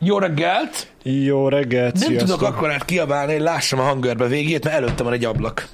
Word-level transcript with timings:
Jó 0.00 0.18
reggelt! 0.18 0.88
Jó 1.02 1.48
reggelt, 1.48 1.92
Nem 1.94 2.02
sziasztok. 2.08 2.28
tudok 2.38 2.52
akkorát 2.54 2.84
kiabálni, 2.84 3.32
hogy 3.32 3.42
lássam 3.42 3.78
a 3.78 3.82
hangörbe 3.82 4.26
végét, 4.26 4.64
mert 4.64 4.76
előttem 4.76 5.04
van 5.04 5.14
egy 5.14 5.24
ablak. 5.24 5.68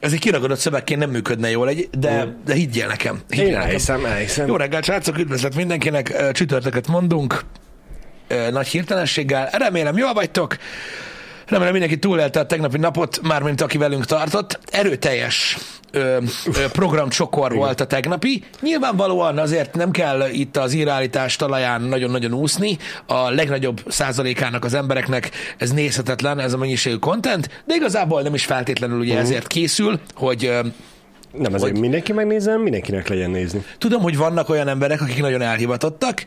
Ez 0.00 0.12
egy 0.12 0.18
kiragadott 0.18 0.58
szövegként 0.58 1.00
nem 1.00 1.10
működne 1.10 1.50
jól, 1.50 1.68
egy, 1.68 1.88
de, 1.98 2.36
de 2.44 2.54
higgyél 2.54 2.86
nekem. 2.86 3.20
Higgyél 3.28 3.46
Én 3.46 3.52
nekem. 3.52 3.66
elhiszem, 3.68 4.04
elhiszem. 4.04 4.46
Jó 4.46 4.56
reggelt, 4.56 4.84
srácok, 4.84 5.18
üdvözlet 5.18 5.54
mindenkinek, 5.54 6.32
csütörtöket 6.32 6.86
mondunk, 6.86 7.40
nagy 8.50 8.66
hirtelenséggel. 8.66 9.48
Remélem, 9.52 9.96
jól 9.96 10.12
vagytok, 10.12 10.56
remélem 11.46 11.72
mindenki 11.72 11.98
túlélte 11.98 12.40
a 12.40 12.46
tegnapi 12.46 12.78
napot, 12.78 13.20
mármint 13.22 13.60
aki 13.60 13.78
velünk 13.78 14.04
tartott. 14.04 14.58
Erőteljes 14.70 15.56
ö, 15.90 16.16
ö, 16.46 16.68
programcsokor 16.72 17.54
volt 17.54 17.80
a 17.80 17.86
tegnapi. 17.86 18.44
Nyilvánvalóan 18.60 19.38
azért 19.38 19.74
nem 19.74 19.90
kell 19.90 20.28
itt 20.30 20.56
az 20.56 20.72
írálítás 20.72 21.36
talaján 21.36 21.82
nagyon-nagyon 21.82 22.34
úszni. 22.34 22.78
A 23.06 23.30
legnagyobb 23.30 23.82
százalékának 23.88 24.64
az 24.64 24.74
embereknek 24.74 25.30
ez 25.58 25.70
nézhetetlen, 25.70 26.38
ez 26.38 26.52
a 26.52 26.56
mennyiségű 26.56 26.96
content, 26.96 27.62
de 27.66 27.74
igazából 27.74 28.22
nem 28.22 28.34
is 28.34 28.44
feltétlenül 28.44 28.98
ugye 28.98 29.18
ezért 29.18 29.46
készül, 29.46 30.00
hogy 30.14 30.44
ö, 30.44 30.60
Nem 31.32 31.54
azért 31.54 31.72
Hogy- 31.72 31.80
mindenki 31.80 32.12
megnézem, 32.12 32.60
mindenkinek 32.60 33.08
legyen 33.08 33.30
nézni. 33.30 33.64
Tudom, 33.78 34.02
hogy 34.02 34.16
vannak 34.16 34.48
olyan 34.48 34.68
emberek, 34.68 35.00
akik 35.00 35.20
nagyon 35.20 35.42
elhivatottak, 35.42 36.24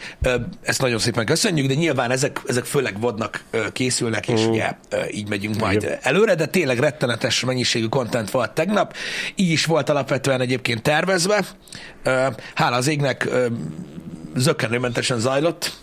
ezt 0.61 0.81
nagyon 0.81 0.99
szépen 0.99 1.25
köszönjük, 1.25 1.67
de 1.67 1.73
nyilván 1.73 2.11
ezek, 2.11 2.41
ezek 2.47 2.65
főleg 2.65 2.99
vodnak 2.99 3.43
ö, 3.51 3.71
készülnek, 3.71 4.27
és 4.27 4.45
ugye 4.45 4.71
ö, 4.89 4.97
így 5.11 5.29
megyünk 5.29 5.55
majd 5.59 5.81
Igen. 5.83 5.97
előre, 6.01 6.35
de 6.35 6.45
tényleg 6.45 6.79
rettenetes 6.79 7.43
mennyiségű 7.43 7.85
content 7.85 8.31
volt 8.31 8.51
tegnap. 8.51 8.93
Így 9.35 9.51
is 9.51 9.65
volt 9.65 9.89
alapvetően 9.89 10.41
egyébként 10.41 10.81
tervezve. 10.81 11.45
Hála 12.53 12.75
az 12.75 12.87
égnek 12.87 13.29
zökkenőmentesen 14.35 15.19
zajlott, 15.19 15.73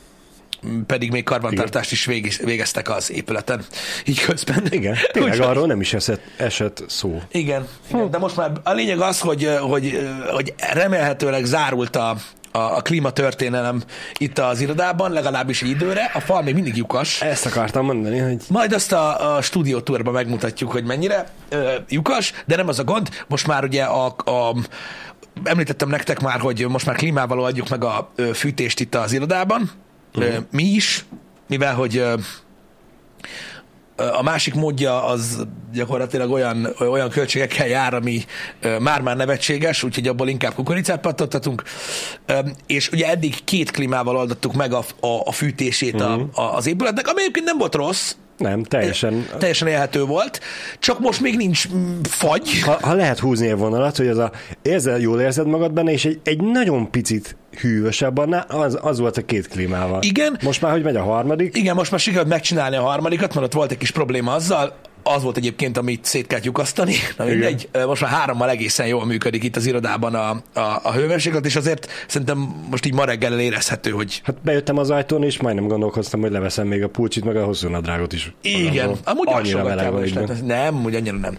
pedig 0.87 1.11
még 1.11 1.25
karbantartást 1.25 1.93
is 1.93 2.05
végez- 2.05 2.43
végeztek 2.45 2.91
az 2.91 3.11
épületen. 3.13 3.65
Így 4.05 4.21
közben. 4.21 4.67
Igen, 4.71 4.97
tényleg 5.13 5.33
Úgyhogy- 5.33 5.49
arról 5.49 5.67
nem 5.67 5.81
is 5.81 5.93
esett, 5.93 6.21
esett 6.37 6.83
szó. 6.89 7.21
igen, 7.33 7.67
igen, 7.93 8.11
de 8.11 8.19
most 8.19 8.37
már 8.37 8.51
a 8.65 8.73
lényeg 8.73 8.99
az, 9.01 9.21
hogy, 9.21 9.49
hogy, 9.61 10.09
hogy 10.31 10.55
remélhetőleg 10.73 11.45
zárult 11.45 11.97
a, 11.97 12.17
a, 12.53 12.59
a 12.59 12.81
klímatörténelem 12.83 13.83
itt 14.19 14.39
az 14.39 14.61
irodában, 14.61 15.13
legalábbis 15.13 15.63
egy 15.63 15.69
időre. 15.69 16.11
A 16.15 16.21
fal 16.21 16.43
még 16.43 16.55
mindig 16.55 16.77
lyukas. 16.77 17.21
Ezt 17.23 17.47
akartam 17.47 17.85
mondani, 17.85 18.19
hogy 18.19 18.37
Majd 18.49 18.73
azt 18.73 18.93
a, 18.93 19.35
a 19.37 19.43
stúdiótúrban 19.43 20.13
megmutatjuk, 20.13 20.71
hogy 20.73 20.85
mennyire 20.85 21.29
ö, 21.49 21.75
lyukas, 21.89 22.33
de 22.47 22.57
nem 22.57 22.69
az 22.69 22.79
a 22.79 22.85
gond. 22.85 23.09
Most 23.29 23.47
már 23.47 23.65
ugye 23.65 23.83
a, 23.85 24.07
a 24.07 24.55
említettem 25.45 25.89
nektek 25.89 26.21
már, 26.21 26.41
hogy 26.41 26.67
most 26.69 26.87
már 26.87 26.97
klímával 26.97 27.45
adjuk 27.45 27.69
meg 27.69 27.85
a 27.85 28.13
fűtést 28.35 28.81
itt 28.81 28.95
az 28.95 29.13
irodában. 29.13 29.71
Uh-huh. 30.15 30.45
Mi 30.51 30.63
is, 30.63 31.05
mivel 31.47 31.75
hogy 31.75 32.05
a 34.13 34.23
másik 34.23 34.55
módja 34.55 35.05
az 35.05 35.47
gyakorlatilag 35.73 36.31
olyan, 36.31 36.69
olyan 36.79 37.09
költségekkel 37.09 37.67
jár, 37.67 37.95
ami 37.95 38.25
már-már 38.79 39.17
nevetséges, 39.17 39.83
úgyhogy 39.83 40.09
abból 40.09 40.29
inkább 40.29 40.55
kukoricát 40.55 41.01
pattattatunk. 41.01 41.63
Ö, 42.27 42.39
És 42.67 42.91
ugye 42.91 43.09
eddig 43.09 43.45
két 43.45 43.71
klímával 43.71 44.17
oldottuk 44.17 44.53
meg 44.53 44.73
a, 44.73 44.85
a, 45.01 45.21
a 45.25 45.33
fűtését 45.33 45.95
uh-huh. 45.95 46.29
a, 46.35 46.41
a, 46.41 46.57
az 46.57 46.67
épületnek, 46.67 47.09
ami 47.09 47.21
egyébként 47.21 47.47
nem 47.47 47.59
volt 47.59 47.75
rossz, 47.75 48.15
nem, 48.41 48.63
teljesen... 48.63 49.27
teljesen 49.39 49.69
élhető 49.69 50.05
volt, 50.05 50.41
csak 50.79 50.99
most 50.99 51.21
még 51.21 51.37
nincs 51.37 51.69
mm, 51.73 52.01
fagy. 52.03 52.61
Ha, 52.61 52.79
ha 52.83 52.95
lehet 52.95 53.19
húzni 53.19 53.49
egy 53.49 53.57
vonalat, 53.57 53.97
hogy 53.97 54.09
az 54.09 54.19
a, 54.19 54.33
érzel, 54.63 54.99
jól 54.99 55.21
érzed 55.21 55.47
magad 55.47 55.73
benne, 55.73 55.93
és 55.93 56.05
egy, 56.05 56.21
egy 56.25 56.43
nagyon 56.43 56.91
picit 56.91 57.37
hűvösebb 57.61 58.19
annál, 58.19 58.45
az, 58.49 58.79
az 58.83 58.99
volt 58.99 59.17
a 59.17 59.25
két 59.25 59.49
klímával. 59.49 60.03
Igen. 60.03 60.39
Most 60.43 60.63
már, 60.63 60.73
hogy 60.73 60.83
megy 60.83 60.97
a 60.97 61.03
harmadik, 61.03 61.57
Igen, 61.57 61.75
most 61.75 61.91
már 61.91 62.01
sikerült 62.01 62.29
megcsinálni 62.29 62.77
a 62.77 62.83
harmadikat, 62.83 63.35
mert 63.35 63.47
ott 63.47 63.53
volt 63.53 63.71
egy 63.71 63.79
kis 63.79 63.91
probléma 63.91 64.33
azzal, 64.33 64.75
az 65.03 65.23
volt 65.23 65.37
egyébként, 65.37 65.77
amit 65.77 66.05
szét 66.05 66.27
kellett 66.27 66.45
lyukasztani. 66.45 66.95
Na 67.17 67.25
mindegy, 67.25 67.69
most 67.87 68.03
már 68.03 68.11
hárommal 68.11 68.51
egészen 68.51 68.87
jól 68.87 69.07
működik 69.07 69.43
itt 69.43 69.57
az 69.57 69.67
irodában 69.67 70.15
a, 70.15 70.31
a, 70.61 70.81
a 70.83 70.93
hőmérséklet, 70.93 71.47
és 71.47 71.57
azért 71.57 71.89
szerintem 72.07 72.39
most 72.71 72.87
így 72.87 72.95
ma 72.95 73.05
reggel 73.05 73.41
érezhető, 73.41 73.91
hogy 73.91 74.21
hát 74.25 74.37
bejöttem 74.43 74.79
az 74.79 74.91
ajtón, 74.91 75.23
és 75.23 75.41
majdnem 75.41 75.67
gondolkoztam, 75.67 76.21
hogy 76.21 76.31
leveszem 76.31 76.67
még 76.67 76.83
a 76.83 76.89
pulcsit, 76.89 77.25
meg 77.25 77.37
a 77.37 77.45
hosszú 77.45 77.69
nadrágot 77.69 78.13
is. 78.13 78.33
igen, 78.43 78.69
magamról. 78.71 78.99
amúgy 79.05 79.29
annyira 79.33 79.65
meleg 79.65 79.93
van 79.93 80.05
is 80.05 80.13
lehet. 80.13 80.47
Nem, 80.47 80.85
úgy 80.85 80.95
annyira 80.95 81.17
nem. 81.17 81.37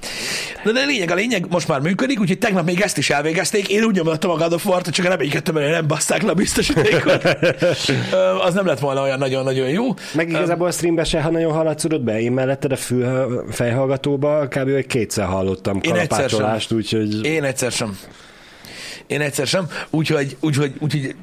De, 0.63 0.72
de 0.72 0.79
a 0.79 0.85
lényeg, 0.85 1.11
a 1.11 1.16
lényeg 1.16 1.45
most 1.49 1.67
már 1.67 1.79
működik, 1.79 2.19
úgyhogy 2.19 2.38
tegnap 2.38 2.66
még 2.66 2.81
ezt 2.81 2.97
is 2.97 3.09
elvégezték. 3.09 3.69
Én 3.69 3.83
úgy 3.83 3.95
nyomottam 3.95 4.31
a 4.31 4.35
God 4.35 4.53
of 4.53 4.66
War-t, 4.66 4.89
csak 4.89 5.05
reménykedtem, 5.05 5.53
hogy 5.53 5.63
nem 5.63 5.88
basszák 5.88 6.22
le 6.22 6.29
a 6.29 6.33
biztosítékot. 6.33 7.23
Az 8.45 8.53
nem 8.53 8.66
lett 8.66 8.79
volna 8.79 9.01
olyan 9.01 9.17
nagyon-nagyon 9.17 9.69
jó. 9.69 9.93
Meg 10.13 10.29
igazából 10.29 10.67
a 10.67 10.72
streambe 10.72 11.03
se, 11.03 11.22
ha 11.22 11.29
nagyon 11.29 11.51
hallatszódott 11.53 12.01
be, 12.01 12.22
én 12.22 12.31
melletted 12.31 12.72
a 12.72 12.75
fül, 12.75 13.43
fejhallgatóba 13.51 14.47
kb. 14.47 14.67
egy 14.67 14.88
kétszer 14.88 15.25
hallottam 15.25 15.81
kalapácsolást, 15.81 16.72
úgyhogy 16.72 17.25
Én 17.25 17.44
egyszer 17.44 17.72
sem. 17.72 17.97
Én 19.07 19.22
egyszer 19.22 19.47
sem. 19.47 19.67
Úgyhogy, 19.89 20.38
úgyhogy, 20.39 20.73
úgyhogy 20.79 21.16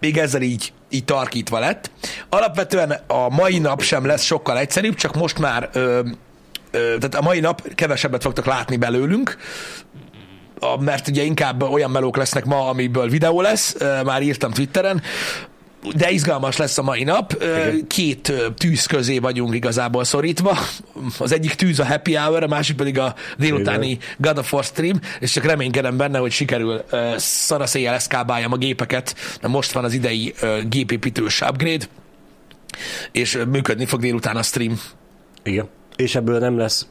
még 0.00 0.18
ezzel 0.18 0.42
így, 0.42 0.72
így 0.90 1.04
tarkítva 1.04 1.58
lett. 1.58 1.90
Alapvetően 2.28 2.90
a 3.06 3.28
mai 3.28 3.58
nap 3.58 3.82
sem 3.82 4.06
lesz 4.06 4.22
sokkal 4.22 4.58
egyszerűbb, 4.58 4.94
csak 4.94 5.14
most 5.14 5.38
már 5.38 5.68
ö, 5.72 6.00
ö, 6.70 6.78
tehát 6.78 7.14
a 7.14 7.22
mai 7.22 7.40
nap 7.40 7.74
kevesebbet 7.74 8.22
fogtok 8.22 8.46
látni 8.46 8.76
belőlünk, 8.76 9.36
mert 10.80 11.08
ugye 11.08 11.22
inkább 11.22 11.62
olyan 11.62 11.90
melók 11.90 12.16
lesznek 12.16 12.44
ma, 12.44 12.68
amiből 12.68 13.08
videó 13.08 13.40
lesz, 13.40 13.76
már 14.04 14.22
írtam 14.22 14.50
Twitteren, 14.50 15.02
de 15.96 16.10
izgalmas 16.10 16.56
lesz 16.56 16.78
a 16.78 16.82
mai 16.82 17.04
nap. 17.04 17.34
Ö, 17.38 17.68
Két 17.88 18.32
tűz 18.58 18.86
közé 18.86 19.18
vagyunk 19.18 19.54
igazából 19.54 20.04
szorítva. 20.04 20.58
Az 21.18 21.32
egyik 21.32 21.54
tűz 21.54 21.78
a 21.80 21.86
happy 21.86 22.14
hour, 22.14 22.42
a 22.42 22.46
másik 22.46 22.76
pedig 22.76 22.98
a 22.98 23.14
délutáni 23.38 23.98
God 24.18 24.38
of 24.38 24.52
War 24.52 24.64
stream, 24.64 25.00
és 25.20 25.30
csak 25.30 25.44
reménykedem 25.44 25.96
benne, 25.96 26.18
hogy 26.18 26.32
sikerül 26.32 26.84
ö, 26.90 27.14
szanaszéjjel 27.16 27.94
eszkábáljam 27.94 28.52
a 28.52 28.56
gépeket, 28.56 29.14
mert 29.40 29.52
most 29.54 29.72
van 29.72 29.84
az 29.84 29.92
idei 29.92 30.34
gépépítős 30.68 31.40
upgrade, 31.40 31.84
és 33.12 33.38
működni 33.50 33.86
fog 33.86 34.00
délután 34.00 34.36
a 34.36 34.42
stream. 34.42 34.80
igen. 35.42 35.68
És 35.96 36.14
ebből 36.14 36.38
nem 36.38 36.58
lesz 36.58 36.86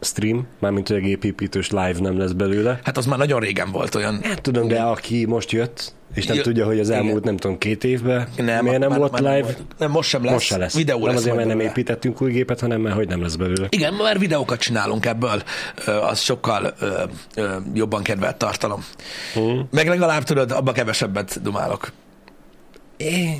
stream, 0.00 0.46
mármint 0.60 0.88
hogy 0.88 0.96
a 0.96 1.00
gépépítős 1.00 1.70
live 1.70 1.94
nem 2.00 2.18
lesz 2.18 2.32
belőle. 2.32 2.80
Hát 2.84 2.96
az 2.96 3.06
már 3.06 3.18
nagyon 3.18 3.40
régen 3.40 3.70
volt 3.70 3.94
olyan. 3.94 4.20
Hát 4.22 4.40
tudom, 4.42 4.68
de 4.68 4.80
aki 4.80 5.24
most 5.24 5.50
jött, 5.52 5.94
és 6.14 6.26
nem 6.26 6.36
Ja, 6.36 6.42
tudja, 6.42 6.66
hogy 6.66 6.78
az 6.80 6.90
elmúlt, 6.90 7.10
igen. 7.12 7.22
nem 7.24 7.36
tudom, 7.36 7.58
két 7.58 7.84
évben 7.84 8.28
Nem, 8.36 8.64
miért 8.64 8.78
nem 8.78 8.88
már- 8.88 8.98
volt 8.98 9.12
már 9.12 9.22
live, 9.22 9.42
volt. 9.42 9.62
Nem, 9.78 9.90
most 9.90 10.08
sem 10.08 10.22
lesz. 10.24 10.32
most 10.32 10.46
se 10.46 10.56
lesz. 10.56 10.74
Videó 10.74 10.98
nem 10.98 11.06
lesz 11.08 11.16
azért, 11.16 11.34
mert 11.36 11.48
nem 11.48 11.56
belőle. 11.56 11.74
építettünk 11.76 12.22
új 12.22 12.30
gépet, 12.32 12.60
hanem 12.60 12.80
mert 12.80 12.94
hogy 12.94 13.08
nem 13.08 13.22
lesz 13.22 13.34
belőle. 13.36 13.66
Igen, 13.70 13.94
már 13.94 14.18
videókat 14.18 14.60
csinálunk 14.60 15.06
ebből, 15.06 15.42
az 15.86 16.20
sokkal 16.20 16.74
ö, 16.80 17.02
ö, 17.34 17.56
jobban 17.74 18.02
kedvelt 18.02 18.36
tartalom. 18.36 18.84
Hmm. 19.34 19.68
Meg 19.70 19.88
legalább 19.88 20.22
tudod, 20.22 20.50
abba 20.50 20.72
kevesebbet 20.72 21.42
dumálok. 21.42 21.92
É, 22.96 23.38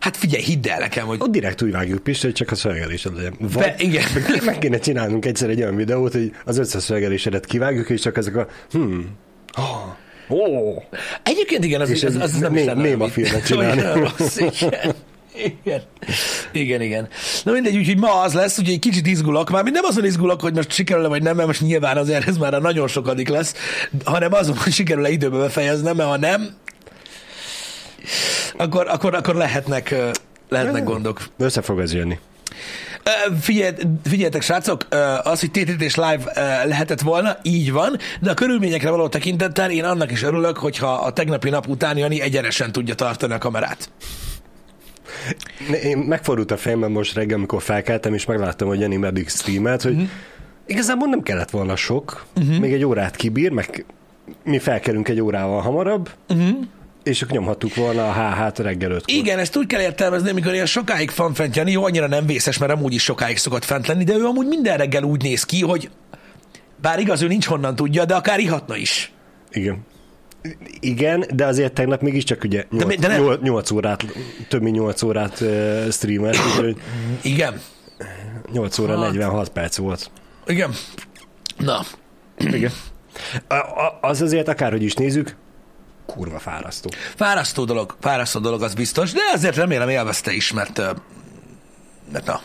Hát 0.00 0.16
figyelj, 0.16 0.42
hidd 0.42 0.68
el 0.68 0.78
nekem, 0.78 1.06
hogy 1.06 1.18
ott 1.20 1.30
direkt 1.30 1.62
úgy 1.62 1.70
vágjuk 1.70 2.02
Pist, 2.02 2.22
hogy 2.22 2.32
csak 2.32 2.50
a 2.50 2.54
szövegelésed 2.54 3.16
legyen. 3.16 3.34
Be, 3.40 3.46
Vagy 3.48 3.74
igen. 3.78 4.04
meg 4.44 4.58
kéne 4.58 4.78
csinálnunk 4.78 5.24
egyszer 5.24 5.48
egy 5.48 5.60
olyan 5.60 5.76
videót, 5.76 6.12
hogy 6.12 6.32
az 6.44 6.58
összes 6.58 6.82
szövegelésedet 6.82 7.46
kivágjuk, 7.46 7.90
és 7.90 8.00
csak 8.00 8.16
ezek 8.16 8.36
a 8.36 8.46
hmm, 8.70 9.16
oh, 9.56 10.38
oh. 10.40 10.82
Egyébként 11.22 11.64
igen, 11.64 11.80
az, 11.80 11.90
És 11.90 12.04
az, 12.04 12.14
egy 12.14 12.20
az 12.22 12.32
nem 12.32 12.52
is 12.52 12.58
né- 12.58 12.66
lenne 12.68 12.82
néma 12.82 13.08
filmet 13.08 13.46
csinálni. 13.48 13.82
Rossz, 13.82 14.36
igen. 14.36 14.94
Igen. 15.34 15.82
igen, 16.52 16.80
igen. 16.80 17.08
Na 17.44 17.52
mindegy, 17.52 17.76
úgyhogy 17.76 17.98
ma 17.98 18.20
az 18.20 18.32
lesz, 18.32 18.58
ugye 18.58 18.72
egy 18.72 18.78
kicsit 18.78 19.06
izgulok, 19.06 19.50
már 19.50 19.64
nem 19.64 19.84
azon 19.84 20.04
izgulok, 20.04 20.40
hogy 20.40 20.54
most 20.54 20.72
sikerül 20.72 21.08
vagy 21.08 21.22
nem, 21.22 21.36
mert 21.36 21.46
most 21.46 21.60
nyilván 21.60 21.96
azért 21.96 22.28
ez 22.28 22.36
már 22.38 22.54
a 22.54 22.60
nagyon 22.60 22.88
sokadik 22.88 23.28
lesz, 23.28 23.54
hanem 24.04 24.32
azon, 24.32 24.56
hogy 24.56 24.72
sikerül-e 24.72 25.10
időbe 25.10 25.38
befejeznem, 25.38 25.96
mert 25.96 26.08
ha 26.08 26.16
nem, 26.16 26.56
akkor, 28.56 28.88
akkor, 28.88 29.14
akkor 29.14 29.34
lehetnek, 29.34 29.94
lehetnek 30.48 30.84
gondok. 30.84 31.28
Össze 31.38 31.62
fog 31.62 31.80
ez 31.80 31.94
jönni. 31.94 32.18
Figyelj, 33.40 33.72
figyeljetek, 34.04 34.42
srácok, 34.42 34.86
az, 35.22 35.40
hogy 35.40 35.50
TTT 35.50 35.82
és 35.82 35.94
live 35.94 36.32
lehetett 36.64 37.00
volna, 37.00 37.36
így 37.42 37.72
van, 37.72 37.96
de 38.20 38.30
a 38.30 38.34
körülményekre 38.34 38.90
való 38.90 39.08
tekintettel 39.08 39.70
én 39.70 39.84
annak 39.84 40.10
is 40.10 40.22
örülök, 40.22 40.56
hogyha 40.56 40.92
a 40.92 41.12
tegnapi 41.12 41.50
nap 41.50 41.68
után 41.68 41.96
Jani 41.96 42.20
egyenesen 42.20 42.72
tudja 42.72 42.94
tartani 42.94 43.32
a 43.32 43.38
kamerát. 43.38 43.90
Én 45.82 45.98
megfordult 45.98 46.50
a 46.50 46.56
fejemben 46.56 46.90
most 46.90 47.14
reggel, 47.14 47.36
amikor 47.36 47.62
felkeltem, 47.62 48.14
és 48.14 48.24
megláttam, 48.24 48.68
hogy 48.68 48.80
Jenny 48.80 48.98
meddig 48.98 49.28
streamelt, 49.28 49.82
hogy 49.82 50.08
igazából 50.66 51.08
nem 51.08 51.22
kellett 51.22 51.50
volna 51.50 51.76
sok, 51.76 52.24
még 52.60 52.72
egy 52.72 52.84
órát 52.84 53.16
kibír, 53.16 53.50
meg 53.50 53.84
mi 54.44 54.58
felkelünk 54.58 55.08
egy 55.08 55.20
órával 55.20 55.60
hamarabb, 55.60 56.10
és 57.02 57.22
akkor 57.22 57.34
nyomhattuk 57.36 57.74
volna 57.74 58.08
a 58.08 58.12
HH-t 58.12 58.58
reggel 58.58 58.90
ötkor. 58.90 59.14
Igen, 59.14 59.38
ezt 59.38 59.56
úgy 59.56 59.66
kell 59.66 59.80
értelmezni, 59.80 60.30
amikor 60.30 60.52
ilyen 60.52 60.66
sokáig 60.66 61.10
van 61.16 61.34
fent 61.34 61.56
Jani, 61.56 61.70
jó, 61.70 61.84
annyira 61.84 62.06
nem 62.06 62.26
vészes, 62.26 62.58
mert 62.58 62.72
amúgy 62.72 62.94
is 62.94 63.02
sokáig 63.02 63.36
szokott 63.36 63.64
fent 63.64 63.86
lenni, 63.86 64.04
de 64.04 64.14
ő 64.14 64.24
amúgy 64.24 64.46
minden 64.46 64.76
reggel 64.76 65.02
úgy 65.02 65.22
néz 65.22 65.44
ki, 65.44 65.62
hogy 65.62 65.90
bár 66.80 66.98
igaz, 66.98 67.22
ő 67.22 67.26
nincs 67.26 67.46
honnan 67.46 67.74
tudja, 67.74 68.04
de 68.04 68.14
akár 68.14 68.38
ihatna 68.38 68.76
is. 68.76 69.12
Igen. 69.50 69.78
Igen, 70.80 71.24
de 71.34 71.46
azért 71.46 71.72
tegnap 71.72 72.00
mégiscsak 72.00 72.44
ugye 72.44 72.64
8, 72.70 72.84
mi- 72.86 72.96
de 72.96 73.08
nem- 73.08 73.22
8, 73.22 73.40
8 73.42 73.70
órát, 73.70 74.04
több 74.48 74.62
mint 74.62 74.76
8 74.76 75.02
órát 75.02 75.40
uh, 75.40 75.90
streamelt, 75.90 76.36
úgyhogy 76.46 76.76
Igen. 77.22 77.60
8 78.52 78.78
óra 78.78 78.92
Hát. 78.98 79.00
46 79.12 79.48
perc 79.48 79.76
volt. 79.76 80.10
Igen. 80.46 80.70
Na, 81.58 81.80
Igen. 82.38 82.70
A, 83.48 83.54
a, 83.54 83.98
az 84.00 84.20
azért 84.22 84.48
akárhogy 84.48 84.82
is 84.82 84.94
nézzük, 84.94 85.36
kurva 86.12 86.38
fárasztó. 86.38 86.90
fárasztó 87.16 87.64
dolog, 87.64 87.96
fárasztó 88.00 88.40
dolog, 88.40 88.62
az 88.62 88.74
biztos, 88.74 89.12
de 89.12 89.20
azért 89.34 89.56
remélem 89.56 89.88
élvezte 89.88 90.32
is, 90.32 90.52
mert, 90.52 90.78
mert 92.12 92.26
na, 92.26 92.40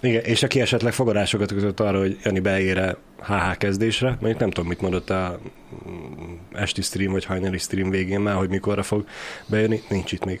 Igen, 0.00 0.24
és 0.24 0.42
aki 0.42 0.60
esetleg 0.60 0.92
fogadásokat 0.92 1.48
kötött 1.52 1.80
arra, 1.80 1.98
hogy 1.98 2.18
Jani 2.22 2.40
beére 2.40 2.96
HH 3.22 3.56
kezdésre, 3.58 4.08
mondjuk 4.08 4.38
nem 4.38 4.50
tudom, 4.50 4.68
mit 4.68 4.80
mondott 4.80 5.10
a 5.10 5.40
mm, 5.88 6.34
esti 6.52 6.82
stream 6.82 7.12
vagy 7.12 7.24
hajnali 7.24 7.58
stream 7.58 7.90
végén 7.90 8.20
már, 8.20 8.34
hogy 8.34 8.48
mikorra 8.48 8.82
fog 8.82 9.04
bejönni, 9.46 9.82
nincs 9.88 10.12
itt 10.12 10.24
még. 10.24 10.40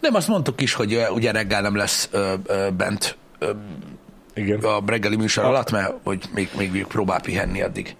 nem 0.00 0.14
azt 0.14 0.28
mondtuk 0.28 0.60
is, 0.60 0.74
hogy 0.74 1.06
ugye 1.10 1.30
reggel 1.30 1.60
nem 1.60 1.76
lesz 1.76 2.08
ö, 2.10 2.34
ö, 2.46 2.68
bent 2.76 3.16
ö, 3.38 3.50
Igen. 4.34 4.58
a 4.58 4.82
reggeli 4.86 5.16
műsor 5.16 5.44
alatt, 5.44 5.70
mert 5.70 5.92
hogy 6.02 6.24
még, 6.34 6.48
még, 6.56 6.70
még 6.72 6.86
próbál 6.86 7.20
pihenni 7.20 7.62
addig. 7.62 7.96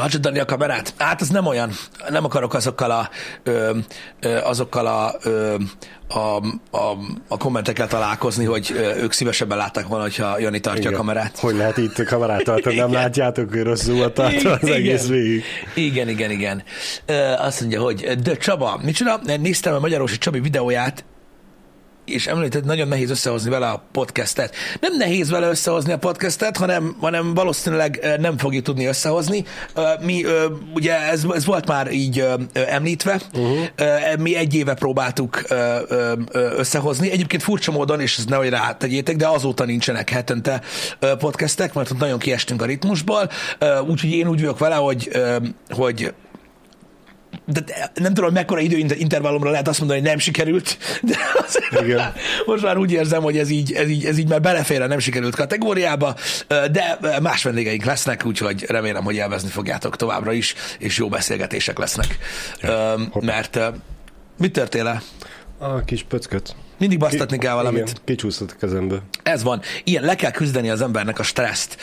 Tartsd 0.00 0.20
Dani 0.20 0.38
a 0.38 0.44
kamerát? 0.44 0.94
Hát 0.98 1.20
az 1.20 1.28
nem 1.28 1.46
olyan. 1.46 1.70
Nem 2.08 2.24
akarok 2.24 2.54
azokkal 2.54 2.90
a, 2.90 3.08
ö, 3.42 3.76
ö, 4.20 4.36
azokkal 4.36 4.86
a, 4.86 5.14
ö, 5.22 5.54
a, 6.08 6.18
a, 6.76 6.96
a 7.28 7.36
kommentekkel 7.36 7.86
találkozni, 7.86 8.44
hogy 8.44 8.70
ők 8.96 9.12
szívesebben 9.12 9.58
látták 9.58 9.86
volna, 9.86 10.02
hogyha 10.02 10.38
Jani 10.38 10.60
tartja 10.60 10.82
Igen. 10.82 10.94
a 10.94 10.96
kamerát. 10.96 11.38
Hogy 11.38 11.54
lehet 11.54 11.76
itt 11.76 11.98
a 11.98 12.04
kamerát 12.04 12.44
tartani, 12.44 12.76
nem 12.76 12.88
Igen. 12.88 13.00
látjátok, 13.00 13.50
hogy 13.50 13.62
rosszul 13.62 13.94
volt 13.94 14.14
tartva 14.14 14.50
az 14.50 14.62
Igen. 14.62 14.74
egész 14.74 15.06
végig. 15.06 15.44
Igen, 15.74 16.08
igen, 16.08 16.30
igen. 16.30 16.62
Azt 17.38 17.60
mondja, 17.60 17.82
hogy 17.82 18.16
de 18.22 18.36
Csaba, 18.36 18.80
micsoda? 18.82 19.20
Néztem 19.38 19.74
a 19.74 19.78
Magyarosi 19.78 20.18
Csabi 20.18 20.40
videóját, 20.40 21.04
és 22.12 22.26
említett, 22.26 22.64
nagyon 22.64 22.88
nehéz 22.88 23.10
összehozni 23.10 23.50
vele 23.50 23.68
a 23.68 23.82
podcastet. 23.92 24.54
Nem 24.80 24.96
nehéz 24.96 25.30
vele 25.30 25.48
összehozni 25.48 25.92
a 25.92 25.98
podcastet, 25.98 26.56
hanem, 26.56 26.96
hanem 27.00 27.34
valószínűleg 27.34 28.16
nem 28.20 28.38
fogjuk 28.38 28.64
tudni 28.64 28.84
összehozni. 28.84 29.44
Mi, 30.00 30.24
ugye 30.74 31.00
ez, 31.00 31.22
ez 31.34 31.44
volt 31.44 31.66
már 31.66 31.92
így 31.92 32.24
említve, 32.52 33.20
uh-huh. 33.32 33.66
mi 34.18 34.36
egy 34.36 34.54
éve 34.54 34.74
próbáltuk 34.74 35.42
összehozni. 36.56 37.10
Egyébként 37.10 37.42
furcsa 37.42 37.72
módon, 37.72 38.00
és 38.00 38.18
ez 38.18 38.24
nehogy 38.24 38.48
rátegyétek, 38.48 39.16
de 39.16 39.28
azóta 39.28 39.64
nincsenek 39.64 40.10
hetente 40.10 40.60
podcastek, 41.18 41.74
mert 41.74 41.98
nagyon 41.98 42.18
kiestünk 42.18 42.62
a 42.62 42.64
ritmusból, 42.64 43.30
úgyhogy 43.88 44.10
én 44.10 44.28
úgy 44.28 44.40
vagyok 44.40 44.58
vele, 44.58 44.74
hogy, 44.74 45.10
hogy 45.68 46.12
de 47.46 47.64
nem 47.94 48.14
tudom, 48.14 48.32
mekkora 48.32 48.60
időintervallumra 48.60 49.50
lehet 49.50 49.68
azt 49.68 49.78
mondani, 49.78 50.00
hogy 50.00 50.08
nem 50.08 50.18
sikerült, 50.18 50.78
de 51.02 51.16
azért 51.46 51.84
Igen. 51.84 52.12
most 52.46 52.62
már 52.62 52.76
úgy 52.76 52.92
érzem, 52.92 53.22
hogy 53.22 53.38
ez 53.38 53.50
így, 53.50 53.72
ez, 53.72 53.88
így, 53.88 54.04
ez 54.04 54.18
így 54.18 54.28
már 54.28 54.40
belefér 54.40 54.82
a 54.82 54.86
nem 54.86 54.98
sikerült 54.98 55.34
kategóriába, 55.34 56.16
de 56.48 56.98
más 57.22 57.42
vendégeink 57.42 57.84
lesznek, 57.84 58.26
úgyhogy 58.26 58.64
remélem, 58.68 59.04
hogy 59.04 59.14
élvezni 59.14 59.48
fogjátok 59.48 59.96
továbbra 59.96 60.32
is, 60.32 60.54
és 60.78 60.98
jó 60.98 61.08
beszélgetések 61.08 61.78
lesznek. 61.78 62.18
Ja. 62.60 62.96
Mert 63.20 63.58
mit 64.38 64.52
törtél 64.52 65.02
A 65.62 65.84
kis 65.84 66.02
pöcköt. 66.02 66.54
Mindig 66.78 66.98
basztatni 66.98 67.38
kell 67.38 67.54
valamit. 67.54 67.80
Igen, 67.80 67.94
kicsúszott 68.04 68.50
a 68.50 68.54
kezemből. 68.60 69.02
Ez 69.22 69.42
van. 69.42 69.60
Ilyen, 69.84 70.04
le 70.04 70.14
kell 70.14 70.30
küzdeni 70.30 70.70
az 70.70 70.82
embernek 70.82 71.18
a 71.18 71.22
stresszt 71.22 71.76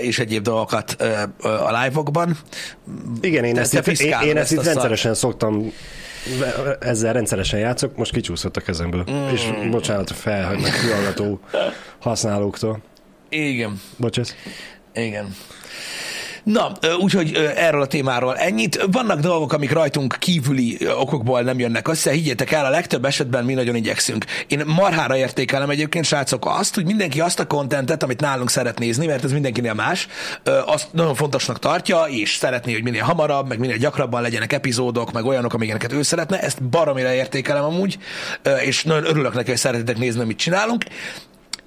és 0.00 0.18
egyéb 0.18 0.42
dolgokat 0.42 1.02
a 1.40 1.82
live-okban. 1.82 2.36
Igen, 3.20 3.44
én 3.44 3.58
ezt, 3.58 3.82
te 3.82 3.90
itt, 3.90 4.00
én, 4.00 4.18
én 4.22 4.36
ezt 4.36 4.36
ezt 4.36 4.52
itt 4.52 4.58
a 4.58 4.62
szart. 4.62 4.74
rendszeresen 4.74 5.14
szoktam 5.14 5.72
ezzel 6.80 7.12
rendszeresen 7.12 7.58
játszok, 7.58 7.96
most 7.96 8.12
kicsúszott 8.12 8.56
a 8.56 8.60
kezemből. 8.60 9.04
Mm. 9.10 9.28
És 9.28 9.50
bocsánat 9.70 10.10
felhagynak 10.10 10.74
hallgató 10.74 11.40
használóktól. 11.98 12.78
Igen. 13.28 13.80
Bocsász. 13.96 14.34
Igen. 14.94 15.34
Na, 16.44 16.72
úgyhogy 16.98 17.52
erről 17.56 17.82
a 17.82 17.86
témáról 17.86 18.36
ennyit. 18.36 18.86
Vannak 18.90 19.20
dolgok, 19.20 19.52
amik 19.52 19.72
rajtunk 19.72 20.16
kívüli 20.18 20.78
okokból 20.98 21.40
nem 21.40 21.58
jönnek 21.58 21.88
össze. 21.88 22.10
Higgyétek 22.10 22.52
el, 22.52 22.64
a 22.64 22.70
legtöbb 22.70 23.04
esetben 23.04 23.44
mi 23.44 23.54
nagyon 23.54 23.74
igyekszünk. 23.74 24.24
Én 24.46 24.62
marhára 24.66 25.16
értékelem 25.16 25.70
egyébként, 25.70 26.04
srácok, 26.04 26.46
azt, 26.46 26.74
hogy 26.74 26.84
mindenki 26.84 27.20
azt 27.20 27.40
a 27.40 27.46
kontentet, 27.46 28.02
amit 28.02 28.20
nálunk 28.20 28.50
szeret 28.50 28.78
nézni, 28.78 29.06
mert 29.06 29.24
ez 29.24 29.32
mindenkinél 29.32 29.74
más, 29.74 30.08
azt 30.66 30.88
nagyon 30.92 31.14
fontosnak 31.14 31.58
tartja, 31.58 32.02
és 32.02 32.36
szeretné, 32.36 32.72
hogy 32.72 32.82
minél 32.82 33.02
hamarabb, 33.02 33.48
meg 33.48 33.58
minél 33.58 33.76
gyakrabban 33.76 34.22
legyenek 34.22 34.52
epizódok, 34.52 35.12
meg 35.12 35.24
olyanok, 35.24 35.54
amiket 35.54 35.92
ő 35.92 36.02
szeretne. 36.02 36.40
Ezt 36.40 36.62
baromira 36.62 37.12
értékelem 37.12 37.64
amúgy, 37.64 37.98
és 38.64 38.84
nagyon 38.84 39.04
örülök 39.04 39.34
neki, 39.34 39.48
hogy 39.48 39.58
szeretitek 39.58 39.98
nézni, 39.98 40.20
amit 40.20 40.38
csinálunk 40.38 40.84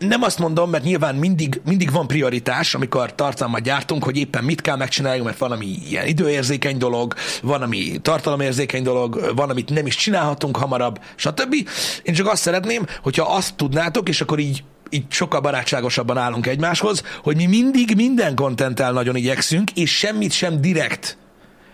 nem 0.07 0.21
azt 0.21 0.39
mondom, 0.39 0.69
mert 0.69 0.83
nyilván 0.83 1.15
mindig, 1.15 1.61
mindig 1.65 1.91
van 1.91 2.07
prioritás, 2.07 2.75
amikor 2.75 3.15
tartalmat 3.15 3.61
gyártunk, 3.61 4.03
hogy 4.03 4.17
éppen 4.17 4.43
mit 4.43 4.61
kell 4.61 4.75
megcsináljunk, 4.75 5.25
mert 5.25 5.37
van, 5.37 5.51
ami 5.51 5.65
ilyen 5.89 6.07
időérzékeny 6.07 6.77
dolog, 6.77 7.13
van, 7.41 7.61
ami 7.61 7.99
tartalomérzékeny 8.01 8.83
dolog, 8.83 9.31
van, 9.35 9.49
amit 9.49 9.69
nem 9.69 9.85
is 9.85 9.95
csinálhatunk 9.95 10.57
hamarabb, 10.57 10.99
stb. 11.15 11.55
Én 12.03 12.13
csak 12.13 12.27
azt 12.27 12.41
szeretném, 12.41 12.85
hogyha 13.01 13.35
azt 13.35 13.55
tudnátok, 13.55 14.09
és 14.09 14.21
akkor 14.21 14.39
így 14.39 14.63
így 14.89 15.05
sokkal 15.09 15.39
barátságosabban 15.39 16.17
állunk 16.17 16.47
egymáshoz, 16.47 17.03
hogy 17.23 17.35
mi 17.35 17.45
mindig 17.45 17.95
minden 17.95 18.35
kontenttel 18.35 18.91
nagyon 18.91 19.15
igyekszünk, 19.15 19.71
és 19.71 19.97
semmit 19.97 20.31
sem 20.31 20.61
direkt 20.61 21.17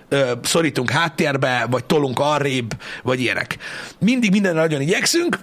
ö, 0.10 0.31
szorítunk 0.44 0.90
háttérbe, 0.90 1.68
vagy 1.70 1.86
tolunk 1.86 2.20
arrébb, 2.20 2.72
vagy 3.04 3.20
ilyenek. 3.20 3.58
Mindig 4.00 4.31
minden 4.31 4.56
nagyon 4.56 4.81
igyekszünk, 4.81 5.40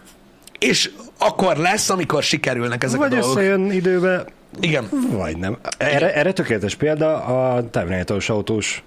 és 0.58 0.90
akkor 1.18 1.56
lesz, 1.56 1.90
amikor 1.90 2.22
sikerülnek 2.22 2.84
ezek 2.84 2.98
Vagy 2.98 3.12
a 3.12 3.18
dolgok. 3.18 3.36
összejön 3.36 3.70
időbe, 3.70 4.24
Igen. 4.60 4.88
vagy 5.10 5.36
nem. 5.36 5.56
Erre, 5.78 6.14
erre 6.14 6.32
tökéletes 6.32 6.74
példa 6.74 7.24
a 7.24 7.70
Terminátoros 7.70 8.28
autós 8.28 8.84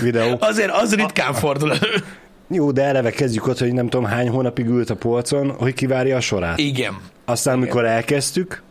Videó. 0.00 0.36
Azért 0.50 0.70
az 0.70 0.94
ritkán 0.94 1.34
fordul 1.34 1.70
elő. 1.72 2.04
Jó, 2.48 2.70
de 2.70 2.82
eleve 2.82 3.10
kezdjük 3.10 3.46
ott, 3.46 3.58
hogy 3.58 3.72
nem 3.72 3.88
tudom 3.88 4.06
hány 4.06 4.28
hónapig 4.28 4.66
ült 4.66 4.90
a 4.90 4.94
polcon, 4.96 5.50
hogy 5.50 5.74
kivárja 5.74 6.16
a 6.16 6.20
sorát. 6.20 6.58
Igen. 6.58 6.96
Aztán, 7.24 7.54
amikor 7.54 7.84
elkezdtük, 7.84 8.62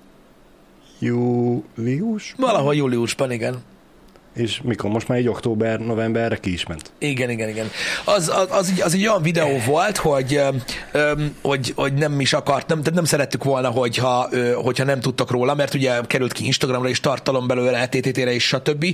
július, 1.00 2.33
Valahol 2.38 2.75
júliusban, 2.75 3.31
igen. 3.31 3.62
És 4.36 4.62
mikor 4.63 4.89
most 4.89 5.07
már 5.07 5.18
egy 5.18 5.28
október, 5.28 5.80
novemberre 5.80 6.38
ki 6.38 6.54
is 6.54 6.66
ment. 6.66 6.92
Igen, 6.97 7.30
igen, 7.30 7.50
igen. 7.50 7.69
Az, 8.06 8.30
az, 8.30 8.47
az, 8.50 8.69
egy, 8.69 8.81
az 8.81 8.94
egy 8.94 9.07
olyan 9.07 9.21
videó 9.21 9.57
volt, 9.66 9.97
hogy, 9.97 10.40
öm, 10.92 11.35
hogy, 11.42 11.73
hogy 11.76 11.94
nem 11.94 12.19
is 12.19 12.33
akart, 12.33 12.68
nem, 12.68 12.81
nem 12.94 13.06
szerettük 13.06 13.44
volna, 13.44 13.69
hogyha, 13.69 14.28
ö, 14.31 14.52
hogyha 14.52 14.83
nem 14.83 15.00
tudtak 15.00 15.31
róla, 15.31 15.56
mert 15.56 15.73
ugye 15.73 16.02
került 16.07 16.33
ki 16.33 16.45
Instagramra 16.45 16.90
is 16.90 17.00
tartalom 17.00 17.47
belőle, 17.47 17.88
TTT-re 17.88 18.33
is, 18.33 18.47
stb. 18.47 18.85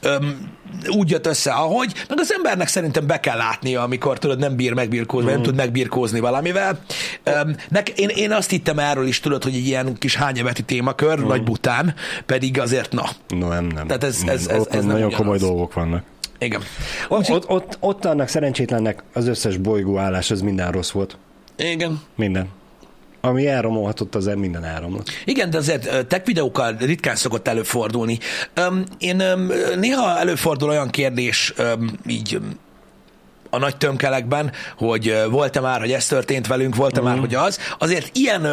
Öm, 0.00 0.52
úgy 0.88 1.10
jött 1.10 1.26
össze, 1.26 1.50
ahogy, 1.52 1.92
meg 2.08 2.18
az 2.20 2.32
embernek 2.36 2.68
szerintem 2.68 3.06
be 3.06 3.20
kell 3.20 3.36
látnia, 3.36 3.82
amikor 3.82 4.18
tudod, 4.18 4.38
nem 4.38 4.56
bír 4.56 4.72
megbirkózni, 4.72 5.30
nem 5.30 5.42
tud 5.42 5.54
megbirkózni 5.54 6.20
valamivel. 6.20 6.78
Öm, 7.22 7.56
nek, 7.68 7.88
én, 7.88 8.08
én 8.08 8.32
azt 8.32 8.50
hittem 8.50 8.78
erről 8.78 9.06
is, 9.06 9.20
tudod, 9.20 9.42
hogy 9.42 9.54
egy 9.54 9.66
ilyen 9.66 9.94
kis 9.98 10.16
hányeveti 10.16 10.62
témakör, 10.62 11.20
vagy 11.20 11.42
bután, 11.42 11.94
pedig 12.26 12.60
azért 12.60 12.92
na. 12.92 13.04
No, 13.28 13.48
nem, 13.48 13.64
nem. 13.66 13.86
Tehát 13.86 14.04
ez- 14.04 14.22
ez- 14.26 14.46
ez- 14.48 14.58
ott 14.60 14.68
ez 14.74 14.78
nem 14.84 14.86
nagyon 14.86 15.06
ugyanaz. 15.06 15.16
komoly 15.16 15.38
dolgok 15.38 15.74
vannak. 15.74 16.02
Igen. 16.38 16.60
Ott, 17.08 17.30
ott, 17.30 17.48
ott, 17.48 17.76
ott 17.80 18.04
annak 18.04 18.28
szerencsétlennek 18.28 19.02
az 19.12 19.26
összes 19.26 19.56
bolygóállás, 19.56 20.30
az 20.30 20.40
minden 20.40 20.70
rossz 20.72 20.90
volt. 20.90 21.16
Igen. 21.56 22.00
Minden. 22.16 22.48
Ami 23.24 23.46
elromolhatott, 23.46 24.14
az 24.14 24.30
minden 24.36 24.64
elromlott. 24.64 25.10
Igen, 25.24 25.50
de 25.50 25.58
azért 25.58 26.06
tech 26.06 26.26
videókkal 26.26 26.76
ritkán 26.78 27.16
szokott 27.16 27.48
előfordulni. 27.48 28.18
Én 28.98 29.22
néha 29.76 30.18
előfordul 30.18 30.68
olyan 30.68 30.90
kérdés, 30.90 31.54
így 32.06 32.40
a 33.50 33.58
nagy 33.58 33.76
tömkelekben, 33.76 34.52
hogy 34.76 35.16
volt-e 35.30 35.60
már, 35.60 35.80
hogy 35.80 35.92
ez 35.92 36.06
történt 36.06 36.46
velünk, 36.46 36.76
volt-e 36.76 37.00
mm. 37.00 37.04
már, 37.04 37.18
hogy 37.18 37.34
az. 37.34 37.58
Azért 37.78 38.16
ilyen 38.16 38.46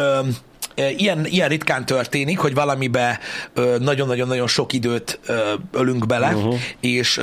Ilyen, 0.74 1.26
ilyen 1.26 1.48
ritkán 1.48 1.86
történik, 1.86 2.38
hogy 2.38 2.54
valamibe 2.54 3.18
nagyon-nagyon-nagyon 3.78 4.46
sok 4.46 4.72
időt 4.72 5.20
ölünk 5.72 6.06
bele, 6.06 6.34
uh-huh. 6.34 6.54
és, 6.80 7.20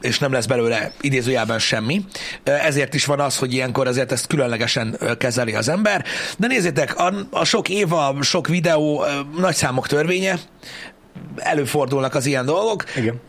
és 0.00 0.18
nem 0.18 0.32
lesz 0.32 0.46
belőle 0.46 0.92
idézőjelben 1.00 1.58
semmi. 1.58 2.04
Ezért 2.44 2.94
is 2.94 3.04
van 3.04 3.20
az, 3.20 3.38
hogy 3.38 3.52
ilyenkor 3.54 3.86
azért 3.86 4.12
ezt 4.12 4.26
különlegesen 4.26 4.98
kezeli 5.18 5.54
az 5.54 5.68
ember. 5.68 6.04
De 6.38 6.46
nézzétek, 6.46 6.98
a, 6.98 7.14
a 7.30 7.44
sok 7.44 7.68
év, 7.68 7.92
a 7.92 8.16
sok 8.22 8.46
videó, 8.46 9.04
nagy 9.36 9.54
számok 9.54 9.86
törvénye, 9.86 10.38
előfordulnak 11.36 12.14
az 12.14 12.26
ilyen 12.26 12.44
dolgok. 12.44 12.84
Igen. 12.96 13.20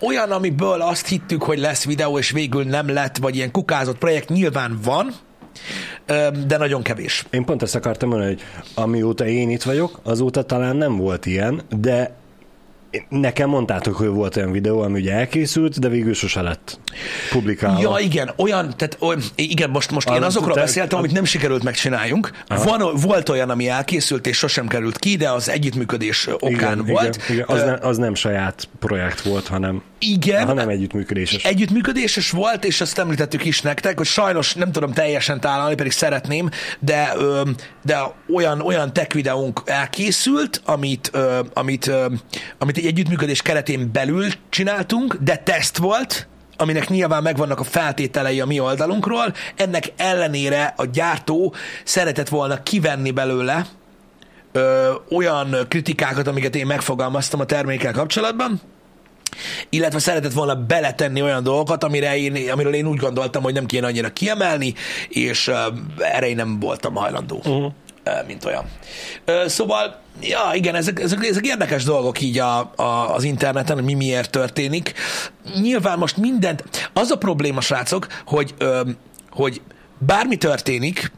Olyan, 0.00 0.30
amiből 0.30 0.80
azt 0.80 1.06
hittük, 1.06 1.42
hogy 1.42 1.58
lesz 1.58 1.84
videó, 1.84 2.18
és 2.18 2.30
végül 2.30 2.64
nem 2.64 2.88
lett, 2.88 3.16
vagy 3.16 3.36
ilyen 3.36 3.50
kukázott 3.50 3.98
projekt 3.98 4.28
nyilván 4.28 4.78
van, 4.82 5.14
de 6.46 6.56
nagyon 6.56 6.82
kevés. 6.82 7.26
Én 7.30 7.44
pont 7.44 7.62
ezt 7.62 7.74
akartam 7.74 8.08
mondani, 8.08 8.30
hogy 8.30 8.42
amióta 8.74 9.26
én 9.26 9.50
itt 9.50 9.62
vagyok, 9.62 10.00
azóta 10.02 10.42
talán 10.42 10.76
nem 10.76 10.96
volt 10.96 11.26
ilyen, 11.26 11.62
de 11.80 12.14
Nekem 13.08 13.48
mondtátok, 13.48 13.96
hogy 13.96 14.06
volt 14.06 14.36
olyan 14.36 14.52
videó, 14.52 14.80
ami 14.80 15.00
ugye 15.00 15.12
elkészült, 15.12 15.78
de 15.78 15.88
végül 15.88 16.14
sose 16.14 16.40
lett 16.40 16.78
publikálva. 17.30 17.80
Ja, 17.80 18.04
igen, 18.04 18.30
olyan, 18.36 18.74
tehát 18.76 18.96
olyan, 19.00 19.22
igen, 19.34 19.70
most, 19.70 19.90
most 19.90 20.10
én 20.10 20.22
azokról 20.22 20.54
te- 20.54 20.60
beszéltem, 20.60 20.98
amit 20.98 21.12
nem 21.12 21.24
sikerült 21.24 21.62
megcsináljunk. 21.62 22.30
Van, 22.48 22.94
volt 22.94 23.28
olyan, 23.28 23.50
ami 23.50 23.68
elkészült, 23.68 24.26
és 24.26 24.36
sosem 24.36 24.66
került 24.68 24.98
ki, 24.98 25.16
de 25.16 25.30
az 25.30 25.48
együttműködés 25.48 26.28
okán 26.38 26.52
igen, 26.52 26.84
volt. 26.86 27.16
Igen, 27.16 27.44
igen. 27.44 27.44
Az, 27.48 27.62
ne, 27.62 27.88
az 27.88 27.96
nem 27.96 28.14
saját 28.14 28.68
projekt 28.78 29.20
volt, 29.20 29.46
hanem, 29.46 29.82
igen, 29.98 30.46
hanem 30.46 30.68
együttműködéses. 30.68 31.44
Együttműködéses 31.44 32.30
volt, 32.30 32.64
és 32.64 32.80
azt 32.80 32.98
említettük 32.98 33.44
is 33.44 33.60
nektek, 33.60 33.96
hogy 33.96 34.06
sajnos 34.06 34.54
nem 34.54 34.72
tudom 34.72 34.92
teljesen 34.92 35.40
találni, 35.40 35.74
pedig 35.74 35.92
szeretném, 35.92 36.48
de, 36.78 37.12
de 37.84 37.98
olyan, 38.34 38.60
olyan 38.60 38.92
tech 38.92 39.14
videónk 39.14 39.62
elkészült, 39.64 40.62
amit, 40.64 41.10
amit, 41.52 41.90
amit 42.58 42.80
egy 42.82 42.88
együttműködés 42.88 43.42
keretén 43.42 43.92
belül 43.92 44.26
csináltunk, 44.48 45.16
de 45.20 45.36
teszt 45.36 45.76
volt, 45.76 46.28
aminek 46.56 46.88
nyilván 46.88 47.22
megvannak 47.22 47.60
a 47.60 47.64
feltételei 47.64 48.40
a 48.40 48.46
mi 48.46 48.60
oldalunkról, 48.60 49.34
ennek 49.56 49.92
ellenére 49.96 50.74
a 50.76 50.84
gyártó 50.84 51.54
szeretett 51.84 52.28
volna 52.28 52.62
kivenni 52.62 53.10
belőle 53.10 53.66
ö, 54.52 54.92
olyan 55.10 55.56
kritikákat, 55.68 56.26
amiket 56.26 56.56
én 56.56 56.66
megfogalmaztam 56.66 57.40
a 57.40 57.44
termékkel 57.44 57.92
kapcsolatban, 57.92 58.60
illetve 59.68 59.98
szeretett 59.98 60.32
volna 60.32 60.54
beletenni 60.54 61.22
olyan 61.22 61.42
dolgokat, 61.42 61.84
amire 61.84 62.16
én, 62.16 62.50
amiről 62.50 62.74
én 62.74 62.86
úgy 62.86 62.98
gondoltam, 62.98 63.42
hogy 63.42 63.54
nem 63.54 63.66
kéne 63.66 63.86
annyira 63.86 64.12
kiemelni, 64.12 64.74
és 65.08 65.48
uh, 65.48 65.56
erre 65.98 66.28
én 66.28 66.36
nem 66.36 66.60
voltam 66.60 66.94
hajlandó, 66.94 67.36
uh-huh. 67.36 67.72
Mint 68.26 68.44
olyan. 68.44 68.64
Szóval, 69.46 70.00
ja, 70.20 70.50
igen, 70.54 70.74
ezek, 70.74 71.00
ezek, 71.00 71.24
ezek 71.24 71.46
érdekes 71.46 71.84
dolgok 71.84 72.20
így 72.20 72.38
a, 72.38 72.72
a, 72.76 73.14
az 73.14 73.24
interneten, 73.24 73.76
hogy 73.76 73.84
mi 73.84 73.94
miért 73.94 74.30
történik. 74.30 74.92
Nyilván 75.60 75.98
most 75.98 76.16
mindent, 76.16 76.90
az 76.92 77.10
a 77.10 77.18
probléma, 77.18 77.60
srácok, 77.60 78.06
hogy, 78.26 78.54
hogy 79.30 79.60
bármi 79.98 80.36
történik, 80.36 81.12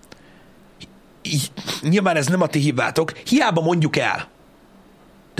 nyilván 1.82 2.16
ez 2.16 2.26
nem 2.26 2.42
a 2.42 2.46
ti 2.46 2.58
hibátok, 2.58 3.18
hiába 3.18 3.60
mondjuk 3.60 3.96
el, 3.96 4.28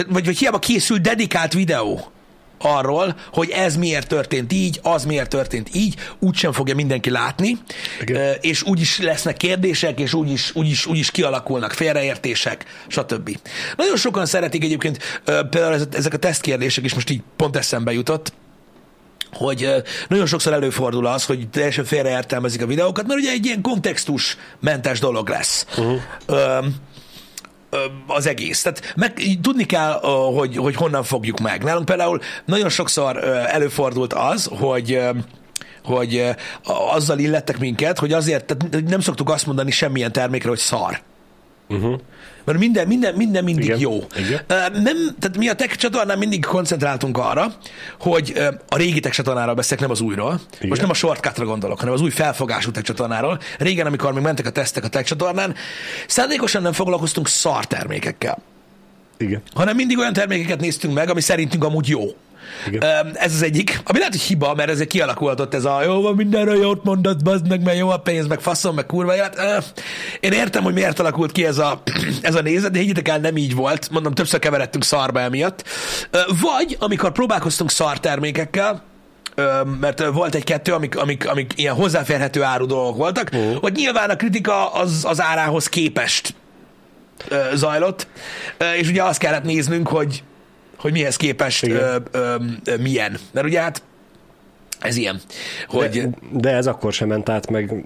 vagy, 0.09 0.25
vagy 0.25 0.39
hiába 0.39 0.59
készül 0.59 0.99
dedikált 0.99 1.53
videó 1.53 2.13
arról, 2.59 3.17
hogy 3.33 3.51
ez 3.51 3.77
miért 3.77 4.09
történt 4.09 4.53
így, 4.53 4.81
az 4.83 5.05
miért 5.05 5.29
történt 5.29 5.69
így, 5.75 5.95
úgysem 6.19 6.53
fogja 6.53 6.75
mindenki 6.75 7.11
látni, 7.11 7.59
Igen. 8.01 8.37
És 8.41 8.63
úgyis 8.63 8.99
lesznek 8.99 9.37
kérdések, 9.37 10.01
és 10.01 10.15
úgyis, 10.15 10.55
úgyis, 10.55 10.87
úgyis 10.87 11.11
kialakulnak 11.11 11.73
félreértések, 11.73 12.65
stb. 12.89 13.39
Nagyon 13.77 13.97
sokan 13.97 14.27
szeretik 14.27 14.65
egyébként, 14.65 15.23
például 15.25 15.75
ez- 15.75 15.89
ezek 15.93 16.15
a 16.15 16.17
tesztkérdések 16.17 16.85
is 16.85 16.95
most 16.95 17.11
így 17.11 17.23
pont 17.37 17.57
eszembe 17.57 17.93
jutott, 17.93 18.33
hogy 19.33 19.69
nagyon 20.09 20.27
sokszor 20.27 20.53
előfordul 20.53 21.07
az, 21.07 21.25
hogy 21.25 21.49
teljesen 21.49 21.85
félreértelmezik 21.85 22.63
a 22.63 22.67
videókat, 22.67 23.07
mert 23.07 23.21
ugye 23.21 23.31
egy 23.31 23.45
ilyen 23.47 23.61
kontextus 23.63 24.37
mentes 24.61 24.99
dolog 25.01 25.29
lesz. 25.29 25.67
Uh-huh. 25.77 26.01
Ö, 26.27 26.59
az 28.07 28.27
egész. 28.27 28.63
Tehát 28.63 28.93
meg, 28.97 29.23
tudni 29.43 29.65
kell, 29.65 29.93
hogy, 30.35 30.57
hogy 30.57 30.75
honnan 30.75 31.03
fogjuk 31.03 31.41
meg. 31.41 31.65
Nálunk 31.65 31.85
például 31.85 32.21
nagyon 32.45 32.69
sokszor 32.69 33.25
előfordult 33.47 34.13
az, 34.13 34.51
hogy 34.59 35.01
hogy 35.85 36.25
azzal 36.93 37.19
illettek 37.19 37.59
minket, 37.59 37.99
hogy 37.99 38.13
azért 38.13 38.45
tehát 38.45 38.85
nem 38.85 39.01
szoktuk 39.01 39.31
azt 39.31 39.47
mondani 39.47 39.71
semmilyen 39.71 40.13
termékre, 40.13 40.49
hogy 40.49 40.59
szar. 40.59 41.01
Uh-huh. 41.69 42.01
Mert 42.45 42.59
minden, 42.59 42.87
minden, 42.87 43.15
minden 43.15 43.45
mindig 43.45 43.65
Igen. 43.65 43.79
jó. 43.79 44.07
Igen. 44.17 44.41
Nem, 44.73 45.17
tehát 45.19 45.37
mi 45.37 45.49
a 45.49 45.55
tech 45.55 45.77
csatornán 45.77 46.19
mindig 46.19 46.45
koncentráltunk 46.45 47.19
arra, 47.19 47.55
hogy 48.01 48.33
a 48.69 48.77
régi 48.77 49.01
tech 49.01 49.15
csatornáról 49.15 49.55
beszélek, 49.55 49.81
nem 49.81 49.91
az 49.91 50.01
újról. 50.01 50.41
Igen. 50.57 50.69
Most 50.69 50.81
nem 50.81 50.91
a 50.91 50.95
shortcutra 50.95 51.45
gondolok, 51.45 51.79
hanem 51.79 51.95
az 51.95 52.01
új 52.01 52.11
felfogású 52.11 52.71
tech 52.71 52.87
csatornáról. 52.87 53.41
Régen, 53.59 53.87
amikor 53.87 54.13
még 54.13 54.23
mentek 54.23 54.47
a 54.47 54.51
tesztek 54.51 54.85
a 54.85 54.89
tech 54.89 55.05
csatornán, 55.05 55.55
szándékosan 56.07 56.63
nem 56.63 56.73
foglalkoztunk 56.73 57.29
szar 57.29 57.67
termékekkel, 57.67 58.43
Igen. 59.17 59.43
hanem 59.55 59.77
mindig 59.77 59.99
olyan 59.99 60.13
termékeket 60.13 60.61
néztünk 60.61 60.95
meg, 60.95 61.11
ami 61.11 61.21
szerintünk 61.21 61.65
amúgy 61.65 61.89
jó. 61.89 62.03
Igen. 62.67 63.17
Ez 63.17 63.35
az 63.35 63.43
egyik, 63.43 63.81
ami 63.85 63.99
lehet, 63.99 64.13
hogy 64.13 64.23
hiba, 64.23 64.55
mert 64.55 64.71
ezért 64.71 64.89
kialakulhatott 64.89 65.55
ez 65.55 65.65
a 65.65 65.83
jó 65.83 66.01
van, 66.01 66.15
mindenre 66.15 66.55
jót 66.55 66.85
mondat, 66.85 67.25
bazd 67.25 67.49
meg, 67.49 67.63
mert 67.63 67.79
jó 67.79 67.89
a 67.89 67.99
pénz, 67.99 68.27
meg 68.27 68.41
faszom, 68.41 68.75
meg 68.75 68.87
kurva 68.87 69.15
élet. 69.15 69.73
Én 70.21 70.33
értem, 70.33 70.63
hogy 70.63 70.75
miért 70.75 70.99
alakult 70.99 71.33
ki 71.33 71.47
ez 71.47 71.59
a, 71.59 71.83
ez 72.23 72.35
a 72.35 72.43
nézet, 72.43 72.71
de 72.71 72.79
higgyétek 72.79 73.09
el, 73.09 73.19
nem 73.19 73.37
így 73.37 73.55
volt. 73.55 73.91
Mondom, 73.91 74.15
többször 74.15 74.39
keveredtünk 74.41 74.85
szarba 74.85 75.21
emiatt. 75.21 75.65
Vagy, 76.41 76.77
amikor 76.81 77.13
próbálkoztunk 77.13 77.71
szar 77.71 78.01
termékekkel, 78.01 78.83
mert 79.81 80.07
volt 80.07 80.35
egy-kettő, 80.35 80.73
amik, 80.73 80.97
amik, 80.97 81.29
amik 81.29 81.53
ilyen 81.57 81.75
hozzáférhető 81.75 82.43
áru 82.43 82.67
dolgok 82.67 82.97
voltak, 82.97 83.31
Ó. 83.37 83.59
hogy 83.61 83.73
nyilván 83.73 84.11
a 84.11 84.17
kritika 84.17 84.73
az, 84.73 85.05
az 85.09 85.21
árához 85.21 85.69
képest 85.69 86.35
zajlott, 87.55 88.07
és 88.81 88.89
ugye 88.89 89.03
azt 89.03 89.19
kellett 89.19 89.45
néznünk, 89.45 89.89
hogy, 89.89 90.23
hogy 90.85 90.93
mihez 90.93 91.17
képest 91.17 91.67
ö, 91.67 91.97
ö, 92.11 92.35
ö, 92.65 92.77
milyen. 92.77 93.19
Mert 93.33 93.47
ugye 93.47 93.61
hát 93.61 93.83
ez 94.81 94.97
ilyen, 94.97 95.21
hogy 95.69 95.91
De, 95.91 96.09
de 96.33 96.51
ez 96.51 96.67
akkor 96.67 96.93
sem 96.93 97.09
ment 97.09 97.29
át, 97.29 97.51
meg 97.51 97.85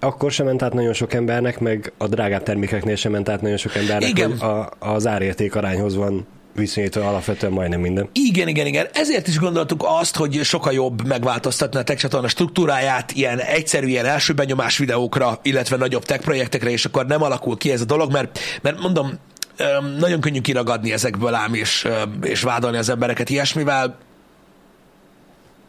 akkor 0.00 0.32
sem 0.32 0.46
ment 0.46 0.62
át 0.62 0.72
nagyon 0.72 0.92
sok 0.92 1.12
embernek, 1.12 1.58
meg 1.58 1.92
a 1.98 2.06
drágább 2.06 2.42
termékeknél 2.42 2.96
sem 2.96 3.12
ment 3.12 3.28
át 3.28 3.40
nagyon 3.40 3.56
sok 3.56 3.74
embernek, 3.74 4.08
Igen. 4.08 4.30
a, 4.30 4.68
az 4.78 5.06
árérték 5.06 5.54
arányhoz 5.54 5.96
van 5.96 6.26
viszonyítva 6.54 7.08
alapvetően 7.08 7.52
majdnem 7.52 7.80
minden. 7.80 8.08
igen, 8.12 8.48
igen, 8.48 8.66
igen. 8.66 8.86
Ezért 8.92 9.28
is 9.28 9.38
gondoltuk 9.38 9.84
azt, 9.86 10.16
hogy 10.16 10.40
sokkal 10.42 10.72
jobb 10.72 11.06
megváltoztatni 11.06 11.78
a 11.78 11.82
tech 11.82 12.00
csatorna 12.00 12.28
struktúráját 12.28 13.12
ilyen 13.12 13.38
egyszerű, 13.38 13.86
ilyen 13.86 14.04
első 14.04 14.32
benyomás 14.32 14.78
videókra, 14.78 15.38
illetve 15.42 15.76
nagyobb 15.76 16.04
tech 16.04 16.20
projektekre, 16.24 16.70
és 16.70 16.84
akkor 16.84 17.06
nem 17.06 17.22
alakul 17.22 17.56
ki 17.56 17.70
ez 17.70 17.80
a 17.80 17.84
dolog, 17.84 18.12
mert, 18.12 18.38
mert 18.62 18.80
mondom, 18.80 19.18
nagyon 19.98 20.20
könnyű 20.20 20.40
kiragadni 20.40 20.92
ezekből 20.92 21.34
ám, 21.34 21.54
és, 21.54 21.88
és 22.22 22.42
vádolni 22.42 22.76
az 22.76 22.88
embereket 22.88 23.30
ilyesmivel. 23.30 23.98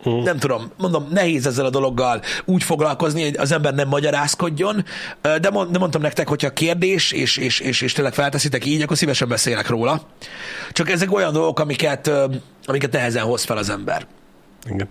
Nem 0.04 0.38
tudom, 0.38 0.72
mondom, 0.78 1.08
nehéz 1.12 1.48
ezzel 1.48 1.66
a 1.66 1.70
dologgal 1.70 2.22
úgy 2.46 2.64
foglalkozni, 2.64 3.24
hogy 3.24 3.38
az 3.38 3.52
ember 3.52 3.74
nem 3.74 3.88
magyarázkodjon, 3.88 4.86
de, 5.22 5.50
mond, 5.50 5.72
de 5.72 5.80
mondtam 5.80 6.02
nektek, 6.02 6.28
hogyha 6.28 6.54
kérdés, 6.54 7.12
és, 7.12 7.38
és, 7.38 7.60
és, 7.60 7.82
és 7.82 7.94
tényleg 7.94 8.14
felteszitek 8.14 8.66
így, 8.66 8.82
akkor 8.82 8.98
szívesen 8.98 9.28
beszélek 9.28 9.68
róla. 9.68 10.02
Csak 10.72 10.90
ezek 10.90 11.14
olyan 11.14 11.34
dolgok, 11.34 11.60
amiket, 11.60 12.12
amiket 12.66 12.92
nehezen 12.92 13.24
hoz 13.24 13.44
fel 13.44 13.58
az 13.58 13.70
ember. 13.70 14.08
Igen. 14.70 14.90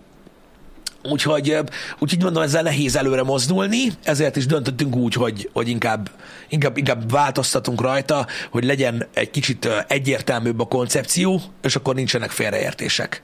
Úgyhogy, 1.10 1.58
úgyhogy 1.98 2.22
mondom, 2.22 2.42
ezzel 2.42 2.62
nehéz 2.62 2.96
előre 2.96 3.22
mozdulni, 3.22 3.92
ezért 4.02 4.36
is 4.36 4.46
döntöttünk 4.46 4.96
úgy, 4.96 5.14
hogy, 5.14 5.50
hogy 5.52 5.68
inkább, 5.68 6.10
inkább, 6.48 6.76
inkább 6.76 7.10
változtatunk 7.10 7.80
rajta, 7.80 8.26
hogy 8.50 8.64
legyen 8.64 9.06
egy 9.14 9.30
kicsit 9.30 9.68
egyértelműbb 9.88 10.60
a 10.60 10.64
koncepció, 10.64 11.40
és 11.62 11.76
akkor 11.76 11.94
nincsenek 11.94 12.30
félreértések 12.30 13.22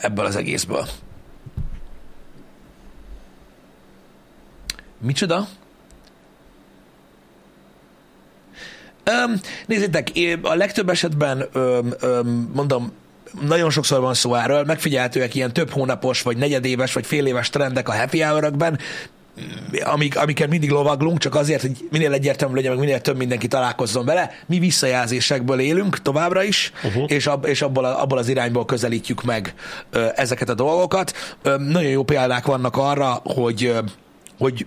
ebből 0.00 0.24
az 0.24 0.36
egészből. 0.36 0.88
Micsoda? 5.00 5.48
Öm, 9.04 9.40
nézzétek, 9.66 10.08
a 10.42 10.54
legtöbb 10.54 10.88
esetben, 10.88 11.48
mondom, 12.52 12.92
nagyon 13.40 13.70
sokszor 13.70 14.00
van 14.00 14.14
szó 14.14 14.34
erről, 14.34 14.64
megfigyelhetőek 14.64 15.34
ilyen 15.34 15.52
több 15.52 15.70
hónapos, 15.70 16.22
vagy 16.22 16.36
negyedéves, 16.36 16.92
vagy 16.92 17.06
fél 17.06 17.26
éves 17.26 17.50
trendek 17.50 17.88
a 17.88 17.96
happy 17.96 18.20
hour 18.20 18.52
amik, 19.84 20.18
amiket 20.18 20.48
mindig 20.48 20.70
lovaglunk, 20.70 21.18
csak 21.18 21.34
azért, 21.34 21.60
hogy 21.60 21.88
minél 21.90 22.12
egyértelmű 22.12 22.54
legyen, 22.54 22.70
meg 22.70 22.80
minél 22.80 23.00
több 23.00 23.16
mindenki 23.16 23.48
találkozzon 23.48 24.04
vele. 24.04 24.30
Mi 24.46 24.58
visszajelzésekből 24.58 25.60
élünk 25.60 26.02
továbbra 26.02 26.42
is, 26.42 26.72
uh-huh. 26.84 27.04
és, 27.06 27.26
ab, 27.26 27.46
és 27.46 27.62
abból, 27.62 27.84
a, 27.84 28.02
abból 28.02 28.18
az 28.18 28.28
irányból 28.28 28.64
közelítjük 28.64 29.22
meg 29.22 29.54
ö, 29.90 30.06
ezeket 30.14 30.48
a 30.48 30.54
dolgokat. 30.54 31.12
Ö, 31.42 31.56
nagyon 31.56 31.90
jó 31.90 32.02
példák 32.02 32.46
vannak 32.46 32.76
arra, 32.76 33.20
hogy, 33.24 33.64
ö, 33.64 33.78
hogy 34.38 34.66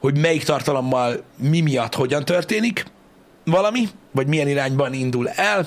hogy 0.00 0.18
melyik 0.18 0.44
tartalommal 0.44 1.22
mi 1.36 1.60
miatt 1.60 1.94
hogyan 1.94 2.24
történik 2.24 2.84
valami, 3.44 3.88
vagy 4.12 4.26
milyen 4.26 4.48
irányban 4.48 4.92
indul 4.92 5.28
el. 5.28 5.66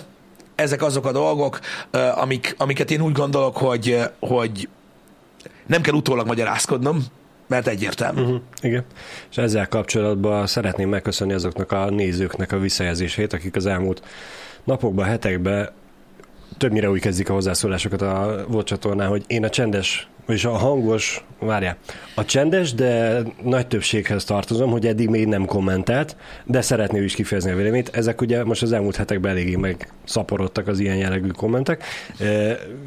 Ezek 0.62 0.82
azok 0.82 1.06
a 1.06 1.12
dolgok, 1.12 1.60
amik, 2.16 2.56
amiket 2.58 2.92
én 2.92 3.02
úgy 3.02 3.14
gondolok, 3.14 3.58
hogy, 3.58 4.00
hogy 4.20 4.70
nem 5.66 5.82
kell 5.82 5.94
utólag 5.94 6.28
magyarázkodnom, 6.28 7.06
mert 7.48 7.68
egyértelmű. 7.68 8.22
Uh-huh. 8.22 8.42
Igen. 8.62 8.84
És 9.30 9.38
ezzel 9.38 9.68
kapcsolatban 9.68 10.48
szeretném 10.48 10.90
megköszönni 10.90 11.34
azoknak 11.34 11.72
a 11.72 11.90
nézőknek 11.90 12.52
a 12.52 12.58
visszajelzését, 12.58 13.34
akik 13.34 13.56
az 13.56 13.66
elmúlt 13.66 14.04
napokban, 14.64 15.06
hetekben 15.06 15.70
többnyire 16.62 16.90
úgy 16.90 17.00
kezdik 17.00 17.30
a 17.30 17.34
hozzászólásokat 17.34 18.02
a 18.02 18.46
volt 18.48 18.66
csatornán, 18.66 19.08
hogy 19.08 19.24
én 19.28 19.44
a 19.44 19.50
csendes, 19.50 20.08
vagyis 20.26 20.46
a 20.46 20.52
hangos, 20.52 21.24
várjál, 21.40 21.78
a 22.16 22.26
csendes, 22.26 22.74
de 22.74 23.22
nagy 23.44 23.68
többséghez 23.68 24.24
tartozom, 24.24 24.72
hogy 24.72 24.88
eddig 24.88 25.10
még 25.10 25.28
nem 25.28 25.46
kommentelt, 25.46 26.16
de 26.46 26.62
szeretné 26.62 27.04
is 27.04 27.14
kifejezni 27.14 27.52
a 27.52 27.56
véleményt. 27.56 27.90
Ezek 27.94 28.22
ugye 28.22 28.44
most 28.44 28.62
az 28.62 28.72
elmúlt 28.72 28.96
hetekben 28.96 29.32
eléggé 29.32 29.56
meg 29.56 29.92
szaporodtak 30.04 30.68
az 30.68 30.80
ilyen 30.80 30.96
jellegű 30.96 31.28
kommentek. 31.28 31.84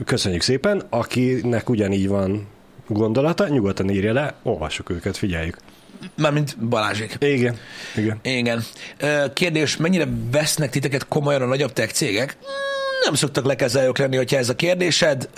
Köszönjük 0.05 0.43
szépen, 0.43 0.83
akinek 0.91 1.69
ugyanígy 1.69 2.09
van 2.09 2.47
gondolata, 2.89 3.49
nyugodtan 3.49 3.91
írja 3.91 4.13
le, 4.13 4.35
olvassuk 4.43 4.91
őket, 4.91 5.17
figyeljük. 5.17 5.57
Mármint 6.17 6.59
Balázsék. 6.69 7.17
Igen. 7.19 7.57
Igen. 7.97 8.19
Igen. 8.23 8.63
Kérdés, 9.33 9.77
mennyire 9.77 10.07
vesznek 10.31 10.71
titeket 10.71 11.09
komolyan 11.09 11.43
a 11.43 11.47
nagyobb 11.47 11.73
tech 11.73 11.93
cégek? 11.93 12.37
Nem 13.05 13.15
szoktak 13.15 13.45
lekezelők 13.45 13.99
lenni, 13.99 14.17
hogyha 14.17 14.37
ez 14.37 14.49
a 14.49 14.55
kérdésed 14.55 15.29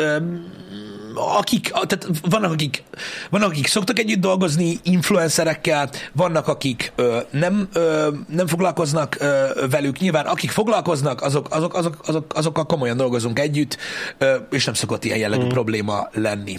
akik, 1.16 1.68
tehát 1.68 2.06
vannak 2.23 2.52
akik, 2.52 2.82
vannak, 3.30 3.50
akik 3.50 3.66
szoktak 3.66 3.99
együtt 3.99 4.20
dolgozni 4.20 4.78
influencerekkel, 4.82 5.90
vannak, 6.12 6.49
akik 6.49 6.92
ö, 6.96 7.18
nem, 7.30 7.68
ö, 7.73 8.08
nem 8.28 8.46
foglalkoznak 8.46 9.16
ö, 9.20 9.46
velük. 9.70 9.99
Nyilván, 9.99 10.26
akik 10.26 10.50
foglalkoznak, 10.50 11.23
azok, 11.23 11.46
azok, 11.50 11.75
azok, 11.75 11.96
azok, 12.06 12.32
azokkal 12.35 12.66
komolyan 12.66 12.96
dolgozunk 12.96 13.38
együtt, 13.38 13.76
ö, 14.18 14.35
és 14.50 14.64
nem 14.64 14.75
szokott 14.75 15.04
ilyen 15.04 15.18
jellegű 15.18 15.44
mm. 15.44 15.49
probléma 15.49 16.08
lenni. 16.12 16.58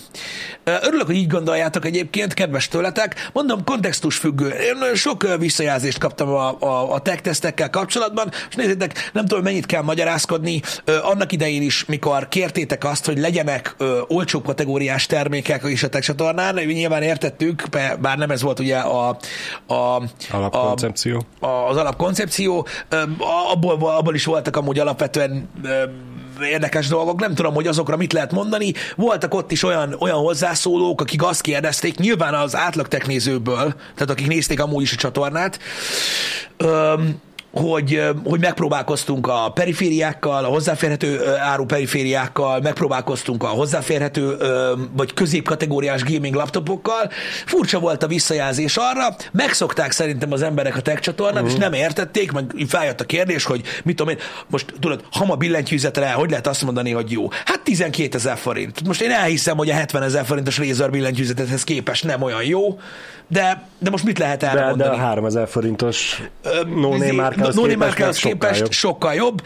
Örülök, 0.64 1.06
hogy 1.06 1.16
így 1.16 1.28
gondoljátok 1.28 1.86
egyébként, 1.86 2.34
kedves 2.34 2.68
tőletek. 2.68 3.30
Mondom, 3.34 3.64
kontextus 3.64 4.18
függő. 4.18 4.48
Én 4.48 4.96
sok 4.96 5.38
visszajelzést 5.38 5.98
kaptam 5.98 6.30
a, 6.30 6.58
a, 6.60 6.94
a 6.94 7.00
tech 7.00 7.70
kapcsolatban, 7.70 8.32
és 8.50 8.56
nézzétek, 8.56 9.10
nem 9.14 9.26
tudom, 9.26 9.44
mennyit 9.44 9.66
kell 9.66 9.82
magyarázkodni. 9.82 10.62
Annak 11.02 11.32
idején 11.32 11.62
is, 11.62 11.86
mikor 11.86 12.28
kértétek 12.28 12.84
azt, 12.84 13.06
hogy 13.06 13.18
legyenek 13.20 13.76
ö, 13.78 14.00
olcsók 14.08 14.46
kategóriás 14.48 15.06
termékek 15.06 15.64
is 15.66 15.84
a 15.84 15.90
tech 15.90 16.06
csatornán. 16.06 16.56
Nyilván 16.56 17.04
értettük, 17.04 17.64
bár 18.00 18.18
nem 18.18 18.32
ez 18.32 18.42
volt 18.42 18.60
ugye 18.60 18.78
a, 18.78 19.18
a, 19.68 20.02
alapkoncepció. 20.32 21.26
A, 21.40 21.48
az 21.48 21.78
alapkoncepció. 21.78 22.68
Abból, 23.52 23.90
abból 23.90 24.16
is 24.16 24.26
voltak 24.26 24.56
amúgy 24.56 24.80
alapvetően 24.80 25.50
érdekes 26.42 26.88
dolgok, 26.88 27.20
nem 27.20 27.36
tudom, 27.36 27.54
hogy 27.54 27.68
azokra 27.68 27.98
mit 27.98 28.14
lehet 28.14 28.32
mondani. 28.32 28.74
Voltak 28.96 29.34
ott 29.34 29.52
is 29.52 29.64
olyan, 29.64 29.96
olyan 30.00 30.18
hozzászólók, 30.18 31.02
akik 31.02 31.24
azt 31.24 31.42
kérdezték, 31.42 31.98
nyilván 31.98 32.34
az 32.34 32.56
átlag 32.56 32.88
technézőből, 32.88 33.74
tehát 33.94 34.10
akik 34.10 34.28
nézték 34.28 34.62
amúgy 34.62 34.82
is 34.82 34.94
a 34.94 34.96
csatornát, 34.96 35.60
hogy, 37.52 38.04
hogy 38.24 38.40
megpróbálkoztunk 38.40 39.28
a 39.28 39.52
perifériákkal, 39.54 40.44
a 40.44 40.48
hozzáférhető 40.48 41.28
áru 41.38 41.66
perifériákkal, 41.66 42.60
megpróbálkoztunk 42.60 43.44
a 43.44 43.48
hozzáférhető 43.48 44.38
vagy 44.96 45.14
középkategóriás 45.14 46.04
gaming 46.04 46.36
laptopokkal. 46.36 47.12
Furcsa 47.46 47.80
volt 47.80 48.04
a 48.04 48.08
visszajelzés 48.08 48.78
arra, 48.78 49.16
megszokták 49.32 49.92
szerintem 49.92 50.32
az 50.32 50.42
emberek 50.42 50.76
a 50.76 50.82
tech 50.82 51.00
csatornát, 51.00 51.34
uh-huh. 51.34 51.50
és 51.50 51.54
mhm. 51.54 51.72
nem 51.72 51.74
értették, 51.74 52.32
meg 52.32 52.56
feljött 52.68 53.02
a 53.02 53.06
kérdés, 53.06 53.44
hogy 53.44 53.62
mit 53.84 53.96
tudom 53.96 54.14
én, 54.14 54.20
most 54.48 54.74
tudod, 54.80 55.04
hama 55.12 55.36
billentyűzetre, 55.36 56.12
hogy 56.12 56.30
lehet 56.30 56.48
azt 56.48 56.64
mondani, 56.64 56.92
hogy 56.92 57.12
jó? 57.12 57.28
Hát 57.46 57.62
12 57.62 58.18
ezer 58.18 58.38
forint. 58.38 58.88
Most 58.88 59.02
én 59.02 59.12
elhiszem, 59.12 59.58
hogy 59.58 59.70
a 59.70 59.74
70 59.74 60.04
ezer 60.04 60.26
forintos 60.26 60.58
Razer 60.58 60.90
billentyűzetethez 60.90 61.64
képest 61.64 62.04
nem 62.04 62.22
olyan 62.22 62.44
jó, 62.44 62.80
de, 63.28 63.64
de 63.80 63.90
most 63.90 64.04
mit 64.04 64.18
lehet 64.18 64.44
erre 64.44 64.74
de? 64.76 64.84
De 64.84 64.90
a 64.90 64.96
3000 64.96 65.48
forintos 65.48 66.22
no-name 66.76 67.24
márkához 67.38 67.56
no 67.56 67.62
képest, 67.62 68.20
sokkal, 68.20 68.50
képest 68.50 68.72
sokkal 68.72 69.14
jobb. 69.14 69.42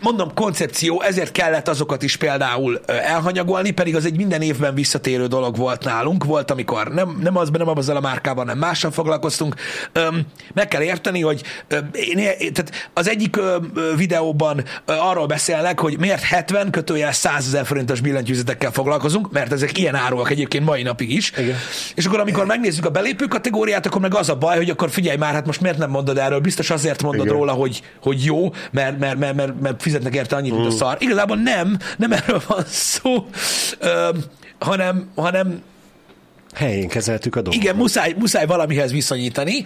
Mondom, 0.00 0.34
koncepció, 0.34 1.02
ezért 1.02 1.32
kellett 1.32 1.68
azokat 1.68 2.02
is 2.02 2.16
például 2.16 2.80
elhanyagolni, 2.86 3.70
pedig 3.70 3.96
az 3.96 4.04
egy 4.04 4.16
minden 4.16 4.42
évben 4.42 4.74
visszatérő 4.74 5.26
dolog 5.26 5.56
volt 5.56 5.84
nálunk. 5.84 6.24
Volt, 6.24 6.50
amikor 6.50 6.88
nem, 6.88 7.18
nem 7.22 7.36
az, 7.36 7.50
nem 7.50 7.68
azzal 7.68 7.96
a 7.96 8.00
márkával, 8.00 8.44
nem 8.44 8.58
mással 8.58 8.90
foglalkoztunk. 8.90 9.54
Meg 10.54 10.68
kell 10.68 10.82
érteni, 10.82 11.20
hogy 11.20 11.42
én, 11.92 12.16
tehát 12.38 12.90
az 12.92 13.08
egyik 13.08 13.36
videóban 13.96 14.64
arról 14.84 15.26
beszélnek, 15.26 15.80
hogy 15.80 15.98
miért 15.98 16.22
70 16.22 16.70
kötőjel 16.70 17.12
100 17.12 17.46
ezer 17.46 17.66
forintos 17.66 18.00
billentyűzetekkel 18.00 18.70
foglalkozunk, 18.70 19.32
mert 19.32 19.52
ezek 19.52 19.78
ilyen 19.78 19.94
áruak 19.94 20.30
egyébként 20.30 20.64
mai 20.64 20.82
napig 20.82 21.10
is. 21.10 21.32
Igen. 21.36 21.56
És 21.94 22.06
akkor, 22.06 22.20
amikor 22.20 22.46
megnézzük 22.46 22.86
a 22.86 22.90
belépő 22.90 23.24
kategóriát, 23.24 23.86
akkor 23.86 24.00
meg 24.00 24.14
az 24.14 24.28
a 24.28 24.36
baj, 24.36 24.56
hogy 24.56 24.70
akkor 24.70 24.90
figyelj 24.90 25.16
már, 25.16 25.32
hát 25.34 25.46
most 25.46 25.60
miért 25.60 25.78
nem 25.78 25.90
mondod 25.90 26.18
erről? 26.18 26.40
Biztos 26.40 26.70
azért 26.70 27.02
mondod 27.04 27.26
Igen. 27.26 27.38
róla, 27.38 27.52
hogy, 27.52 27.82
hogy 28.02 28.24
jó, 28.24 28.52
mert, 28.70 28.98
mert, 28.98 29.18
mert, 29.18 29.34
mert, 29.34 29.60
mert 29.60 29.82
fizetnek 29.82 30.14
érte 30.14 30.36
annyit, 30.36 30.52
mint 30.52 30.66
a 30.66 30.68
mm. 30.68 30.76
szar. 30.76 30.96
Igazából 31.00 31.36
nem, 31.36 31.78
nem 31.98 32.12
erről 32.12 32.42
van 32.46 32.64
szó, 32.66 33.26
ö, 33.78 34.08
hanem, 34.58 35.10
hanem 35.14 35.62
helyén 36.54 36.88
kezeltük 36.88 37.36
a 37.36 37.42
dolgot. 37.42 37.62
Igen, 37.62 37.76
muszáj, 37.76 38.14
muszáj 38.18 38.46
valamihez 38.46 38.92
viszonyítani. 38.92 39.64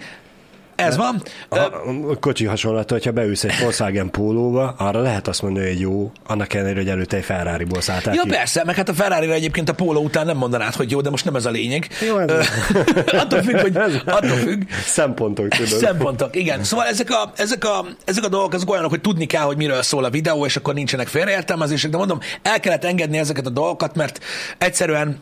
Ez 0.79 0.97
van. 0.97 1.21
A, 1.49 2.19
kocsi 2.19 2.45
hasonlat, 2.45 2.91
hogyha 2.91 3.11
beülsz 3.11 3.43
egy 3.43 3.59
Volkswagen 3.61 4.09
pólóba, 4.11 4.73
arra 4.77 5.01
lehet 5.01 5.27
azt 5.27 5.41
mondani, 5.41 5.67
hogy 5.67 5.79
jó, 5.79 6.11
annak 6.27 6.53
ellenére, 6.53 6.79
hogy 6.79 6.89
előtte 6.89 7.17
egy 7.17 7.23
Ferrari-ból 7.23 7.81
szálltál 7.81 8.13
Ja, 8.13 8.21
ki. 8.21 8.29
persze, 8.29 8.63
meg 8.65 8.75
hát 8.75 8.89
a 8.89 8.93
ferrari 8.93 9.31
egyébként 9.31 9.69
a 9.69 9.73
póló 9.73 10.01
után 10.01 10.25
nem 10.25 10.37
mondanád, 10.37 10.73
hogy 10.75 10.91
jó, 10.91 11.01
de 11.01 11.09
most 11.09 11.25
nem 11.25 11.35
ez 11.35 11.45
a 11.45 11.49
lényeg. 11.49 11.87
Jó, 12.07 12.17
ez 12.17 12.47
attól 13.21 13.41
függ, 13.41 13.59
hogy 13.59 13.77
attól 14.05 14.37
függ. 14.37 14.61
Szempontok, 14.85 15.47
tudod. 15.47 15.67
Szempontok, 15.79 16.35
igen. 16.35 16.63
Szóval 16.63 16.85
ezek 16.85 17.09
a, 17.09 17.31
ezek 17.35 17.65
a, 17.65 17.85
ezek 18.05 18.23
a 18.23 18.27
dolgok 18.27 18.53
azok 18.53 18.69
olyanok, 18.71 18.89
hogy 18.89 19.01
tudni 19.01 19.25
kell, 19.25 19.43
hogy 19.43 19.57
miről 19.57 19.81
szól 19.81 20.03
a 20.03 20.09
videó, 20.09 20.45
és 20.45 20.55
akkor 20.55 20.73
nincsenek 20.73 21.07
félreértelmezések, 21.07 21.91
de 21.91 21.97
mondom, 21.97 22.19
el 22.41 22.59
kellett 22.59 22.85
engedni 22.85 23.17
ezeket 23.17 23.45
a 23.45 23.49
dolgokat, 23.49 23.95
mert 23.95 24.19
egyszerűen 24.57 25.19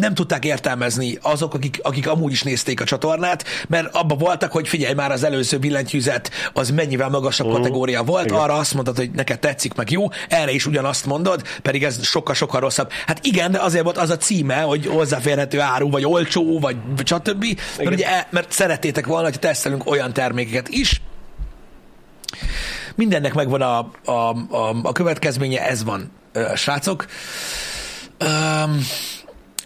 nem 0.00 0.14
tudták 0.14 0.44
értelmezni 0.44 1.18
azok, 1.22 1.54
akik, 1.54 1.78
akik 1.82 2.08
amúgy 2.08 2.32
is 2.32 2.42
nézték 2.42 2.80
a 2.80 2.84
csatornát, 2.84 3.44
mert 3.68 3.94
abban 3.94 4.18
voltak, 4.18 4.52
hogy 4.52 4.68
figyelj, 4.68 4.83
figyelj 4.84 5.06
már, 5.06 5.12
az 5.12 5.24
előző 5.24 5.58
billentyűzet 5.58 6.30
az 6.52 6.70
mennyivel 6.70 7.08
magasabb 7.08 7.46
uh-huh. 7.46 7.60
kategória 7.62 8.02
volt, 8.02 8.24
igen. 8.24 8.38
arra 8.38 8.54
azt 8.54 8.74
mondod, 8.74 8.96
hogy 8.96 9.10
neked 9.10 9.38
tetszik, 9.38 9.74
meg 9.74 9.90
jó, 9.90 10.08
erre 10.28 10.50
is 10.50 10.66
ugyanazt 10.66 11.06
mondod, 11.06 11.42
pedig 11.62 11.84
ez 11.84 12.04
sokkal-sokkal 12.04 12.60
rosszabb. 12.60 12.90
Hát 13.06 13.18
igen, 13.22 13.50
de 13.50 13.58
azért 13.58 13.84
volt 13.84 13.98
az 13.98 14.10
a 14.10 14.16
címe, 14.16 14.60
hogy 14.60 14.86
hozzáférhető 14.86 15.60
áru, 15.60 15.90
vagy 15.90 16.04
olcsó, 16.04 16.58
vagy 16.58 16.76
stb. 17.04 17.44
Mert, 17.78 17.90
ugye, 17.90 18.06
e, 18.06 18.28
mert 18.30 18.52
szerettétek 18.52 19.06
volna, 19.06 19.24
hogy 19.24 19.38
tesztelünk 19.38 19.90
olyan 19.90 20.12
termékeket 20.12 20.68
is, 20.68 21.00
mindennek 22.94 23.34
megvan 23.34 23.62
a, 23.62 23.78
a, 24.04 24.10
a, 24.10 24.76
a 24.82 24.92
következménye, 24.92 25.68
ez 25.68 25.84
van, 25.84 26.10
srácok. 26.54 27.06
Um, 28.24 28.86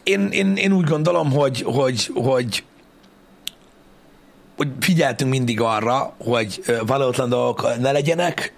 én, 0.02 0.28
én, 0.30 0.56
én 0.56 0.72
úgy 0.72 0.86
gondolom, 0.86 1.32
hogy, 1.32 1.62
hogy, 1.62 2.10
hogy 2.14 2.64
hogy 4.58 4.68
figyeltünk 4.80 5.30
mindig 5.30 5.60
arra, 5.60 6.14
hogy 6.18 6.62
valótlan 6.86 7.28
dolgok 7.28 7.78
ne 7.80 7.92
legyenek, 7.92 8.54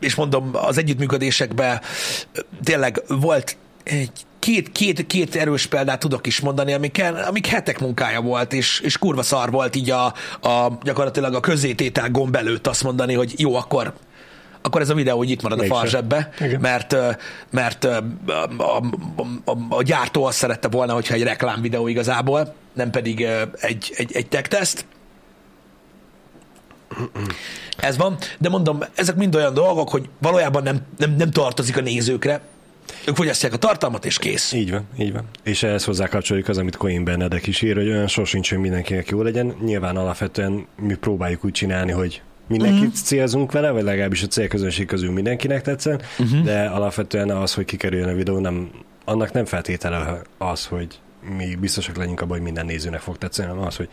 és 0.00 0.14
mondom, 0.14 0.50
az 0.52 0.78
együttműködésekben 0.78 1.80
tényleg 2.62 3.02
volt 3.08 3.56
egy 3.82 4.10
két, 4.38 4.72
két, 4.72 5.06
két 5.06 5.36
erős 5.36 5.66
példát 5.66 5.98
tudok 5.98 6.26
is 6.26 6.40
mondani, 6.40 6.72
amik, 6.72 7.02
amik 7.26 7.46
hetek 7.46 7.80
munkája 7.80 8.20
volt, 8.20 8.52
és, 8.52 8.80
és 8.80 8.98
kurva 8.98 9.22
szar 9.22 9.50
volt 9.50 9.76
így 9.76 9.90
a, 9.90 10.04
a 10.42 10.78
gyakorlatilag 10.82 11.34
a 11.34 11.40
közététel 11.40 12.10
gomb 12.10 12.36
előtt 12.36 12.66
azt 12.66 12.82
mondani, 12.82 13.14
hogy 13.14 13.34
jó, 13.36 13.54
akkor 13.54 13.92
akkor 14.64 14.80
ez 14.80 14.90
a 14.90 14.94
videó 14.94 15.24
így 15.24 15.30
itt 15.30 15.42
marad 15.42 15.58
Mégsem. 15.58 15.76
a 15.76 15.80
farzsebbe, 15.80 16.30
mert, 16.60 16.96
mert 17.50 17.84
a, 17.84 18.04
a, 18.56 18.82
a, 19.44 19.56
a 19.68 19.82
gyártó 19.82 20.24
azt 20.24 20.36
szerette 20.36 20.68
volna, 20.68 20.92
hogyha 20.92 21.14
egy 21.14 21.22
reklám 21.22 21.60
videó 21.60 21.88
igazából, 21.88 22.54
nem 22.72 22.90
pedig 22.90 23.26
egy, 23.60 23.92
egy, 23.96 24.10
egy 24.12 24.28
tech 24.28 24.48
test. 24.48 24.84
Ez 27.76 27.96
van, 27.96 28.16
de 28.38 28.48
mondom, 28.48 28.84
ezek 28.94 29.16
mind 29.16 29.34
olyan 29.34 29.54
dolgok, 29.54 29.88
hogy 29.88 30.08
valójában 30.18 30.62
nem, 30.62 30.80
nem, 30.98 31.14
nem 31.16 31.30
tartozik 31.30 31.76
a 31.76 31.80
nézőkre, 31.80 32.40
ők 33.06 33.16
fogyasztják 33.16 33.52
a 33.52 33.56
tartalmat, 33.56 34.04
és 34.04 34.18
kész. 34.18 34.52
Így 34.52 34.70
van, 34.70 34.86
így 34.98 35.12
van. 35.12 35.24
És 35.42 35.62
ehhez 35.62 35.84
hozzá 35.84 36.08
kapcsoljuk 36.08 36.48
az, 36.48 36.58
amit 36.58 36.76
Coin 36.76 37.04
Benedek 37.04 37.46
is 37.46 37.62
ír, 37.62 37.76
hogy 37.76 37.88
olyan 37.88 38.06
sosincs, 38.06 38.50
hogy 38.50 38.58
mindenkinek 38.58 39.08
jó 39.08 39.22
legyen. 39.22 39.56
Nyilván 39.64 39.96
alapvetően 39.96 40.66
mi 40.76 40.94
próbáljuk 40.94 41.44
úgy 41.44 41.52
csinálni, 41.52 41.92
hogy 41.92 42.22
mindenkit 42.48 42.80
uh-huh. 42.80 42.94
célzunk 42.94 43.52
vele, 43.52 43.70
vagy 43.70 43.82
legalábbis 43.82 44.22
a 44.22 44.26
célközönség 44.26 44.86
közül 44.86 45.10
mindenkinek 45.10 45.62
tetszen, 45.62 46.00
uh-huh. 46.18 46.42
de 46.42 46.64
alapvetően 46.64 47.30
az, 47.30 47.54
hogy 47.54 47.64
kikerüljön 47.64 48.08
a 48.08 48.14
videó, 48.14 48.38
nem, 48.38 48.70
annak 49.04 49.32
nem 49.32 49.44
feltétele 49.44 50.22
az, 50.38 50.66
hogy 50.66 51.00
mi 51.36 51.54
biztosak 51.54 51.96
legyünk 51.96 52.20
abban, 52.20 52.36
hogy 52.36 52.44
minden 52.44 52.66
nézőnek 52.66 53.00
fog 53.00 53.18
tetszeni, 53.18 53.48
hanem 53.48 53.64
az, 53.64 53.76
hogy 53.76 53.88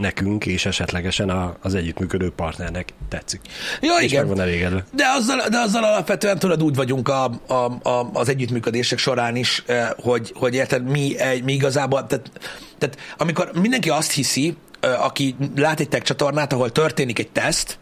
nekünk 0.00 0.46
és 0.46 0.66
esetlegesen 0.66 1.30
a, 1.30 1.56
az 1.62 1.74
együttműködő 1.74 2.30
partnernek 2.30 2.88
tetszik. 3.08 3.40
Ja, 3.80 3.96
és 4.00 4.12
igen. 4.12 4.26
van 4.26 4.40
elégedve. 4.40 4.84
De 4.94 5.04
azzal, 5.16 5.48
de 5.48 5.58
azzal 5.58 5.84
alapvetően 5.84 6.38
tudod, 6.38 6.62
úgy 6.62 6.74
vagyunk 6.74 7.08
a, 7.08 7.24
a, 7.46 7.88
a, 7.88 8.10
az 8.12 8.28
együttműködések 8.28 8.98
során 8.98 9.36
is, 9.36 9.62
eh, 9.66 9.88
hogy, 9.96 10.32
hogy 10.34 10.54
érted, 10.54 10.90
mi, 10.90 11.14
mi 11.44 11.52
igazából, 11.52 12.06
tehát, 12.06 12.30
tehát 12.78 12.98
amikor 13.18 13.50
mindenki 13.54 13.90
azt 13.90 14.12
hiszi, 14.12 14.56
eh, 14.80 15.04
aki 15.04 15.36
lát 15.56 15.80
egy 15.80 15.88
tech 15.88 16.04
csatornát, 16.04 16.52
ahol 16.52 16.72
történik 16.72 17.18
egy 17.18 17.30
teszt, 17.30 17.78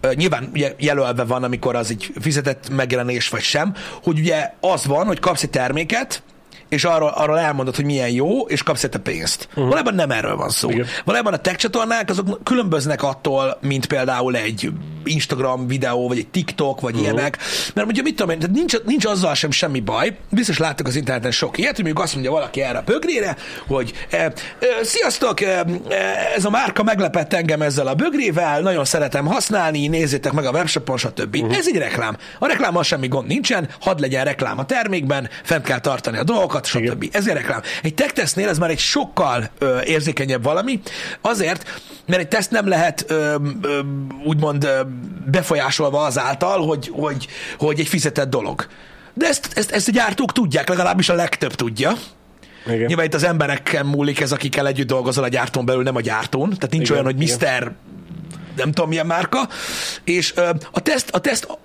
ö, 0.00 0.12
nyilván 0.14 0.48
ugye 0.52 0.74
jelölve 0.78 1.24
van, 1.24 1.42
amikor 1.44 1.76
az 1.76 1.90
egy 1.90 2.12
fizetett 2.20 2.70
megjelenés 2.70 3.28
vagy 3.28 3.42
sem, 3.42 3.74
hogy 4.02 4.18
ugye 4.18 4.52
az 4.60 4.86
van, 4.86 5.06
hogy 5.06 5.18
kapsz 5.18 5.42
egy 5.42 5.50
terméket, 5.50 6.22
és 6.74 6.84
arról, 6.84 7.08
arról 7.08 7.38
elmondod, 7.38 7.76
hogy 7.76 7.84
milyen 7.84 8.10
jó, 8.10 8.40
és 8.40 8.62
kapsz 8.62 8.82
érte 8.82 8.98
pénzt. 8.98 9.46
Uh-huh. 9.48 9.64
Valójában 9.64 9.94
nem 9.94 10.10
erről 10.10 10.36
van 10.36 10.50
szó. 10.50 10.70
Igen. 10.70 10.86
Valójában 11.04 11.32
a 11.32 11.36
tech 11.36 11.56
csatornák 11.56 12.10
azok 12.10 12.40
különböznek 12.44 13.02
attól, 13.02 13.58
mint 13.60 13.86
például 13.86 14.36
egy 14.36 14.70
Instagram 15.04 15.66
videó, 15.66 16.08
vagy 16.08 16.18
egy 16.18 16.28
TikTok, 16.28 16.80
vagy 16.80 16.94
uh-huh. 16.94 17.08
ilyenek. 17.08 17.38
Mert 17.74 17.86
mondja, 17.86 18.02
mit 18.02 18.16
tudom 18.16 18.32
én, 18.32 18.38
tehát 18.38 18.54
nincs, 18.56 18.82
nincs 18.84 19.04
azzal 19.04 19.34
sem 19.34 19.50
semmi 19.50 19.80
baj. 19.80 20.16
Biztos 20.30 20.58
láttak 20.58 20.86
az 20.86 20.96
interneten 20.96 21.30
sok 21.30 21.58
ilyet, 21.58 21.74
hogy 21.74 21.84
mondjuk 21.84 22.04
azt 22.04 22.14
mondja 22.14 22.32
valaki 22.32 22.62
erre 22.62 22.78
a 22.78 22.82
bögrére, 22.82 23.36
hogy 23.66 23.92
e, 24.10 24.16
e, 24.16 24.32
sziasztok, 24.82 25.40
e, 25.40 25.64
ez 26.36 26.44
a 26.44 26.50
márka 26.50 26.82
meglepett 26.82 27.32
engem 27.32 27.62
ezzel 27.62 27.86
a 27.86 27.94
bögrével, 27.94 28.60
nagyon 28.60 28.84
szeretem 28.84 29.26
használni, 29.26 29.86
nézzétek 29.86 30.32
meg 30.32 30.44
a 30.44 30.50
webshopon, 30.50 30.96
stb. 30.96 31.36
Uh-huh. 31.36 31.56
Ez 31.56 31.66
egy 31.68 31.76
reklám. 31.76 32.16
A 32.38 32.46
reklámmal 32.46 32.82
semmi 32.82 33.08
gond 33.08 33.26
nincsen, 33.26 33.68
hadd 33.80 34.00
legyen 34.00 34.24
reklám 34.24 34.58
a 34.58 34.64
termékben, 34.64 35.28
fent 35.42 35.64
kell 35.64 35.80
tartani 35.80 36.18
a 36.18 36.24
dolgokat, 36.24 36.63
stb. 36.66 37.08
Ez 37.12 37.28
egy 37.28 37.34
reklám. 37.34 37.62
Egy 37.82 37.94
tech 37.94 38.12
tesztnél 38.12 38.48
ez 38.48 38.58
már 38.58 38.70
egy 38.70 38.78
sokkal 38.78 39.50
ö, 39.58 39.80
érzékenyebb 39.82 40.42
valami, 40.42 40.80
azért, 41.20 41.80
mert 42.06 42.20
egy 42.20 42.28
teszt 42.28 42.50
nem 42.50 42.68
lehet 42.68 43.04
ö, 43.08 43.34
ö, 43.62 43.80
úgymond 44.24 44.64
ö, 44.64 44.80
befolyásolva 45.30 46.04
azáltal, 46.04 46.66
hogy, 46.66 46.90
hogy, 46.92 47.26
hogy 47.58 47.80
egy 47.80 47.88
fizetett 47.88 48.30
dolog. 48.30 48.66
De 49.14 49.26
ezt, 49.26 49.50
ezt, 49.54 49.70
ezt 49.70 49.88
a 49.88 49.92
gyártók 49.92 50.32
tudják, 50.32 50.68
legalábbis 50.68 51.08
a 51.08 51.14
legtöbb 51.14 51.54
tudja. 51.54 51.92
Igen. 52.66 52.86
Nyilván 52.86 53.06
itt 53.06 53.14
az 53.14 53.24
emberekkel 53.24 53.84
múlik 53.84 54.20
ez, 54.20 54.32
akikkel 54.32 54.66
együtt 54.66 54.86
dolgozol 54.86 55.24
a 55.24 55.28
gyártón 55.28 55.64
belül, 55.64 55.82
nem 55.82 55.96
a 55.96 56.00
gyártón. 56.00 56.48
Tehát 56.48 56.70
nincs 56.70 56.90
Igen, 56.90 56.92
olyan, 56.92 57.04
hogy 57.04 57.22
igen. 57.22 57.38
Mr. 57.38 57.72
nem 58.56 58.72
tudom 58.72 58.88
milyen 58.88 59.06
márka. 59.06 59.48
És 60.04 60.32
ö, 60.36 60.50
a 60.72 60.80
teszt, 60.80 61.10
a 61.10 61.18
teszt 61.18 61.58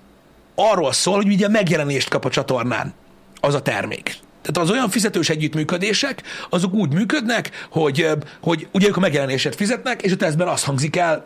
arról 0.54 0.92
szól, 0.92 1.16
hogy 1.16 1.32
ugye 1.32 1.48
megjelenést 1.48 2.08
kap 2.08 2.24
a 2.24 2.30
csatornán 2.30 2.94
az 3.40 3.54
a 3.54 3.62
termék. 3.62 4.18
Tehát 4.42 4.68
az 4.68 4.70
olyan 4.70 4.88
fizetős 4.90 5.28
együttműködések, 5.30 6.22
azok 6.50 6.72
úgy 6.74 6.92
működnek, 6.92 7.66
hogy, 7.70 8.08
hogy 8.40 8.68
ugye 8.72 8.88
ők 8.88 8.96
a 8.96 9.00
megjelenésért 9.00 9.54
fizetnek, 9.56 10.02
és 10.02 10.12
a 10.12 10.16
tesztben 10.16 10.48
az 10.48 10.64
hangzik 10.64 10.96
el, 10.96 11.24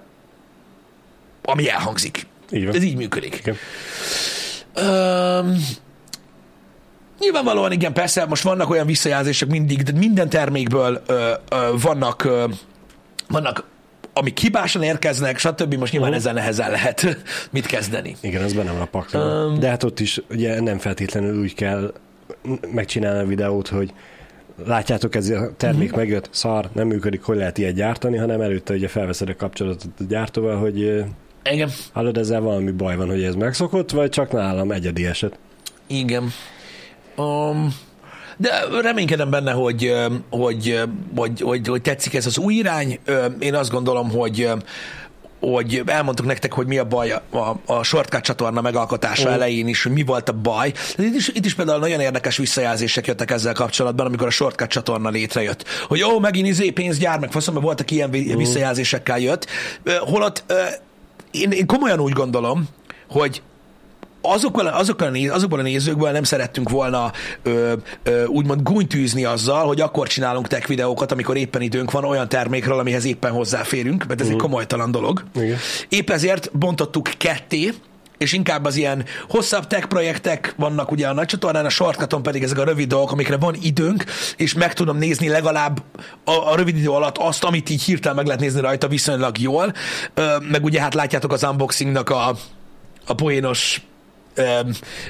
ami 1.43 1.71
elhangzik. 1.71 2.27
Így 2.51 2.67
van. 2.67 2.75
Ez 2.75 2.83
így 2.83 2.97
működik. 2.97 3.37
Igen. 3.43 3.57
Öm, 4.75 5.57
nyilvánvalóan 7.21 7.73
igen, 7.73 7.93
persze, 7.93 8.25
most 8.25 8.43
vannak 8.43 8.71
olyan 8.71 8.87
visszajelzések 8.87 9.49
mindig, 9.49 9.83
de 9.83 9.93
minden 9.99 10.29
termékből 10.29 11.03
ö, 11.07 11.33
ö, 11.51 11.71
vannak, 11.83 12.25
ö, 12.25 12.45
vannak 13.29 13.65
amik 14.17 14.39
hibásan 14.39 14.83
érkeznek, 14.83 15.39
stb. 15.39 15.75
Most 15.75 15.93
nyilván 15.93 16.11
Mhm. 16.11 16.19
ezzel 16.19 16.33
nehezen 16.33 16.71
lehet 16.71 17.17
mit 17.51 17.67
kezdeni. 17.67 18.17
Igen, 18.21 18.43
ez 18.43 18.53
benne 18.53 18.73
van 18.73 18.81
a 18.81 18.85
pakliban. 18.85 19.47
Um, 19.53 19.59
De 19.59 19.69
hát 19.69 19.83
ott 19.83 20.01
is 20.01 20.21
ugye 20.31 20.61
nem 20.61 20.79
feltétlenül 20.79 21.41
úgy 21.41 21.55
kell 21.55 21.95
megcsinálni 22.73 23.21
a 23.23 23.27
videót, 23.27 23.69
hogy 23.69 23.93
látjátok, 24.67 25.15
ez 25.15 25.29
a 25.29 25.51
termék 25.57 25.89
Mhm. 25.91 25.99
megjött, 25.99 26.29
szar, 26.31 26.69
nem 26.73 26.87
működik, 26.87 27.23
hogy 27.23 27.37
lehet 27.37 27.59
ilyet 27.59 27.75
gyártani, 27.75 28.17
hanem 28.17 28.41
előtte 28.41 28.75
ugye 28.75 28.89
felveszed 28.89 29.29
a 29.29 29.37
kapcsolatot 29.37 29.91
a 30.01 30.05
gyártóval, 30.09 30.57
hogy 30.57 31.05
Igen. 31.53 31.71
hallod, 31.93 32.17
ezzel 32.17 32.41
valami 32.41 32.71
baj 32.71 32.97
van, 32.97 33.09
hogy 33.09 33.23
ez 33.23 33.35
megszokott, 33.35 33.91
vagy 33.91 34.09
csak 34.11 34.33
nálam 34.33 34.71
egyedi 34.73 35.07
eset. 35.07 35.39
Igen. 35.87 36.31
Um, 37.17 37.75
de 38.37 38.51
reménykedem 38.83 39.31
benne, 39.31 39.53
hogy, 39.53 39.93
hogy, 40.31 40.81
hogy, 41.17 41.41
hogy, 41.41 41.67
hogy 41.69 41.83
tetszik 41.83 42.15
ez 42.15 42.27
az 42.27 42.39
új 42.39 42.55
irány. 42.55 42.99
Én 43.39 43.55
azt 43.55 43.71
gondolom, 43.71 44.11
hogy 44.11 44.49
hogy 45.53 45.83
elmondtuk 45.87 46.27
nektek, 46.27 46.53
hogy 46.53 46.67
mi 46.67 46.79
a 46.79 46.85
baj 46.85 47.11
a, 47.11 47.57
a, 47.67 47.83
shortcut 47.83 48.21
csatorna 48.21 48.61
megalkotása 48.61 49.29
Mm. 49.29 49.33
elején 49.33 49.69
is, 49.69 49.83
hogy 49.83 49.93
mi 49.93 50.03
volt 50.03 50.29
a 50.29 50.33
baj. 50.33 50.73
Itt 50.97 51.15
is, 51.15 51.29
itt 51.29 51.45
is 51.45 51.55
például 51.55 51.79
nagyon 51.79 52.01
érdekes 52.01 52.37
visszajelzések 52.37 53.07
jöttek 53.07 53.31
ezzel 53.31 53.53
kapcsolatban, 53.53 54.07
amikor 54.07 54.27
a 54.27 54.31
shortcut 54.31 54.69
csatorna 54.69 55.09
létrejött. 55.09 55.65
Hogy 55.89 56.03
ó, 56.03 56.19
megint 56.19 56.47
izé 56.47 56.71
pénzgyár, 56.71 57.19
meg 57.19 57.33
faszom, 57.33 57.55
mert 57.55 57.67
voltak 57.67 57.91
ilyen 57.91 58.11
vi- 58.11 58.37
visszajelzésekkel 58.37 59.19
jött. 59.19 59.47
Holott 59.99 60.45
én, 61.31 61.51
én 61.51 61.67
komolyan 61.67 62.01
úgy 62.01 62.13
gondolom, 62.13 62.69
hogy 63.09 63.43
azokból, 64.25 64.67
azokból, 64.67 65.09
a 65.09 65.11
néz, 65.11 65.31
azokból 65.31 65.59
a 65.59 65.63
nézőkből 65.63 66.11
nem 66.11 66.23
szerettünk 66.23 66.69
volna 66.69 67.13
ö, 67.43 67.73
ö, 68.03 68.25
úgymond 68.25 68.63
gúnytűzni 68.63 69.25
azzal, 69.25 69.67
hogy 69.67 69.81
akkor 69.81 70.09
csinálunk 70.09 70.49
tech 70.49 70.69
videókat, 70.69 71.13
amikor 71.13 71.37
éppen 71.37 71.63
időnk 71.63 71.91
van 71.91 72.05
olyan 72.05 72.29
termékről, 72.29 72.79
amihez 72.79 73.05
éppen 73.05 73.33
hozzáférünk, 73.33 74.07
mert 74.07 74.21
ez 74.21 74.29
egy 74.29 74.37
komolytalan 74.37 74.91
dolog. 74.91 75.25
Igen. 75.35 75.59
Épp 75.89 76.11
ezért 76.11 76.59
bontottuk 76.59 77.11
ketté, 77.17 77.73
és 78.19 78.33
inkább 78.33 78.65
az 78.65 78.77
ilyen 78.77 79.05
hosszabb 79.29 79.67
tech 79.67 79.87
projektek 79.87 80.55
vannak 80.57 80.91
ugye 80.91 81.09
a 81.09 81.13
nagy 81.13 81.27
csatornán, 81.27 81.65
a 81.65 81.69
shortcuton 81.69 82.23
pedig 82.23 82.43
ezek 82.43 82.59
a 82.59 82.65
rövid 82.65 82.89
dolgok, 82.89 83.13
amikre 83.13 83.37
van 83.37 83.55
időnk, 83.63 84.05
és 84.37 84.55
meg 84.55 84.73
tudom 84.73 84.99
nézni 84.99 85.29
legalább 85.29 85.83
a, 86.25 86.31
a 86.31 86.57
rövid 86.57 86.77
idő 86.77 86.89
alatt 86.89 87.19
azt, 87.19 87.45
amit 87.45 87.71
így 87.71 87.83
hirtelen 87.83 88.17
meg 88.17 88.27
lehet 88.27 88.41
nézni 88.41 88.61
rajta 88.61 88.89
viszonylag 88.89 89.39
jól. 89.39 89.73
Ö, 90.15 90.37
meg 90.51 90.65
ugye 90.65 90.81
hát 90.81 90.95
látjátok 90.95 91.33
az 91.33 91.43
unboxingnak 91.43 92.11
a, 92.11 92.37
a 93.07 93.15
poénos 93.15 93.81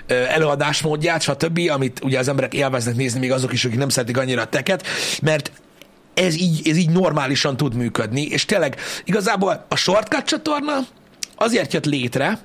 előadásmódját, 0.06 1.22
stb., 1.22 1.60
amit 1.70 2.00
ugye 2.04 2.18
az 2.18 2.28
emberek 2.28 2.54
élveznek 2.54 2.96
nézni, 2.96 3.20
még 3.20 3.32
azok 3.32 3.52
is, 3.52 3.64
akik 3.64 3.78
nem 3.78 3.88
szeretik 3.88 4.18
annyira 4.18 4.42
a 4.42 4.46
teket, 4.46 4.86
mert 5.22 5.50
ez 6.14 6.34
így, 6.34 6.68
ez 6.68 6.76
így 6.76 6.90
normálisan 6.90 7.56
tud 7.56 7.74
működni, 7.74 8.22
és 8.22 8.44
tényleg 8.44 8.76
igazából 9.04 9.64
a 9.68 9.76
shortcut 9.76 10.24
csatorna 10.24 10.78
azért 11.36 11.72
jött 11.72 11.84
létre, 11.84 12.38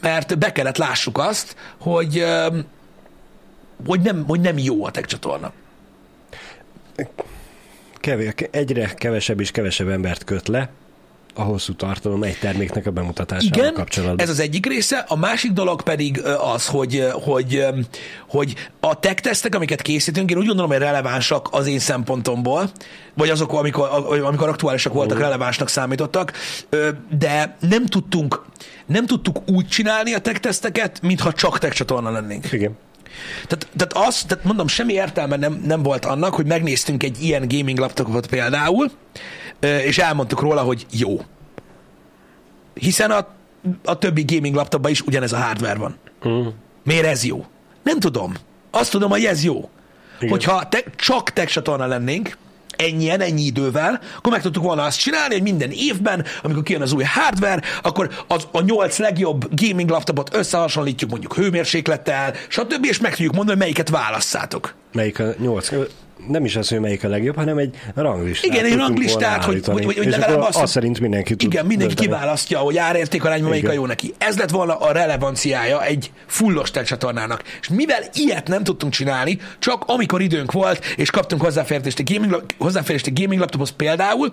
mert 0.00 0.38
be 0.38 0.52
kellett 0.52 0.76
lássuk 0.76 1.18
azt, 1.18 1.56
hogy, 1.80 2.24
hogy, 3.86 4.00
nem, 4.00 4.24
hogy 4.26 4.40
nem 4.40 4.58
jó 4.58 4.84
a 4.84 4.90
tech 4.90 5.06
csatorna. 5.06 5.52
Kevés, 7.94 8.32
egyre 8.50 8.94
kevesebb 8.94 9.40
és 9.40 9.50
kevesebb 9.50 9.88
embert 9.88 10.24
köt 10.24 10.48
le 10.48 10.70
a 11.38 11.42
hosszú 11.42 11.72
tartalom 11.72 12.22
egy 12.22 12.38
terméknek 12.38 12.86
a 12.86 12.90
bemutatásával 12.90 13.58
Igen, 13.58 13.74
kapcsolatban. 13.74 14.20
ez 14.20 14.28
az 14.28 14.40
egyik 14.40 14.66
része, 14.66 15.04
a 15.08 15.16
másik 15.16 15.52
dolog 15.52 15.82
pedig 15.82 16.22
az, 16.54 16.66
hogy, 16.66 17.08
hogy, 17.12 17.66
hogy 18.28 18.54
a 18.80 19.00
tech 19.00 19.22
tesztek, 19.22 19.54
amiket 19.54 19.82
készítünk, 19.82 20.30
én 20.30 20.36
úgy 20.36 20.46
gondolom, 20.46 20.70
hogy 20.70 20.80
relevánsak 20.80 21.48
az 21.50 21.66
én 21.66 21.78
szempontomból, 21.78 22.70
vagy 23.14 23.30
azok, 23.30 23.52
amikor, 23.52 23.88
amikor 24.24 24.48
aktuálisak 24.48 24.92
voltak, 24.92 25.18
relevánsnak 25.18 25.68
számítottak, 25.68 26.32
de 27.18 27.56
nem 27.60 27.86
tudtunk, 27.86 28.44
nem 28.86 29.06
tudtuk 29.06 29.36
úgy 29.50 29.68
csinálni 29.68 30.14
a 30.14 30.18
tech 30.18 30.40
teszteket, 30.40 31.02
mintha 31.02 31.32
csak 31.32 31.58
tech 31.58 31.74
csatorna 31.74 32.10
lennénk. 32.10 32.52
Igen. 32.52 32.76
Tehát, 33.46 33.68
tehát, 33.76 34.08
az, 34.08 34.22
tehát 34.22 34.44
mondom, 34.44 34.66
semmi 34.66 34.92
értelme 34.92 35.36
nem, 35.36 35.62
nem 35.66 35.82
volt 35.82 36.04
annak, 36.04 36.34
hogy 36.34 36.46
megnéztünk 36.46 37.02
egy 37.02 37.22
ilyen 37.22 37.48
gaming 37.48 37.78
laptopot 37.78 38.26
például, 38.26 38.90
és 39.60 39.98
elmondtuk 39.98 40.40
róla, 40.40 40.60
hogy 40.60 40.86
jó. 40.90 41.20
Hiszen 42.74 43.10
a, 43.10 43.26
a 43.84 43.98
többi 43.98 44.24
gaming 44.26 44.54
laptopban 44.54 44.90
is 44.90 45.00
ugyanez 45.00 45.32
a 45.32 45.36
hardware 45.38 45.78
van. 45.78 45.96
Mm. 46.28 46.46
Miért 46.84 47.06
ez 47.06 47.24
jó? 47.24 47.46
Nem 47.82 48.00
tudom. 48.00 48.34
Azt 48.70 48.90
tudom, 48.90 49.10
hogy 49.10 49.24
ez 49.24 49.44
jó. 49.44 49.68
Igen. 50.16 50.30
Hogyha 50.30 50.68
te, 50.68 50.82
csak 50.96 51.30
tech 51.30 51.52
csatorna 51.52 51.86
lennénk, 51.86 52.36
ennyien, 52.76 53.20
ennyi 53.20 53.42
idővel, 53.42 54.00
akkor 54.16 54.32
meg 54.32 54.42
tudtuk 54.42 54.62
volna 54.62 54.82
azt 54.82 54.98
csinálni, 54.98 55.34
hogy 55.34 55.42
minden 55.42 55.70
évben, 55.70 56.24
amikor 56.42 56.62
kijön 56.62 56.82
az 56.82 56.92
új 56.92 57.04
hardware, 57.04 57.62
akkor 57.82 58.10
az 58.26 58.48
a 58.52 58.60
nyolc 58.60 58.98
legjobb 58.98 59.60
gaming 59.62 59.90
laptopot 59.90 60.34
összehasonlítjuk 60.34 61.10
mondjuk 61.10 61.34
hőmérséklettel, 61.34 62.34
stb. 62.48 62.84
és 62.84 62.98
meg 62.98 63.10
tudjuk 63.10 63.34
mondani, 63.34 63.50
hogy 63.50 63.66
melyiket 63.66 63.88
válasszátok. 63.88 64.74
Melyik 64.92 65.18
a 65.18 65.34
nyolc? 65.38 65.70
Nem 66.26 66.44
is 66.44 66.56
az, 66.56 66.68
hogy 66.68 66.80
melyik 66.80 67.04
a 67.04 67.08
legjobb, 67.08 67.36
hanem 67.36 67.58
egy 67.58 67.74
ranglistát. 67.94 68.52
Igen, 68.52 68.64
egy 68.64 68.76
ranglistát, 68.76 69.44
hogy- 69.44 69.64
hogy- 69.66 69.84
hogy- 69.84 69.96
hogy 69.96 70.06
legalább 70.06 70.40
azt- 70.40 70.58
azt 70.58 70.72
szerint 70.72 71.00
mindenki 71.00 71.36
tud 71.36 71.52
Igen, 71.52 71.66
mindenki 71.66 71.94
dönteni. 71.94 72.16
kiválasztja, 72.18 72.58
hogy 72.58 72.76
árértékarányban 72.76 73.48
melyik 73.50 73.64
a 73.64 73.66
Igen. 73.66 73.78
jó 73.80 73.86
neki. 73.86 74.14
Ez 74.18 74.38
lett 74.38 74.50
volna 74.50 74.76
a 74.76 74.92
relevanciája 74.92 75.84
egy 75.84 76.10
fullos 76.26 76.70
csatornának. 76.70 77.42
És 77.60 77.68
mivel 77.68 78.02
ilyet 78.14 78.48
nem 78.48 78.64
tudtunk 78.64 78.92
csinálni, 78.92 79.38
csak 79.58 79.84
amikor 79.86 80.20
időnk 80.20 80.52
volt, 80.52 80.84
és 80.96 81.10
kaptunk 81.10 81.42
hozzáférést 81.42 81.98
egy 81.98 82.12
gaming, 82.14 82.44
hozzáférést 82.58 83.06
egy 83.06 83.20
gaming 83.22 83.40
laptophoz 83.40 83.70
például, 83.70 84.32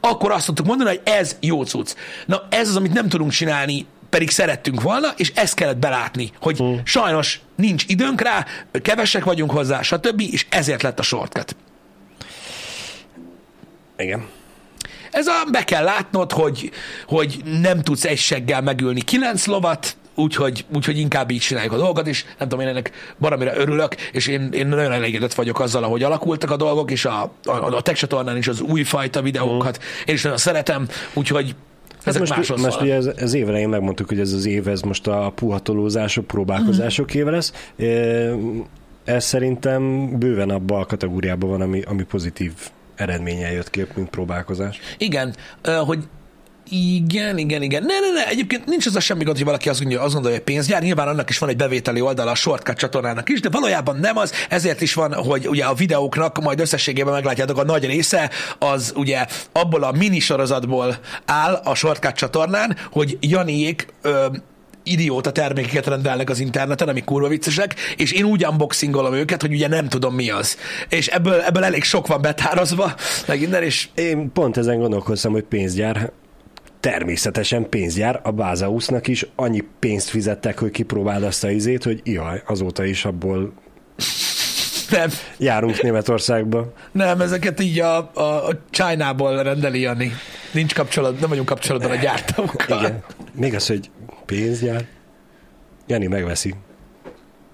akkor 0.00 0.32
azt 0.32 0.46
tudtuk 0.46 0.66
mondani, 0.66 0.88
hogy 0.90 1.00
ez 1.04 1.36
jó 1.40 1.62
cucc. 1.64 1.94
Na 2.26 2.42
ez 2.50 2.68
az, 2.68 2.76
amit 2.76 2.92
nem 2.92 3.08
tudunk 3.08 3.30
csinálni, 3.30 3.86
pedig 4.10 4.30
szerettünk 4.30 4.82
volna, 4.82 5.08
és 5.16 5.32
ezt 5.34 5.54
kellett 5.54 5.76
belátni, 5.76 6.30
hogy 6.40 6.56
hmm. 6.56 6.80
sajnos 6.84 7.40
nincs 7.56 7.84
időnk 7.86 8.20
rá, 8.20 8.46
kevesek 8.82 9.24
vagyunk 9.24 9.50
hozzá, 9.50 9.82
stb., 9.82 10.20
és 10.20 10.46
ezért 10.48 10.82
lett 10.82 10.98
a 10.98 11.02
shortcut. 11.02 11.56
Igen. 13.96 14.26
Ez 15.10 15.26
a, 15.26 15.44
be 15.50 15.64
kell 15.64 15.84
látnod, 15.84 16.32
hogy, 16.32 16.70
hogy 17.06 17.40
nem 17.60 17.82
tudsz 17.82 18.04
egy 18.04 18.18
seggel 18.18 18.60
megülni 18.60 19.00
kilenc 19.00 19.46
lovat, 19.46 19.96
úgyhogy, 20.14 20.64
úgyhogy 20.74 20.98
inkább 20.98 21.30
így 21.30 21.40
csináljuk 21.40 21.72
a 21.72 21.76
dolgokat, 21.76 22.06
és 22.06 22.24
nem 22.38 22.48
tudom, 22.48 22.60
én 22.60 22.70
ennek 22.70 23.14
baromira 23.18 23.56
örülök, 23.56 23.94
és 23.94 24.26
én, 24.26 24.48
én 24.52 24.66
nagyon 24.66 24.92
elégedett 24.92 25.34
vagyok 25.34 25.60
azzal, 25.60 25.84
ahogy 25.84 26.02
alakultak 26.02 26.50
a 26.50 26.56
dolgok, 26.56 26.90
és 26.90 27.04
a, 27.04 27.32
a, 27.44 27.74
a 27.74 27.80
tech 27.80 27.98
csatornán 27.98 28.36
is 28.36 28.48
az 28.48 28.60
újfajta 28.60 29.22
videókat, 29.22 29.82
én 30.04 30.14
is 30.14 30.22
nagyon 30.22 30.38
szeretem, 30.38 30.88
úgyhogy 31.14 31.54
Ezek 32.04 32.20
most, 32.20 32.36
másról 32.36 32.58
most 32.58 32.80
ugye 32.80 33.00
szólnak. 33.00 33.16
ez, 33.16 33.22
ez 33.22 33.32
évelején 33.32 33.68
megmondtuk, 33.68 34.08
hogy 34.08 34.20
ez 34.20 34.32
az 34.32 34.46
év, 34.46 34.68
ez 34.68 34.80
most 34.80 35.06
a 35.06 35.32
puhatolózások, 35.34 36.26
próbálkozások 36.26 37.14
éve 37.14 37.30
lesz. 37.30 37.52
Ez 39.04 39.24
szerintem 39.24 40.10
bőven 40.18 40.50
abba 40.50 40.78
a 40.78 40.84
kategóriában 40.86 41.50
van, 41.50 41.60
ami, 41.60 41.82
ami 41.82 42.02
pozitív 42.02 42.52
eredménnyel 42.94 43.52
jött 43.52 43.70
ki, 43.70 43.86
mint 43.94 44.10
próbálkozás. 44.10 44.78
Igen, 44.98 45.34
hogy 45.84 46.08
igen, 46.70 47.38
igen, 47.38 47.62
igen. 47.62 47.82
Ne, 47.82 48.00
ne, 48.00 48.12
ne, 48.12 48.28
egyébként 48.28 48.66
nincs 48.66 48.86
az 48.86 48.96
a 48.96 49.00
semmi 49.00 49.24
gond, 49.24 49.36
hogy 49.36 49.46
valaki 49.46 49.68
azt 49.68 49.78
gondolja, 49.80 50.04
azt 50.04 50.12
gondolja, 50.12 50.36
hogy 50.36 50.46
pénzgyár. 50.46 50.82
Nyilván 50.82 51.08
annak 51.08 51.30
is 51.30 51.38
van 51.38 51.48
egy 51.48 51.56
bevételi 51.56 52.00
oldala 52.00 52.30
a 52.30 52.34
Shortcut 52.34 52.76
csatornának 52.76 53.28
is, 53.28 53.40
de 53.40 53.48
valójában 53.48 53.96
nem 53.96 54.16
az. 54.16 54.32
Ezért 54.48 54.80
is 54.80 54.94
van, 54.94 55.14
hogy 55.14 55.48
ugye 55.48 55.64
a 55.64 55.74
videóknak 55.74 56.40
majd 56.40 56.60
összességében 56.60 57.12
meglátjátok 57.12 57.58
a 57.58 57.64
nagy 57.64 57.86
része, 57.86 58.30
az 58.58 58.92
ugye 58.96 59.26
abból 59.52 59.82
a 59.82 59.92
mini 59.92 60.18
sorozatból 60.18 60.98
áll 61.24 61.54
a 61.54 61.74
Shortcut 61.74 62.14
csatornán, 62.14 62.76
hogy 62.90 63.18
Janiék 63.20 63.86
ö, 64.02 64.26
idióta 64.82 65.32
termékeket 65.32 65.86
rendelnek 65.86 66.30
az 66.30 66.40
interneten, 66.40 66.88
amik 66.88 67.04
kurva 67.04 67.28
viccesek, 67.28 67.74
és 67.96 68.12
én 68.12 68.24
úgy 68.24 68.46
unboxingolom 68.46 69.14
őket, 69.14 69.40
hogy 69.40 69.52
ugye 69.52 69.68
nem 69.68 69.88
tudom 69.88 70.14
mi 70.14 70.30
az. 70.30 70.56
És 70.88 71.06
ebből, 71.06 71.40
ebből 71.40 71.64
elég 71.64 71.82
sok 71.82 72.06
van 72.06 72.20
betározva, 72.20 72.94
meg 73.26 73.40
innen, 73.40 73.62
és 73.62 73.88
Én 73.94 74.32
pont 74.32 74.56
ezen 74.56 74.78
gondolkoztam, 74.78 75.32
hogy 75.32 75.42
pénzgyár, 75.42 76.12
természetesen 76.80 77.68
pénzgyár, 77.68 78.20
a 78.22 78.30
Bázausznak 78.30 79.08
is 79.08 79.26
annyi 79.34 79.64
pénzt 79.78 80.08
fizettek, 80.08 80.58
hogy 80.58 80.70
kipróbáld 80.70 81.22
azt 81.22 81.44
a 81.44 81.50
izét, 81.50 81.84
hogy 81.84 82.00
jaj, 82.04 82.42
azóta 82.46 82.84
is 82.84 83.04
abból 83.04 83.52
nem, 84.90 85.10
járunk 85.38 85.82
Németországba. 85.82 86.72
nem, 86.92 87.20
ezeket 87.20 87.60
így 87.60 87.78
a, 87.80 88.10
a, 88.14 88.48
a 88.48 88.58
China-ból 88.70 89.42
rendeli 89.42 89.80
Jani. 89.80 90.12
Nincs 90.52 90.74
kapcsolat, 90.74 91.20
nem 91.20 91.28
vagyunk 91.28 91.48
kapcsolatban 91.48 91.90
a 91.90 91.94
gyártókkal. 91.94 92.78
Igen. 92.80 93.02
Még 93.32 93.54
az, 93.54 93.66
hogy 93.66 93.90
pénzgyár. 94.26 94.84
Jani 95.86 96.06
megveszi 96.06 96.54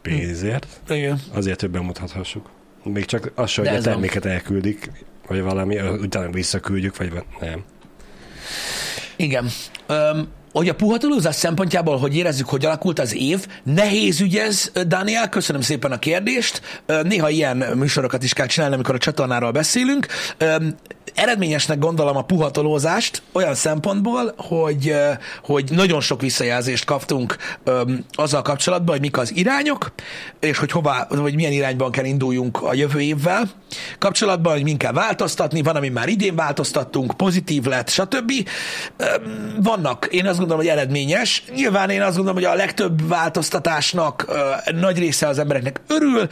pénzért, 0.02 0.66
Igen. 0.88 1.20
azért, 1.32 1.60
hogy 1.60 1.70
bemutathassuk. 1.70 2.50
Még 2.84 3.04
csak 3.04 3.32
az 3.34 3.54
hogy 3.54 3.66
a 3.66 3.70
ez 3.70 3.84
van. 3.84 3.92
terméket 3.92 4.24
elküldik, 4.24 4.90
vagy 5.26 5.40
valami, 5.40 5.80
utána 5.80 6.30
visszaküldjük, 6.30 6.96
vagy 6.96 7.12
va- 7.12 7.24
nem. 7.40 7.64
Igen. 9.18 9.48
Öm, 9.88 10.29
hogy 10.57 10.69
a 10.69 10.75
puhatolózás 10.75 11.35
szempontjából, 11.35 11.99
hogy 11.99 12.16
érezzük, 12.16 12.49
hogy 12.49 12.64
alakult 12.64 12.99
az 12.99 13.14
év, 13.14 13.47
nehéz 13.62 14.21
ügy 14.21 14.37
ez, 14.37 14.71
Dániel, 14.87 15.29
köszönöm 15.29 15.61
szépen 15.61 15.92
a 15.92 15.99
kérdést. 15.99 16.83
Néha 17.03 17.29
ilyen 17.29 17.57
műsorokat 17.57 18.23
is 18.23 18.33
kell 18.33 18.47
csinálni, 18.47 18.75
amikor 18.75 18.95
a 18.95 18.99
csatornáról 18.99 19.51
beszélünk. 19.51 20.07
Eredményesnek 21.14 21.79
gondolom 21.79 22.16
a 22.16 22.23
puhatolózást 22.23 23.23
olyan 23.33 23.55
szempontból, 23.55 24.35
hogy, 24.37 24.95
hogy 25.42 25.71
nagyon 25.71 26.01
sok 26.01 26.21
visszajelzést 26.21 26.85
kaptunk 26.85 27.37
azzal 28.12 28.42
kapcsolatban, 28.42 28.90
hogy 28.90 29.01
mik 29.01 29.19
az 29.19 29.37
irányok, 29.37 29.92
és 30.40 30.59
hogy 30.59 30.71
hová, 30.71 31.07
vagy 31.11 31.35
milyen 31.35 31.53
irányban 31.53 31.90
kell 31.90 32.05
induljunk 32.05 32.62
a 32.62 32.75
jövő 32.75 33.01
évvel 33.01 33.51
kapcsolatban, 33.99 34.53
hogy 34.53 34.62
min 34.62 34.77
kell 34.77 34.92
változtatni, 34.92 35.62
van, 35.62 35.77
ami 35.77 35.88
már 35.88 36.09
idén 36.09 36.35
változtattunk, 36.35 37.16
pozitív 37.16 37.64
lett, 37.64 37.88
stb. 37.88 38.33
Vannak, 39.62 40.09
én 40.11 40.27
azt 40.27 40.38
gondolom, 40.46 40.72
hogy 40.72 40.80
eredményes. 40.80 41.44
Nyilván 41.54 41.90
én 41.90 42.02
azt 42.02 42.16
gondolom, 42.16 42.42
hogy 42.42 42.52
a 42.52 42.54
legtöbb 42.54 43.09
változtatásnak 43.09 44.24
ö, 44.28 44.72
nagy 44.72 44.98
része 44.98 45.26
az 45.26 45.38
embereknek 45.38 45.80
örül, 45.88 46.28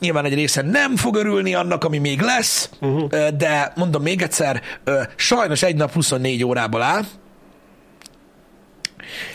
nyilván 0.00 0.24
egy 0.24 0.34
része 0.34 0.62
nem 0.62 0.96
fog 0.96 1.16
örülni 1.16 1.54
annak, 1.54 1.84
ami 1.84 1.98
még 1.98 2.20
lesz, 2.20 2.70
uh-huh. 2.80 3.28
de 3.28 3.72
mondom 3.76 4.02
még 4.02 4.22
egyszer, 4.22 4.62
ö, 4.84 5.02
sajnos 5.16 5.62
egy 5.62 5.76
nap 5.76 5.92
24 5.92 6.44
órából 6.44 6.82
áll, 6.82 7.02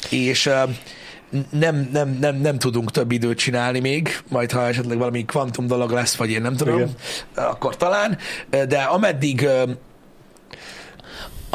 és 0.09 0.45
ö, 0.45 0.63
nem, 1.49 1.89
nem, 1.91 2.17
nem, 2.19 2.35
nem 2.35 2.57
tudunk 2.57 2.91
több 2.91 3.11
időt 3.11 3.37
csinálni 3.37 3.79
még, 3.79 4.21
majd 4.29 4.51
ha 4.51 4.67
esetleg 4.67 4.97
valami 4.97 5.25
kvantum 5.25 5.67
dolog 5.67 5.91
lesz, 5.91 6.15
vagy 6.15 6.29
én 6.29 6.41
nem 6.41 6.55
tudom, 6.55 6.75
Igen. 6.75 6.89
akkor 7.33 7.77
talán, 7.77 8.17
de 8.49 8.77
ameddig 8.77 9.41
ö, 9.43 9.61
am- 9.61 9.77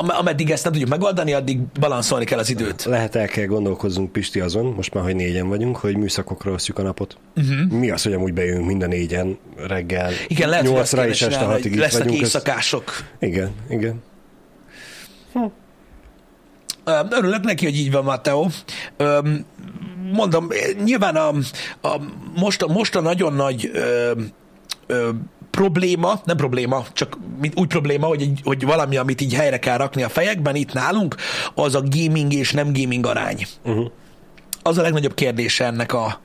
ameddig 0.09 0.51
ezt 0.51 0.63
nem 0.65 0.73
tudjuk 0.73 0.91
megoldani, 0.91 1.33
addig 1.33 1.61
balanszolni 1.81 2.25
kell 2.25 2.39
az 2.39 2.51
időt. 2.51 2.85
Lehet 2.85 3.15
el 3.15 3.27
kell 3.27 3.47
gondolkozzunk 3.47 4.13
Pisti 4.13 4.41
azon, 4.41 4.67
most 4.77 4.95
már, 4.95 5.05
hogy 5.05 5.15
négyen 5.15 5.49
vagyunk, 5.49 5.77
hogy 5.77 5.97
műszakokra 5.97 6.53
osztjuk 6.53 6.79
a 6.79 6.83
napot. 6.83 7.17
Uh-huh. 7.37 7.79
Mi 7.79 7.91
az, 7.91 8.03
hogy 8.03 8.13
amúgy 8.13 8.33
bejövünk 8.33 8.67
mind 8.67 8.83
a 8.83 8.87
négyen 8.87 9.39
reggel 9.67 10.13
Igen, 10.29 10.49
lehet, 10.49 10.67
hogy 10.67 10.77
azt 10.79 10.93
8-ra 10.93 10.97
kéne 10.97 11.09
és 11.09 11.23
este 11.23 11.39
csinálni, 11.39 11.59
6-ig 11.59 11.63
hogy 11.63 11.73
itt 11.73 11.79
lesznek 11.79 12.03
vagyunk. 12.03 12.21
Éjszakások. 12.21 12.93
Igen, 13.19 13.51
igen. 13.69 14.03
Ö, 16.85 16.93
Örülök 17.11 17.43
neki, 17.45 17.65
hogy 17.65 17.77
így 17.77 17.91
van, 17.91 18.05
Matteo. 18.05 18.47
Ö, 18.97 19.19
Mondom, 20.13 20.49
nyilván 20.85 21.17
a, 21.17 21.29
a, 21.81 22.01
most, 22.37 22.63
a, 22.63 22.67
most 22.67 22.97
a 22.97 23.01
nagyon 23.01 23.33
nagy 23.33 23.71
ö, 23.73 24.13
ö, 24.87 25.09
probléma, 25.51 26.21
nem 26.25 26.37
probléma, 26.37 26.87
csak 26.93 27.17
úgy 27.55 27.67
probléma, 27.69 28.07
hogy, 28.07 28.31
hogy 28.43 28.65
valami, 28.65 28.97
amit 28.97 29.21
így 29.21 29.35
helyre 29.35 29.59
kell 29.59 29.77
rakni 29.77 30.03
a 30.03 30.09
fejekben 30.09 30.55
itt 30.55 30.73
nálunk, 30.73 31.15
az 31.55 31.75
a 31.75 31.83
gaming 31.89 32.33
és 32.33 32.53
nem 32.53 32.73
gaming 32.73 33.07
arány. 33.07 33.47
Uh-huh. 33.65 33.91
Az 34.63 34.79
a 34.79 34.83
legnagyobb 34.83 35.15
kérdése 35.15 35.65
ennek, 35.65 35.93
a, 35.93 36.21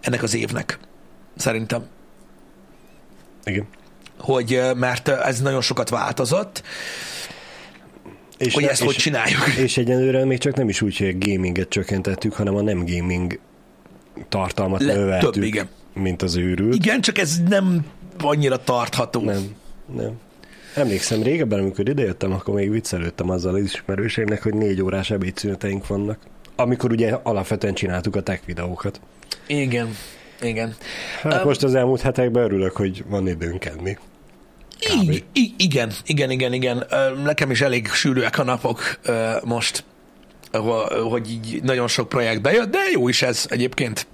ennek 0.00 0.22
az 0.22 0.34
évnek, 0.34 0.78
szerintem. 1.36 1.86
Igen. 3.44 3.66
Hogy, 4.18 4.60
mert 4.76 5.08
ez 5.08 5.40
nagyon 5.40 5.60
sokat 5.60 5.88
változott, 5.88 6.62
És 8.38 8.54
hogy 8.54 8.62
ne- 8.62 8.70
ezt 8.70 8.80
és, 8.80 8.86
hogy 8.86 8.96
csináljuk. 8.96 9.46
És 9.58 9.76
egyenlőre 9.76 10.24
még 10.24 10.38
csak 10.38 10.54
nem 10.54 10.68
is 10.68 10.82
úgy, 10.82 10.96
hogy 10.96 11.06
a 11.08 11.26
gaminget 11.26 11.68
csökkentettük, 11.68 12.32
hanem 12.32 12.56
a 12.56 12.62
nem 12.62 12.84
gaming 12.86 13.38
tartalmat 14.28 14.82
Le- 14.82 14.94
növeltük, 14.94 15.32
több, 15.32 15.42
igen. 15.42 15.68
mint 15.94 16.22
az 16.22 16.36
őrült. 16.36 16.74
Igen, 16.74 17.00
csak 17.00 17.18
ez 17.18 17.38
nem 17.48 17.84
annyira 18.22 18.56
tartható. 18.56 19.20
Nem, 19.20 19.54
nem. 19.96 20.12
Emlékszem, 20.74 21.22
régebben, 21.22 21.58
amikor 21.58 21.88
idejöttem, 21.88 22.32
akkor 22.32 22.54
még 22.54 22.70
viccelődtem 22.70 23.30
azzal 23.30 23.54
az 23.54 23.60
ismerőseimnek, 23.60 24.42
hogy 24.42 24.54
négy 24.54 24.82
órás 24.82 25.10
ebédszüneteink 25.10 25.86
vannak. 25.86 26.18
Amikor 26.56 26.90
ugye 26.92 27.16
alapvetően 27.22 27.74
csináltuk 27.74 28.16
a 28.16 28.20
tech 28.22 28.40
videókat. 28.46 29.00
Igen, 29.46 29.96
igen. 30.42 30.74
Hát 31.22 31.32
Öm, 31.40 31.46
most 31.46 31.62
az 31.62 31.74
elmúlt 31.74 32.00
hetekben 32.00 32.42
örülök, 32.44 32.76
hogy 32.76 33.04
van 33.08 33.28
időnk 33.28 33.64
enni. 33.64 33.98
I- 35.32 35.54
igen, 35.56 35.92
igen, 36.06 36.30
igen, 36.30 36.52
igen. 36.52 36.84
Nekem 37.24 37.50
is 37.50 37.60
elég 37.60 37.88
sűrűek 37.88 38.38
a 38.38 38.44
napok 38.44 38.80
most, 39.44 39.84
ho- 40.52 40.92
hogy 40.92 41.30
így 41.30 41.62
nagyon 41.62 41.88
sok 41.88 42.08
projekt 42.08 42.42
bejött, 42.42 42.70
de 42.70 42.78
jó 42.92 43.08
is 43.08 43.22
ez 43.22 43.46
egyébként. 43.48 44.06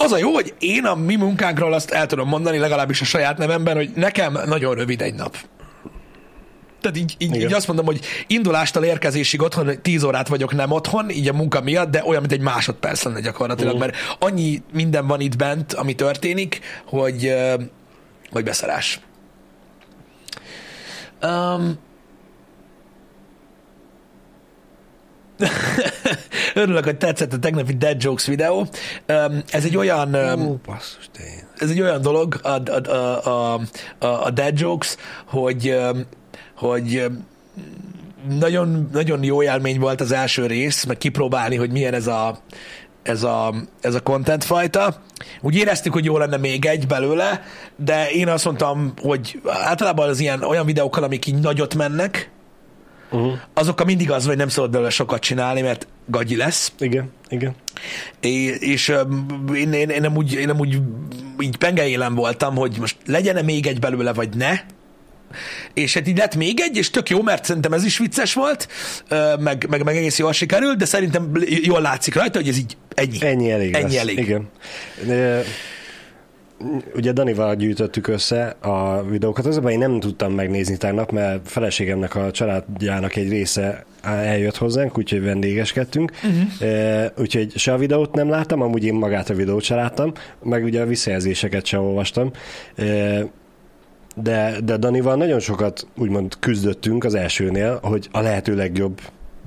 Az 0.00 0.12
a 0.12 0.16
jó, 0.18 0.32
hogy 0.32 0.54
én 0.58 0.84
a 0.84 0.94
mi 0.94 1.16
munkánkról 1.16 1.72
azt 1.72 1.90
el 1.90 2.06
tudom 2.06 2.28
mondani, 2.28 2.58
legalábbis 2.58 3.00
a 3.00 3.04
saját 3.04 3.38
nevemben, 3.38 3.76
hogy 3.76 3.90
nekem 3.94 4.38
nagyon 4.46 4.74
rövid 4.74 5.02
egy 5.02 5.14
nap. 5.14 5.36
Tehát 6.80 6.96
így, 6.96 7.14
így, 7.18 7.34
Igen. 7.34 7.48
így 7.48 7.54
azt 7.54 7.66
mondom, 7.66 7.86
hogy 7.86 8.00
indulástól 8.26 8.84
érkezésig 8.84 9.42
otthon 9.42 9.82
10 9.82 10.02
órát 10.02 10.28
vagyok 10.28 10.54
nem 10.54 10.70
otthon, 10.70 11.10
így 11.10 11.28
a 11.28 11.32
munka 11.32 11.60
miatt, 11.60 11.90
de 11.90 12.02
olyan, 12.06 12.20
mint 12.20 12.32
egy 12.32 12.40
másodperc 12.40 13.02
lenne 13.02 13.20
gyakorlatilag, 13.20 13.72
Mhm. 13.72 13.80
mert 13.80 13.96
annyi 14.18 14.62
minden 14.72 15.06
van 15.06 15.20
itt 15.20 15.36
bent, 15.36 15.72
ami 15.72 15.94
történik, 15.94 16.60
hogy, 16.86 17.34
hogy 18.30 18.44
beszarás. 18.44 19.00
Um, 21.22 21.78
Örülök, 26.54 26.84
hogy 26.84 26.96
tetszett 26.96 27.32
a 27.32 27.38
tegnapi 27.38 27.74
Dead 27.76 28.02
Jokes 28.02 28.26
videó. 28.26 28.66
Ez 29.50 29.64
egy 29.64 29.76
olyan... 29.76 30.14
Ó, 30.14 30.60
basszus, 30.66 31.10
ez 31.58 31.70
egy 31.70 31.80
olyan 31.80 32.00
dolog, 32.00 32.40
a, 32.42 32.48
a, 32.48 33.28
a, 33.28 33.54
a, 33.98 34.24
a, 34.24 34.30
Dead 34.30 34.58
Jokes, 34.60 34.96
hogy, 35.26 35.78
hogy 36.54 37.06
nagyon, 38.38 38.88
nagyon 38.92 39.22
jó 39.22 39.42
élmény 39.42 39.80
volt 39.80 40.00
az 40.00 40.12
első 40.12 40.46
rész, 40.46 40.84
meg 40.84 40.98
kipróbálni, 40.98 41.56
hogy 41.56 41.70
milyen 41.70 41.94
ez 41.94 42.06
a, 42.06 42.38
ez 43.02 43.22
a, 43.22 43.54
ez 43.80 43.94
a 43.94 44.00
content 44.00 44.44
fajta. 44.44 45.02
Úgy 45.40 45.56
éreztük, 45.56 45.92
hogy 45.92 46.04
jó 46.04 46.18
lenne 46.18 46.36
még 46.36 46.64
egy 46.64 46.86
belőle, 46.86 47.42
de 47.76 48.10
én 48.10 48.28
azt 48.28 48.44
mondtam, 48.44 48.92
hogy 49.02 49.40
általában 49.44 50.08
az 50.08 50.20
ilyen 50.20 50.42
olyan 50.42 50.66
videókkal, 50.66 51.02
amik 51.02 51.26
így 51.26 51.38
nagyot 51.38 51.74
mennek, 51.74 52.30
Uh-huh. 53.10 53.32
azokkal 53.54 53.86
mindig 53.86 54.10
az, 54.10 54.26
hogy 54.26 54.36
nem 54.36 54.48
szabad 54.48 54.70
belőle 54.70 54.90
sokat 54.90 55.20
csinálni, 55.20 55.60
mert 55.60 55.86
gagyi 56.06 56.36
lesz. 56.36 56.72
Igen, 56.78 57.12
igen. 57.28 57.54
É, 58.20 58.44
és 58.44 58.88
én, 59.54 59.72
én, 59.72 59.88
én, 59.88 60.00
nem 60.00 60.16
úgy, 60.16 60.32
én 60.32 60.46
nem 60.46 60.58
úgy 60.58 60.80
így 61.40 61.56
pengeélem 61.56 62.14
voltam, 62.14 62.56
hogy 62.56 62.76
most 62.78 62.96
legyen-e 63.06 63.42
még 63.42 63.66
egy 63.66 63.78
belőle, 63.78 64.12
vagy 64.12 64.36
ne. 64.36 64.52
És 65.74 65.94
hát 65.94 66.08
így 66.08 66.18
lett 66.18 66.36
még 66.36 66.60
egy, 66.60 66.76
és 66.76 66.90
tök 66.90 67.08
jó, 67.08 67.22
mert 67.22 67.44
szerintem 67.44 67.72
ez 67.72 67.84
is 67.84 67.98
vicces 67.98 68.34
volt, 68.34 68.68
meg, 69.40 69.66
meg, 69.68 69.84
meg 69.84 69.96
egész 69.96 70.18
jól 70.18 70.32
sikerült, 70.32 70.76
de 70.76 70.84
szerintem 70.84 71.32
jól 71.62 71.80
látszik 71.80 72.14
rajta, 72.14 72.38
hogy 72.38 72.48
ez 72.48 72.58
így 72.58 72.76
ennyi. 72.94 73.18
Ennyi 73.20 73.50
elég 73.50 73.74
Ennyi 73.74 73.92
lesz. 73.92 74.02
elég. 74.02 74.18
Igen. 74.18 74.48
De 75.06 75.42
ugye 76.94 77.12
Danival 77.12 77.54
gyűjtöttük 77.54 78.06
össze 78.06 78.56
a 78.60 79.02
videókat, 79.02 79.46
azonban 79.46 79.72
én 79.72 79.78
nem 79.78 80.00
tudtam 80.00 80.32
megnézni 80.32 80.76
tegnap, 80.76 81.10
mert 81.10 81.48
feleségemnek 81.48 82.14
a 82.14 82.30
családjának 82.30 83.16
egy 83.16 83.28
része 83.28 83.84
eljött 84.02 84.56
hozzánk, 84.56 84.98
úgyhogy 84.98 85.22
vendégeskedtünk, 85.22 86.12
uh-huh. 86.24 87.10
úgyhogy 87.18 87.56
se 87.56 87.72
a 87.72 87.78
videót 87.78 88.14
nem 88.14 88.28
láttam, 88.28 88.62
amúgy 88.62 88.84
én 88.84 88.94
magát 88.94 89.30
a 89.30 89.34
videót 89.34 89.62
se 89.62 89.74
láttam, 89.74 90.12
meg 90.42 90.64
ugye 90.64 90.80
a 90.80 90.86
visszajelzéseket 90.86 91.64
se 91.64 91.78
olvastam, 91.78 92.30
de, 94.16 94.54
de 94.64 94.76
Danival 94.76 95.16
nagyon 95.16 95.40
sokat 95.40 95.86
úgymond 95.96 96.34
küzdöttünk 96.40 97.04
az 97.04 97.14
elsőnél, 97.14 97.78
hogy 97.82 98.08
a 98.12 98.20
lehető 98.20 98.54
legjobb 98.54 99.00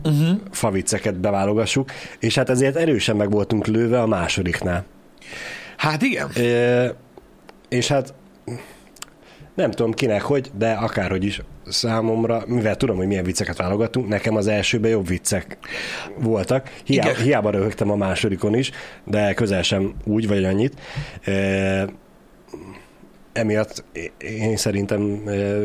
uh-huh. 0.03 0.39
favicceket 0.51 1.19
beválogassuk, 1.19 1.91
és 2.19 2.35
hát 2.35 2.49
ezért 2.49 2.75
erősen 2.75 3.15
meg 3.15 3.31
voltunk 3.31 3.67
lőve 3.67 4.01
a 4.01 4.07
másodiknál. 4.07 4.85
Hát 5.81 6.01
igen. 6.01 6.29
E, 6.35 6.95
és 7.69 7.87
hát 7.87 8.13
nem 9.55 9.71
tudom 9.71 9.93
kinek 9.93 10.21
hogy, 10.21 10.51
de 10.57 10.71
akárhogy 10.71 11.23
is 11.23 11.41
számomra, 11.65 12.43
mivel 12.47 12.75
tudom, 12.75 12.97
hogy 12.97 13.07
milyen 13.07 13.23
vicceket 13.23 13.57
válogattunk, 13.57 14.07
nekem 14.07 14.35
az 14.35 14.47
elsőben 14.47 14.91
jobb 14.91 15.07
viccek 15.07 15.57
voltak. 16.17 16.73
Hiába, 16.83 17.13
hiába 17.13 17.49
röhögtem 17.49 17.91
a 17.91 17.95
másodikon 17.95 18.55
is, 18.55 18.71
de 19.05 19.33
közel 19.33 19.61
sem 19.61 19.93
úgy 20.03 20.27
vagy 20.27 20.43
annyit. 20.43 20.79
E, 21.23 21.85
emiatt 23.33 23.83
én 24.17 24.57
szerintem 24.57 25.01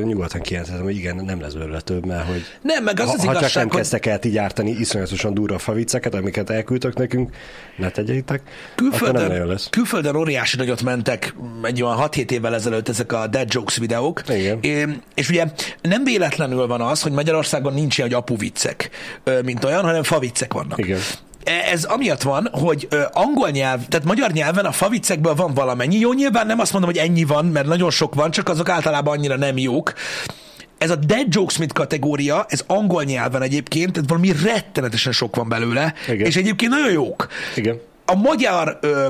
nyugodtan 0.05 0.40
kijelenthetem, 0.40 0.85
hogy 0.85 0.96
igen, 0.96 1.16
nem 1.24 1.40
lesz 1.40 1.52
belőle 1.52 1.81
több, 1.81 2.07
mert 2.07 2.26
hogy 2.26 2.42
nem, 2.62 2.85
meg 2.85 3.00
az 3.00 3.07
ha, 3.07 3.12
az 3.12 3.24
ha 3.24 3.31
igazság, 3.31 3.48
csak 3.48 3.55
nem 3.62 3.68
hogy... 3.68 3.79
kezdtek 3.79 4.07
el 4.07 4.18
ti 4.18 4.31
gyártani 4.31 4.70
iszonyatosan 4.70 5.35
durva 5.35 5.59
favicceket, 5.59 6.14
amiket 6.14 6.50
elküldtök 6.50 6.94
nekünk, 6.94 7.35
ne 7.76 7.90
tegyétek, 7.90 8.42
külföldön, 8.74 9.31
nem 9.31 9.46
lesz. 9.46 9.68
Külföldön 9.70 10.16
óriási 10.16 10.57
nagyot 10.57 10.83
mentek 10.83 11.35
egy 11.62 11.83
olyan 11.83 11.98
6-7 12.00 12.31
évvel 12.31 12.55
ezelőtt 12.55 12.88
ezek 12.88 13.12
a 13.12 13.26
dead 13.26 13.52
jokes 13.52 13.76
videók, 13.76 14.22
Igen. 14.29 14.59
É, 14.61 14.87
és 15.14 15.29
ugye 15.29 15.44
nem 15.83 16.05
véletlenül 16.05 16.66
van 16.66 16.81
az, 16.81 17.02
hogy 17.02 17.12
Magyarországon 17.12 17.74
nincs 17.74 17.98
ilyen, 17.98 18.11
hogy 18.11 18.18
apu 18.18 18.37
viccek, 18.37 18.90
mint 19.44 19.64
olyan, 19.64 19.85
hanem 19.85 20.02
faviccek 20.02 20.52
vannak. 20.52 20.79
Igen. 20.79 20.98
Ez 21.46 21.85
amiatt 21.85 22.22
van, 22.22 22.48
hogy 22.52 22.88
angol 23.12 23.50
nyelv, 23.50 23.87
tehát 23.88 24.06
magyar 24.06 24.30
nyelven 24.30 24.64
a 24.64 24.72
faviccekből 24.72 25.35
van 25.35 25.54
valamennyi. 25.54 25.98
Jó, 25.98 26.12
nyilván 26.12 26.46
nem 26.46 26.59
azt 26.61 26.72
mondom, 26.72 26.90
hogy 26.90 27.00
ennyi 27.00 27.24
van, 27.24 27.44
mert 27.44 27.66
nagyon 27.66 27.90
sok 27.90 28.14
van, 28.14 28.30
csak 28.30 28.48
azok 28.48 28.68
általában 28.68 29.16
annyira 29.16 29.37
nem 29.37 29.59
jók. 29.59 29.92
Ez 30.78 30.90
a 30.90 30.96
dead 30.96 31.35
jokes 31.35 31.56
mint 31.59 31.72
kategória, 31.72 32.46
ez 32.48 32.64
angol 32.66 33.02
nyelven 33.02 33.42
egyébként, 33.42 33.92
tehát 33.92 34.09
valami 34.09 34.32
rettenetesen 34.44 35.12
sok 35.12 35.37
van 35.37 35.48
belőle, 35.48 35.94
Igen. 36.09 36.26
és 36.26 36.37
egyébként 36.37 36.70
nagyon 36.70 36.92
jók. 36.92 37.26
Igen. 37.54 37.80
A 38.06 38.14
magyar 38.14 38.78
ö, 38.80 39.06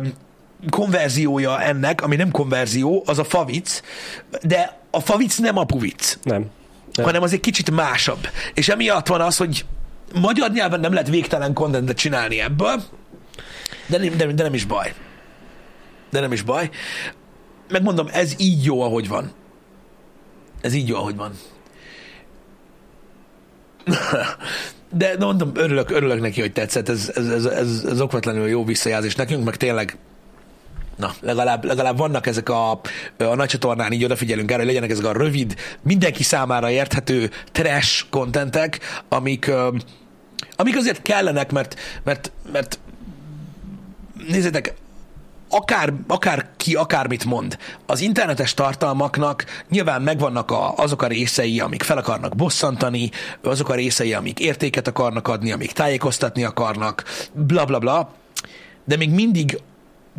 konverziója 0.70 1.60
ennek, 1.60 2.02
ami 2.02 2.16
nem 2.16 2.30
konverzió, 2.30 3.02
az 3.06 3.18
a 3.18 3.24
favic, 3.24 3.80
de 4.42 4.78
a 4.90 5.00
favic 5.00 5.36
nem 5.36 5.58
apuvic 5.58 6.18
Nem. 6.22 6.46
nem. 6.94 7.04
hanem 7.06 7.22
az 7.22 7.32
egy 7.32 7.40
kicsit 7.40 7.70
másabb. 7.70 8.28
És 8.54 8.68
emiatt 8.68 9.06
van 9.06 9.20
az, 9.20 9.36
hogy 9.36 9.64
magyar 10.14 10.50
nyelven 10.50 10.80
nem 10.80 10.92
lehet 10.92 11.08
végtelen 11.08 11.52
contentet 11.52 11.96
csinálni 11.96 12.40
ebből, 12.40 12.82
de 13.86 13.98
nem, 13.98 14.16
de, 14.16 14.26
de 14.26 14.42
nem 14.42 14.54
is 14.54 14.64
baj. 14.64 14.94
De 16.10 16.20
nem 16.20 16.32
is 16.32 16.42
baj. 16.42 16.70
Megmondom, 17.68 18.08
ez 18.12 18.34
így 18.38 18.64
jó, 18.64 18.82
ahogy 18.82 19.08
van. 19.08 19.32
Ez 20.60 20.74
így 20.74 20.88
jó, 20.88 20.96
ahogy 20.96 21.16
van. 21.16 21.32
De 24.92 25.16
mondom, 25.18 25.50
örülök, 25.54 25.90
örülök 25.90 26.20
neki, 26.20 26.40
hogy 26.40 26.52
tetszett. 26.52 26.88
Ez, 26.88 27.12
ez, 27.14 27.28
ez, 27.28 27.44
ez, 27.44 27.84
ez 27.84 28.00
okvetlenül 28.00 28.48
jó 28.48 28.64
visszajelzés 28.64 29.14
nekünk, 29.14 29.44
meg 29.44 29.56
tényleg 29.56 29.96
Na, 30.96 31.14
legalább, 31.20 31.64
legalább 31.64 31.96
vannak 31.98 32.26
ezek 32.26 32.48
a, 32.48 32.70
a 33.18 33.34
nagy 33.34 33.48
csatornán, 33.48 33.92
így 33.92 34.04
odafigyelünk 34.04 34.50
erre, 34.50 34.58
hogy 34.58 34.66
legyenek 34.66 34.90
ezek 34.90 35.04
a 35.04 35.12
rövid, 35.12 35.54
mindenki 35.82 36.22
számára 36.22 36.70
érthető 36.70 37.30
trash 37.52 38.04
kontentek, 38.10 38.80
amik, 39.08 39.50
amik 40.56 40.76
azért 40.76 41.02
kellenek, 41.02 41.52
mert, 41.52 41.80
mert, 42.04 42.32
mert 42.52 42.78
nézzétek, 44.28 44.74
akár, 45.48 45.92
akár 46.06 46.48
ki 46.56 46.74
akármit 46.74 47.24
mond, 47.24 47.58
az 47.86 48.00
internetes 48.00 48.54
tartalmaknak 48.54 49.44
nyilván 49.68 50.02
megvannak 50.02 50.50
a, 50.50 50.74
azok 50.76 51.02
a 51.02 51.06
részei, 51.06 51.60
amik 51.60 51.82
fel 51.82 51.98
akarnak 51.98 52.36
bosszantani, 52.36 53.10
azok 53.42 53.68
a 53.68 53.74
részei, 53.74 54.12
amik 54.12 54.40
értéket 54.40 54.88
akarnak 54.88 55.28
adni, 55.28 55.52
amik 55.52 55.72
tájékoztatni 55.72 56.44
akarnak, 56.44 57.04
bla 57.32 57.64
bla 57.64 57.78
bla, 57.78 58.12
de 58.84 58.96
még 58.96 59.10
mindig 59.10 59.58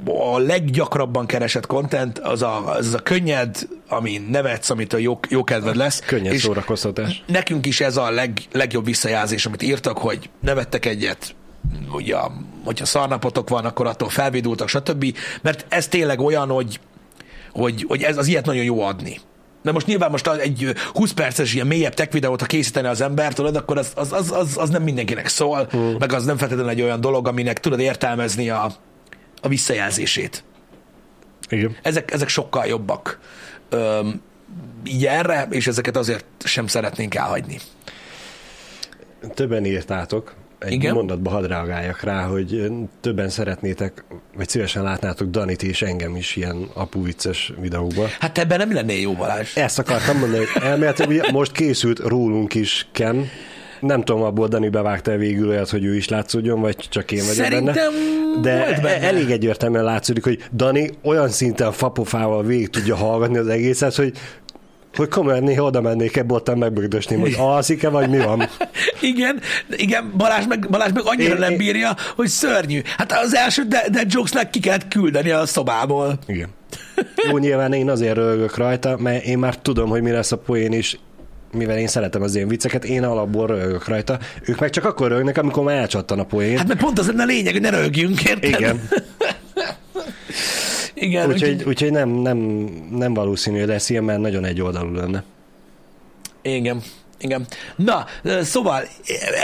a 0.06 0.38
leggyakrabban 0.38 1.26
keresett 1.26 1.66
content 1.66 2.20
az 2.20 2.42
a, 2.42 2.74
az 2.76 2.94
a 2.94 3.00
könnyed, 3.00 3.68
ami 3.88 4.22
nevetsz, 4.30 4.70
amitől 4.70 5.00
jó, 5.00 5.20
jó 5.30 5.44
kedved 5.44 5.76
lesz. 5.76 6.00
Könnyed 6.00 6.34
és 6.34 6.42
szórakoztatás. 6.42 7.24
nekünk 7.28 7.66
is 7.66 7.82
ez 7.82 7.98
a 7.98 8.12
leg, 8.12 8.42
legjobb 8.52 8.86
visszajelzés, 8.86 9.46
amit 9.46 9.62
írtak, 9.62 9.98
hogy 9.98 10.30
nevettek 10.42 10.86
egyet, 10.86 11.36
ugye, 11.92 12.16
hogyha 12.66 12.86
szarnapotok 12.86 13.50
van, 13.50 13.66
akkor 13.66 13.88
attól 13.88 14.10
felvédultak, 14.10 14.68
stb. 14.68 15.18
Mert 15.42 15.66
ez 15.70 15.88
tényleg 15.88 16.20
olyan, 16.20 16.50
hogy, 16.50 16.80
hogy, 17.52 17.86
hogy 17.88 18.04
ez 18.04 18.18
az 18.18 18.28
ilyet 18.28 18.46
nagyon 18.46 18.64
jó 18.64 18.82
adni. 18.82 19.20
De 19.64 19.72
most 19.72 19.88
nyilván 19.88 20.12
most 20.12 20.28
egy 20.28 20.74
20 20.94 21.12
perces 21.12 21.54
ilyen 21.54 21.68
mélyebb 21.68 21.94
tech 21.94 22.12
videót, 22.12 22.40
ha 22.40 22.46
készíteni 22.46 22.88
az 22.88 23.02
ember, 23.02 23.34
tudod, 23.34 23.56
akkor 23.56 23.78
az, 23.78 23.92
az, 23.96 24.12
az, 24.12 24.32
az, 24.32 24.58
az 24.58 24.70
nem 24.70 24.84
mindenkinek 24.84 25.28
szól, 25.28 25.70
mm. 25.76 25.96
meg 26.00 26.14
az 26.14 26.26
nem 26.26 26.38
feltétlenül 26.38 26.72
egy 26.72 26.82
olyan 26.82 27.02
dolog, 27.02 27.28
aminek 27.28 27.60
tudod 27.60 27.80
értelmezni 27.80 28.50
a, 28.50 28.72
a 29.42 29.48
visszajelzését. 29.48 30.44
Igen. 31.50 31.76
Ezek, 31.82 32.12
ezek 32.12 32.28
sokkal 32.28 32.66
jobbak 32.66 33.20
öm, 33.70 34.22
így 34.86 35.06
erre, 35.06 35.48
és 35.50 35.68
ezeket 35.68 35.98
azért 35.98 36.26
sem 36.44 36.68
szeretnénk 36.68 37.16
elhagyni. 37.16 37.58
Többen 39.34 39.66
írtátok, 39.66 40.36
egy 40.60 40.72
Igen? 40.72 40.94
mondatba 40.94 41.30
hadd 41.30 41.48
reagáljak 41.48 42.02
rá, 42.02 42.24
hogy 42.24 42.72
többen 43.02 43.30
szeretnétek, 43.30 44.04
vagy 44.36 44.50
szívesen 44.50 44.84
látnátok 44.84 45.30
Danit 45.30 45.64
és 45.64 45.82
engem 45.82 46.16
is 46.16 46.36
ilyen 46.36 46.70
apuvicces 46.74 47.54
videókban. 47.60 48.08
Hát 48.20 48.38
ebben 48.38 48.58
nem 48.58 48.74
lennél 48.74 49.00
jó 49.00 49.14
Balázs. 49.14 49.56
Ezt 49.56 49.80
akartam 49.80 50.18
mondani, 50.18 50.46
hogy 50.46 50.64
elméletileg 50.64 51.32
most 51.32 51.52
készült 51.52 52.00
rólunk 52.00 52.54
is 52.54 52.88
Ken, 52.92 53.30
nem 53.80 54.04
tudom, 54.04 54.22
abból 54.22 54.48
Dani 54.48 54.70
bevágta 54.70 55.18
végül 55.18 55.48
olyat, 55.50 55.70
hogy 55.70 55.86
ő 55.86 55.96
is 55.96 56.10
látszódjon, 56.10 56.62
vagy 56.62 56.76
csak 56.90 57.12
én 57.12 57.20
vagyok 57.20 57.34
Szerintem 57.46 57.74
benne. 57.74 58.42
De 58.42 58.66
volt 58.66 58.82
benne. 58.82 59.02
elég 59.02 59.30
egyértelműen 59.32 59.84
látszódik, 59.84 60.24
hogy 60.24 60.44
Dani 60.54 60.90
olyan 61.04 61.30
szinten 61.30 61.72
fapofával 61.72 62.44
végig 62.44 62.70
tudja 62.70 62.96
hallgatni 62.96 63.38
az 63.38 63.48
egészet, 63.48 63.96
hogy 63.96 64.12
hogy 64.96 65.08
komolyan 65.08 65.44
néha 65.44 65.64
oda 65.64 65.82
mennék 65.82 66.18
ebbe 66.18 66.34
ottan 66.34 66.58
megbögdösném, 66.58 67.20
hogy 67.20 67.36
alszik-e, 67.38 67.90
vagy 67.90 68.10
mi 68.10 68.18
van. 68.18 68.50
Igen, 69.02 69.40
igen 69.72 70.14
Balázs 70.18 70.46
meg, 70.48 70.68
Balázs 70.70 70.92
meg 70.94 71.04
annyira 71.06 71.34
Én- 71.34 71.40
nem 71.40 71.58
bírja, 71.58 71.96
hogy 72.16 72.28
szörnyű. 72.28 72.82
Hát 72.98 73.12
az 73.12 73.36
első 73.36 73.64
de, 73.64 73.86
de 73.92 74.04
jokesnek 74.10 74.50
ki 74.50 74.60
kellett 74.60 74.88
küldeni 74.88 75.30
a 75.30 75.46
szobából. 75.46 76.20
Igen. 76.28 76.50
Jó, 77.30 77.38
nyilván 77.38 77.74
én 77.74 77.90
azért 77.90 78.16
rögök 78.16 78.58
rajta, 78.58 78.98
mert 79.00 79.24
én 79.26 79.38
már 79.38 79.56
tudom, 79.58 79.90
hogy 79.90 80.02
mi 80.02 80.12
lesz 80.12 80.32
a 80.32 80.38
poén 80.38 80.74
is, 80.74 81.00
mivel 81.58 81.78
én 81.78 81.88
szeretem 81.88 82.22
az 82.22 82.36
én 82.36 82.48
vicceket, 82.48 82.86
én 82.86 83.04
alapból 83.04 83.48
rögök 83.48 83.88
rajta. 83.88 84.20
Ők 84.46 84.60
meg 84.60 84.70
csak 84.70 84.86
akkor 84.86 85.08
rögnek, 85.08 85.38
amikor 85.38 85.64
már 85.64 85.78
elcsattan 85.78 86.20
a 86.20 86.24
poén. 86.24 86.58
Hát 86.58 86.68
mert 86.68 86.80
pont 86.80 87.00
az 87.00 87.08
lenne 87.08 87.24
a 87.24 87.26
lényeg, 87.26 87.54
hogy 87.54 87.62
ne 87.62 87.70
rögjünk, 87.70 88.24
érted? 88.24 88.50
Igen. 88.50 88.82
Igen, 91.00 91.30
Úgyhogy, 91.30 91.64
úgyhogy 91.64 91.92
nem, 91.92 92.10
nem, 92.10 92.38
nem 92.92 93.14
valószínű, 93.14 93.60
hogy 93.60 93.68
lesz 93.68 93.90
ilyen, 93.90 94.04
mert 94.04 94.20
nagyon 94.20 94.46
egy 94.46 94.62
oldalú 94.62 94.94
lenne. 94.94 95.24
Igen. 96.42 96.82
Igen. 97.20 97.48
Na, 97.76 98.06
szóval 98.42 98.84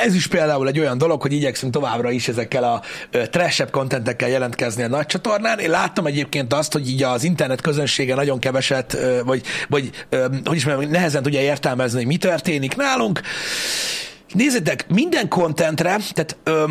ez 0.03 0.15
is 0.15 0.27
például 0.27 0.67
egy 0.67 0.79
olyan 0.79 0.97
dolog, 0.97 1.21
hogy 1.21 1.33
igyekszünk 1.33 1.73
továbbra 1.73 2.11
is 2.11 2.27
ezekkel 2.27 2.63
a 2.63 2.81
trashebb 3.29 3.69
kontentekkel 3.69 4.29
jelentkezni 4.29 4.83
a 4.83 4.87
nagy 4.87 5.05
csatornán. 5.05 5.59
Én 5.59 5.69
láttam 5.69 6.05
egyébként 6.05 6.53
azt, 6.53 6.73
hogy 6.73 6.89
így 6.89 7.03
az 7.03 7.23
internet 7.23 7.61
közönsége 7.61 8.15
nagyon 8.15 8.39
keveset, 8.39 8.97
vagy, 9.25 9.43
vagy 9.69 10.05
hogy 10.43 10.55
is 10.55 10.65
mondjam, 10.65 10.91
nehezen 10.91 11.23
tudja 11.23 11.41
értelmezni, 11.41 11.97
hogy 11.97 12.07
mi 12.07 12.17
történik 12.17 12.75
nálunk. 12.75 13.21
Nézzétek, 14.33 14.85
minden 14.89 15.27
kontentre, 15.27 15.97
tehát 16.13 16.37
ö, 16.43 16.63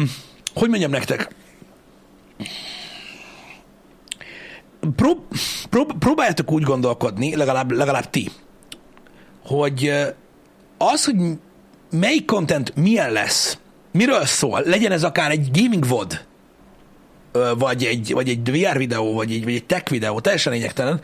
hogy 0.54 0.68
mondjam 0.68 0.90
nektek, 0.90 1.28
prób, 4.96 5.18
prób, 5.70 5.98
próbáljátok 5.98 6.52
úgy 6.52 6.62
gondolkodni, 6.62 7.36
legalább, 7.36 7.70
legalább 7.70 8.10
ti, 8.10 8.30
hogy 9.44 9.92
az, 10.90 11.04
hogy 11.04 11.16
melyik 11.90 12.24
content 12.24 12.76
milyen 12.76 13.12
lesz, 13.12 13.58
miről 13.92 14.24
szól, 14.24 14.62
legyen 14.64 14.92
ez 14.92 15.04
akár 15.04 15.30
egy 15.30 15.48
gaming 15.52 15.86
VOD, 15.86 16.24
vagy 17.58 17.84
egy, 17.84 18.12
vagy 18.12 18.28
egy 18.28 18.50
VR 18.50 18.78
videó, 18.78 19.14
vagy 19.14 19.32
egy, 19.32 19.44
vagy 19.44 19.54
egy 19.54 19.66
tech 19.66 19.90
videó, 19.90 20.20
teljesen 20.20 20.52
lényegtelen, 20.52 21.00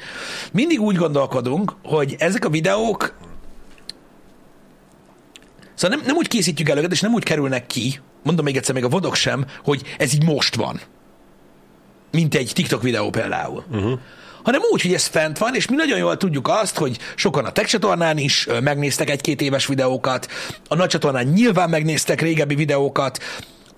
mindig 0.53 0.81
úgy 0.81 0.97
gondolkodunk, 0.97 1.74
hogy 1.85 2.16
ezek 2.18 2.45
a 2.45 2.51
videók 2.51 3.16
Szóval 5.74 5.97
nem, 5.97 6.07
nem 6.07 6.16
úgy 6.16 6.29
készítjük 6.29 6.68
el 6.68 6.79
őket, 6.79 6.93
és 6.93 7.01
nem 7.01 7.12
úgy 7.12 7.22
kerülnek 7.22 7.66
ki, 7.66 8.01
mondom 8.22 8.45
még 8.45 8.57
egyszer, 8.57 8.74
még 8.74 8.85
a 8.85 8.89
vodok 8.89 9.14
sem, 9.14 9.47
hogy 9.64 9.83
ez 9.99 10.14
így 10.14 10.24
most 10.24 10.55
van. 10.55 10.81
Mint 12.11 12.35
egy 12.35 12.51
TikTok 12.55 12.83
videó 12.83 13.11
például. 13.11 13.64
Uh-huh. 13.70 13.99
Hanem 14.49 14.63
úgy, 14.71 14.83
hogy 14.83 14.95
ez 14.95 15.07
fent 15.07 15.39
van, 15.39 15.55
és 15.55 15.69
mi 15.69 15.77
nagyon 15.77 15.99
jól 15.99 16.17
tudjuk 16.17 16.49
azt, 16.49 16.79
hogy 16.79 16.99
sokan 17.15 17.45
a 17.45 17.53
tech 17.53 17.69
csatornán 17.69 18.19
is 18.19 18.47
megnéztek 18.63 19.11
egy-két 19.11 19.41
éves 19.41 19.67
videókat, 19.67 20.29
a 20.69 20.75
nagy 20.75 20.89
csatornán 20.89 21.27
nyilván 21.27 21.71
megnéztek 21.71 22.21
régebbi 22.21 22.55
videókat, 22.55 23.19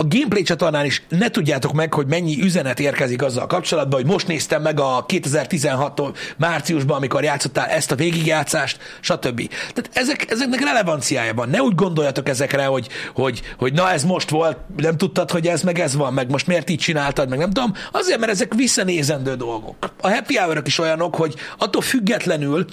a 0.01 0.07
gameplay 0.09 0.43
csatornán 0.43 0.85
is 0.85 1.03
ne 1.09 1.31
tudjátok 1.31 1.73
meg, 1.73 1.95
hogy 1.95 2.07
mennyi 2.07 2.43
üzenet 2.43 2.81
érkezik 2.81 3.23
azzal 3.23 3.47
kapcsolatban, 3.47 4.01
hogy 4.01 4.11
most 4.11 4.27
néztem 4.27 4.63
meg 4.63 4.81
a 4.81 5.05
2016 5.07 6.01
márciusban, 6.37 6.97
amikor 6.97 7.23
játszottál 7.23 7.69
ezt 7.69 7.91
a 7.91 7.95
végigjátszást, 7.95 8.79
stb. 9.01 9.49
Tehát 9.49 9.91
ezek, 9.93 10.31
ezeknek 10.31 10.61
relevanciája 10.61 11.35
van. 11.35 11.49
Ne 11.49 11.63
úgy 11.63 11.75
gondoljatok 11.75 12.29
ezekre, 12.29 12.65
hogy, 12.65 12.89
hogy, 13.15 13.41
hogy 13.59 13.73
na 13.73 13.91
ez 13.91 14.05
most 14.05 14.31
volt, 14.31 14.57
nem 14.77 14.97
tudtad, 14.97 15.31
hogy 15.31 15.47
ez 15.47 15.63
meg 15.63 15.79
ez 15.79 15.95
van, 15.95 16.13
meg 16.13 16.31
most 16.31 16.47
miért 16.47 16.71
így 16.71 16.79
csináltad, 16.79 17.29
meg 17.29 17.39
nem 17.39 17.51
tudom. 17.51 17.75
Azért, 17.93 18.19
mert 18.19 18.33
ezek 18.33 18.55
visszanézendő 18.55 19.35
dolgok. 19.35 19.77
A 20.01 20.11
happy 20.11 20.37
hour 20.37 20.63
is 20.65 20.79
olyanok, 20.79 21.15
hogy 21.15 21.35
attól 21.59 21.83
függetlenül, 21.83 22.65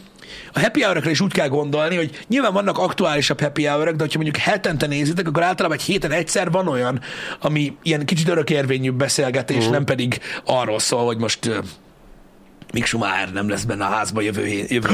a 0.54 0.60
happy 0.60 0.82
hour 0.82 1.08
is 1.08 1.22
úgy 1.22 1.34
kell 1.34 1.48
gondolni, 1.48 1.96
hogy 1.96 2.26
nyilván 2.28 2.54
vannak 2.54 2.78
aktuálisabb 2.78 3.42
happy 3.42 3.66
hour 3.66 3.96
de 3.96 4.04
hogyha 4.04 4.20
mondjuk 4.20 4.44
hetente 4.44 4.88
nézitek, 4.88 5.28
akkor 5.28 5.44
általában 5.44 5.78
egy 5.78 5.84
héten 5.84 6.12
egyszer 6.12 6.52
van 6.52 6.68
olyan, 6.68 7.02
ami 7.40 7.76
ilyen 7.84 8.06
kicsit 8.06 8.28
örökérvényű 8.28 8.92
beszélgetés, 8.92 9.58
uh-huh. 9.58 9.72
nem 9.72 9.84
pedig 9.84 10.20
arról 10.46 10.80
szól, 10.80 11.06
hogy 11.06 11.18
most 11.18 11.50
uh, 12.68 12.74
Mik 12.74 12.86
Schumacher 12.86 13.32
nem 13.32 13.50
lesz 13.50 13.64
benne 13.64 13.86
a 13.86 13.90
házba 13.90 14.22
jövő, 14.22 14.46
hé- 14.46 14.72
jövő 14.72 14.90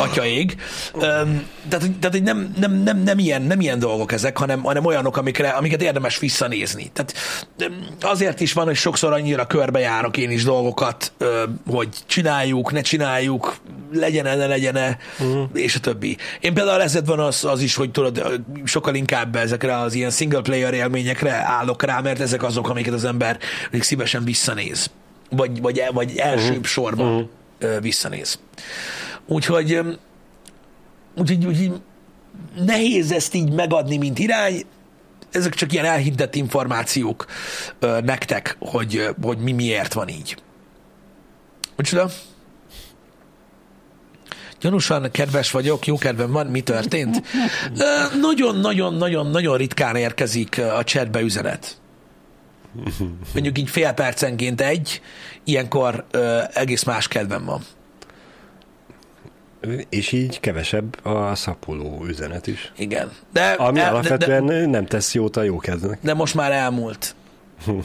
atya 0.00 0.24
ég. 0.24 0.56
Um, 0.94 1.46
tehát, 1.68 1.90
tehát 2.00 2.22
nem, 2.22 2.54
nem, 2.58 2.72
nem, 2.72 3.02
nem, 3.02 3.18
ilyen, 3.18 3.42
nem 3.42 3.60
ilyen 3.60 3.78
dolgok 3.78 4.12
ezek, 4.12 4.38
hanem, 4.38 4.62
hanem 4.62 4.84
olyanok, 4.84 5.16
amikre, 5.16 5.48
amiket 5.48 5.82
érdemes 5.82 6.18
visszanézni. 6.18 6.90
Tehát 6.92 7.14
azért 8.00 8.40
is 8.40 8.52
van, 8.52 8.64
hogy 8.64 8.76
sokszor 8.76 9.12
annyira 9.12 9.46
körbejárok 9.46 10.16
én 10.16 10.30
is 10.30 10.44
dolgokat, 10.44 11.12
hogy 11.66 11.88
csináljuk, 12.06 12.72
ne 12.72 12.80
csináljuk, 12.80 13.56
legyen-e, 13.92 14.34
ne 14.34 14.46
legyen-e, 14.46 14.98
uh-huh. 15.18 15.48
és 15.54 15.74
a 15.74 15.80
többi. 15.80 16.16
Én 16.40 16.54
például 16.54 16.82
ezért 16.82 17.06
van 17.06 17.20
az, 17.20 17.44
az 17.44 17.60
is, 17.60 17.74
hogy 17.74 17.90
tudod, 17.90 18.42
sokkal 18.64 18.94
inkább 18.94 19.36
ezekre 19.36 19.76
az 19.76 19.94
ilyen 19.94 20.10
single 20.10 20.40
player 20.40 20.74
élményekre 20.74 21.32
állok 21.32 21.82
rá, 21.82 22.00
mert 22.00 22.20
ezek 22.20 22.42
azok, 22.42 22.68
amiket 22.68 22.94
az 22.94 23.04
ember 23.04 23.38
még 23.70 23.82
szívesen 23.82 24.24
visszanéz 24.24 24.90
vagy, 25.36 25.60
vagy, 25.60 25.82
vagy 25.92 26.16
elsőbb 26.16 26.50
uh-huh. 26.50 26.64
sorban 26.64 27.30
uh-huh. 27.60 27.80
visszanéz. 27.80 28.38
Úgyhogy, 29.26 29.80
úgyhogy, 31.16 31.46
úgyhogy 31.46 31.72
nehéz 32.56 33.12
ezt 33.12 33.34
így 33.34 33.52
megadni, 33.52 33.96
mint 33.96 34.18
irány, 34.18 34.62
ezek 35.30 35.54
csak 35.54 35.72
ilyen 35.72 35.84
elhintett 35.84 36.34
információk 36.34 37.26
ö, 37.78 38.00
nektek, 38.00 38.56
hogy, 38.58 39.08
hogy 39.22 39.38
mi 39.38 39.52
miért 39.52 39.92
van 39.92 40.08
így. 40.08 40.36
Micsoda? 41.76 42.10
Gyanúsan 44.60 45.10
kedves 45.10 45.50
vagyok, 45.50 45.86
jó 45.86 45.98
kedvem 45.98 46.32
van, 46.32 46.46
mi 46.46 46.60
történt? 46.60 47.22
Nagyon-nagyon-nagyon-nagyon 48.20 49.56
ritkán 49.56 49.96
érkezik 49.96 50.58
a 50.58 50.84
chatbe 50.84 51.20
üzenet 51.20 51.81
mondjuk 53.34 53.58
így 53.58 53.70
fél 53.70 53.92
percenként 53.92 54.60
egy, 54.60 55.00
ilyenkor 55.44 56.04
ö, 56.10 56.40
egész 56.52 56.82
más 56.82 57.08
kedvem 57.08 57.44
van. 57.44 57.60
És 59.88 60.12
így 60.12 60.40
kevesebb 60.40 61.06
a 61.06 61.34
szapuló 61.34 62.04
üzenet 62.06 62.46
is. 62.46 62.72
Igen. 62.76 63.12
De, 63.32 63.50
Ami 63.50 63.78
el, 63.78 63.84
de, 63.84 63.90
alapvetően 63.90 64.46
de, 64.46 64.66
nem 64.66 64.86
tesz 64.86 65.14
jót 65.14 65.36
a 65.36 65.42
jó 65.42 65.58
kedvnek. 65.58 65.98
de 66.02 66.14
most 66.14 66.34
már 66.34 66.52
elmúlt. 66.52 67.14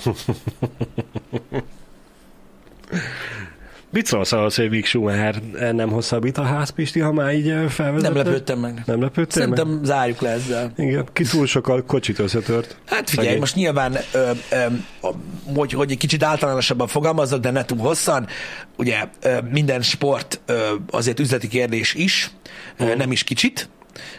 Mit 3.98 4.06
szólsz 4.06 4.32
ahhoz, 4.32 4.56
hogy 4.56 4.70
Mick 4.70 4.86
Schumacher 4.86 5.42
nem 5.72 5.90
hosszabbít 5.90 6.38
a 6.38 6.44
ház, 6.44 6.70
Pisti, 6.70 7.00
ha 7.00 7.12
már 7.12 7.34
így 7.34 7.48
ö, 7.48 7.68
felvezetett? 7.70 8.14
Nem 8.14 8.26
lepődtem 8.26 8.60
meg. 8.60 8.84
Nem 8.86 9.02
lepődtél 9.02 9.48
meg? 9.48 9.58
Szerintem 9.58 9.84
zárjuk 9.84 10.22
le 10.22 10.30
ezzel. 10.30 10.72
Igen, 10.76 11.08
ki 11.14 11.24
túl 11.24 11.46
sok 11.46 11.68
a 11.68 11.82
kocsit 11.82 12.20
összetört. 12.20 12.78
Hát 12.86 13.10
figyelj, 13.10 13.28
Szegény. 13.28 13.40
most 13.40 13.56
nyilván, 13.56 13.98
ö, 14.12 14.32
ö, 14.52 14.66
hogy, 15.56 15.72
hogy 15.72 15.92
egy 15.92 15.98
kicsit 15.98 16.24
általánosabban 16.24 16.88
fogalmazzak, 16.88 17.40
de 17.40 17.52
ne 17.52 17.66
túl 17.66 17.78
hosszan, 17.78 18.28
ugye 18.76 18.98
ö, 19.22 19.38
minden 19.52 19.82
sport 19.82 20.40
ö, 20.46 20.74
azért 20.90 21.20
üzleti 21.20 21.48
kérdés 21.48 21.94
is, 21.94 22.32
ö, 22.78 22.96
nem 22.96 23.12
is 23.12 23.24
kicsit, 23.24 23.70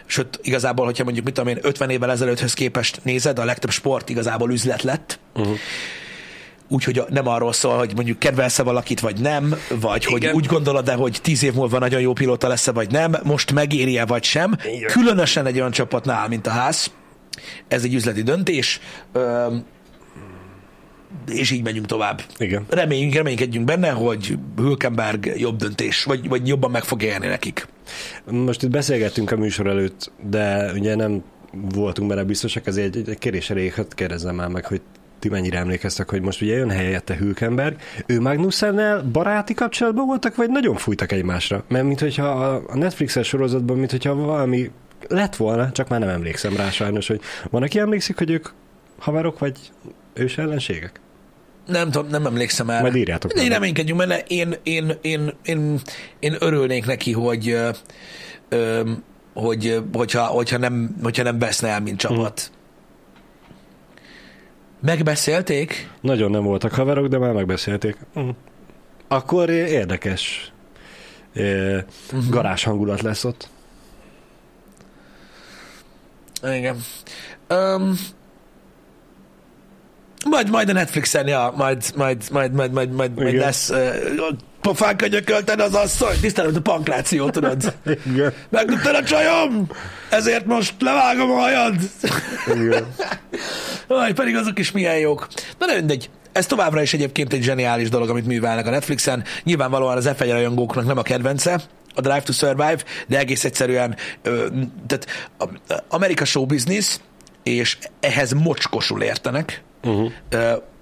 sőt, 0.07 0.39
igazából, 0.43 0.85
hogyha 0.85 1.05
mondjuk, 1.05 1.25
mit 1.25 1.35
tudom 1.35 1.49
én, 1.51 1.59
50 1.63 1.91
évvel 1.91 2.11
ezelőtthöz 2.11 2.55
képest 2.55 3.01
nézed, 3.03 3.39
a 3.39 3.45
legtöbb 3.45 3.71
sport 3.71 4.09
igazából 4.09 4.53
üzlet 4.53 4.83
lett. 4.83 5.19
Uh-huh. 5.35 5.57
Úgyhogy 6.69 7.03
nem 7.09 7.29
arról 7.29 7.53
szól, 7.53 7.77
hogy 7.77 7.93
mondjuk 7.95 8.19
kedvelsz-e 8.19 8.63
valakit, 8.63 9.01
vagy 9.01 9.21
nem, 9.21 9.55
vagy 9.81 10.07
Igen. 10.09 10.31
hogy 10.31 10.41
úgy 10.41 10.47
gondolod-e, 10.47 10.95
hogy 10.95 11.19
tíz 11.23 11.43
év 11.43 11.55
múlva 11.55 11.79
nagyon 11.79 12.01
jó 12.01 12.13
pilóta 12.13 12.49
lesz-e, 12.49 12.73
vagy 12.73 12.91
nem, 12.91 13.17
most 13.23 13.53
megéri-e, 13.53 14.07
vagy 14.07 14.25
sem. 14.25 14.57
Igen. 14.65 14.91
Különösen 14.91 15.47
egy 15.47 15.59
olyan 15.59 15.71
csapatnál, 15.71 16.29
mint 16.29 16.47
a 16.47 16.51
ház. 16.51 16.91
Ez 17.69 17.85
egy 17.85 17.95
üzleti 17.95 18.23
döntés. 18.23 18.81
És 21.29 21.51
így 21.51 21.63
megyünk 21.63 21.87
tovább. 21.87 22.23
Igen. 22.39 22.65
Reméljünk, 22.69 23.15
reménykedjünk 23.15 23.67
benne, 23.67 23.91
hogy 23.91 24.39
Hülkenberg 24.57 25.33
jobb 25.37 25.57
döntés, 25.57 26.05
vagy, 26.05 26.29
vagy 26.29 26.49
jobban 26.49 26.71
meg 26.71 26.83
fog 26.83 27.03
élni 27.03 27.27
nekik. 27.27 27.67
Most 28.31 28.63
itt 28.63 28.71
beszélgettünk 28.71 29.31
a 29.31 29.37
műsor 29.37 29.67
előtt, 29.67 30.13
de 30.31 30.73
ugye 30.73 30.95
nem 30.95 31.23
voltunk 31.53 32.09
benne 32.09 32.25
biztosak, 32.25 32.67
ezért 32.67 32.97
egy, 32.97 33.09
egy 33.09 33.19
kérés 33.19 33.51
elég, 33.51 33.73
hát 33.73 33.95
kérdezzem 33.95 34.35
már 34.35 34.49
meg, 34.49 34.67
hogy 34.67 34.81
ti 35.19 35.29
mennyire 35.29 35.59
emlékeztek, 35.59 36.11
hogy 36.11 36.23
most 36.23 36.43
ugye 36.43 36.55
jön 36.57 36.71
helyette 36.71 37.17
Hülkenberg, 37.17 37.77
ő 38.07 38.21
Magnussennel 38.21 39.03
baráti 39.03 39.55
kapcsolatban 39.55 40.07
voltak, 40.07 40.37
vagy 40.37 40.51
nagyon 40.51 40.77
fújtak 40.77 41.13
egymásra? 41.13 41.65
Mert 41.69 41.85
mint 41.85 42.01
hogyha 42.01 42.29
a 42.69 42.77
Netflixes 42.77 43.27
sorozatban, 43.27 43.77
mint 43.77 43.91
hogyha 43.91 44.15
valami 44.15 44.71
lett 45.09 45.37
volna, 45.37 45.73
csak 45.73 45.89
már 45.89 46.01
nem 46.01 46.09
emlékszem 46.09 46.57
rá 46.57 46.71
sajnos, 46.71 47.07
hogy 47.07 47.21
van, 47.51 47.63
aki 47.63 47.79
emlékszik, 47.79 48.19
hogy 48.19 48.31
ők 48.31 48.49
haverok, 48.99 49.39
vagy 49.39 49.59
ős 50.15 50.39
ellenségek? 50.39 51.01
Nem 51.67 51.91
tudom, 51.91 52.09
nem 52.09 52.27
emlékszem 52.27 52.71
el. 52.71 52.81
Majd 52.81 52.95
írjátok 52.95 53.33
én 53.33 53.49
reménykedjünk 53.49 53.99
benne. 53.99 54.19
Én, 54.27 54.55
én, 54.63 54.93
én, 55.01 55.33
én, 55.43 55.81
én 56.19 56.37
örülnék 56.39 56.87
neki, 56.87 57.13
hogy, 57.13 57.57
ö, 58.49 58.81
hogy 59.35 59.83
hogyha, 59.93 60.25
hogyha, 60.25 60.59
nem, 60.59 60.97
hogyha 61.03 61.23
nem 61.23 61.39
veszne 61.39 61.69
el, 61.69 61.81
mint 61.81 61.99
csapat. 61.99 62.51
Megbeszélték? 64.81 65.91
Nagyon 66.01 66.31
nem 66.31 66.43
voltak 66.43 66.73
haverok, 66.73 67.07
de 67.07 67.19
már 67.19 67.33
megbeszélték. 67.33 67.97
Mm. 68.19 68.29
Akkor 69.09 69.51
érdekes 69.51 70.53
eh, 71.33 71.85
garázs 72.31 72.65
hangulat 72.65 73.01
lesz 73.01 73.25
ott. 73.25 73.49
Igen. 76.43 76.77
Um, 77.51 77.95
majd, 80.27 80.51
majd 80.51 80.69
a 80.69 80.73
Netflixen, 80.73 81.27
ja, 81.27 81.53
majd, 81.57 81.85
majd, 81.97 82.23
majd, 82.31 82.53
majd, 82.53 82.73
majd, 82.73 82.91
majd, 82.93 83.15
majd 83.15 83.35
lesz 83.35 83.71
uh, 83.71 83.95
pofán 84.61 84.97
könyökölted 84.97 85.61
az 85.61 85.75
asszony, 85.75 86.21
tisztelem, 86.21 86.53
a 86.57 86.61
pankráció, 86.61 87.31
tudod. 87.31 87.75
Igen. 88.13 88.33
Megtudtad 88.49 88.95
a 88.95 89.03
csajom? 89.03 89.67
Ezért 90.11 90.47
most 90.47 90.75
levágom 90.79 91.31
a 91.31 91.35
hajad. 91.39 91.75
Igen. 92.55 92.87
Aj, 93.89 94.13
pedig 94.13 94.37
azok 94.37 94.59
is 94.59 94.73
milyen 94.73 94.99
jók. 94.99 95.29
Na 95.59 95.67
de 95.67 95.75
mindegy. 95.75 96.11
Ez 96.33 96.47
továbbra 96.47 96.83
is 96.83 96.93
egyébként 96.93 97.33
egy 97.33 97.43
zseniális 97.43 97.89
dolog, 97.89 98.09
amit 98.09 98.27
művelnek 98.27 98.67
a 98.67 98.71
Netflixen. 98.71 99.25
Nyilvánvalóan 99.45 99.97
az 99.97 100.11
F1 100.19 100.29
rajongóknak 100.31 100.87
nem 100.87 100.99
a 100.99 101.03
kedvence, 101.03 101.61
a 101.95 102.01
Drive 102.01 102.23
to 102.23 102.33
Survive, 102.33 102.79
de 103.07 103.19
egész 103.19 103.45
egyszerűen 103.45 103.97
ö, 104.23 104.47
tehát 104.87 105.07
a, 105.39 105.73
a- 105.75 105.85
Amerika 105.89 106.25
show 106.25 106.47
business, 106.47 106.97
és 107.43 107.79
ehhez 108.01 108.33
mocskosul 108.33 109.03
értenek. 109.03 109.63
Uh-huh. 109.85 110.13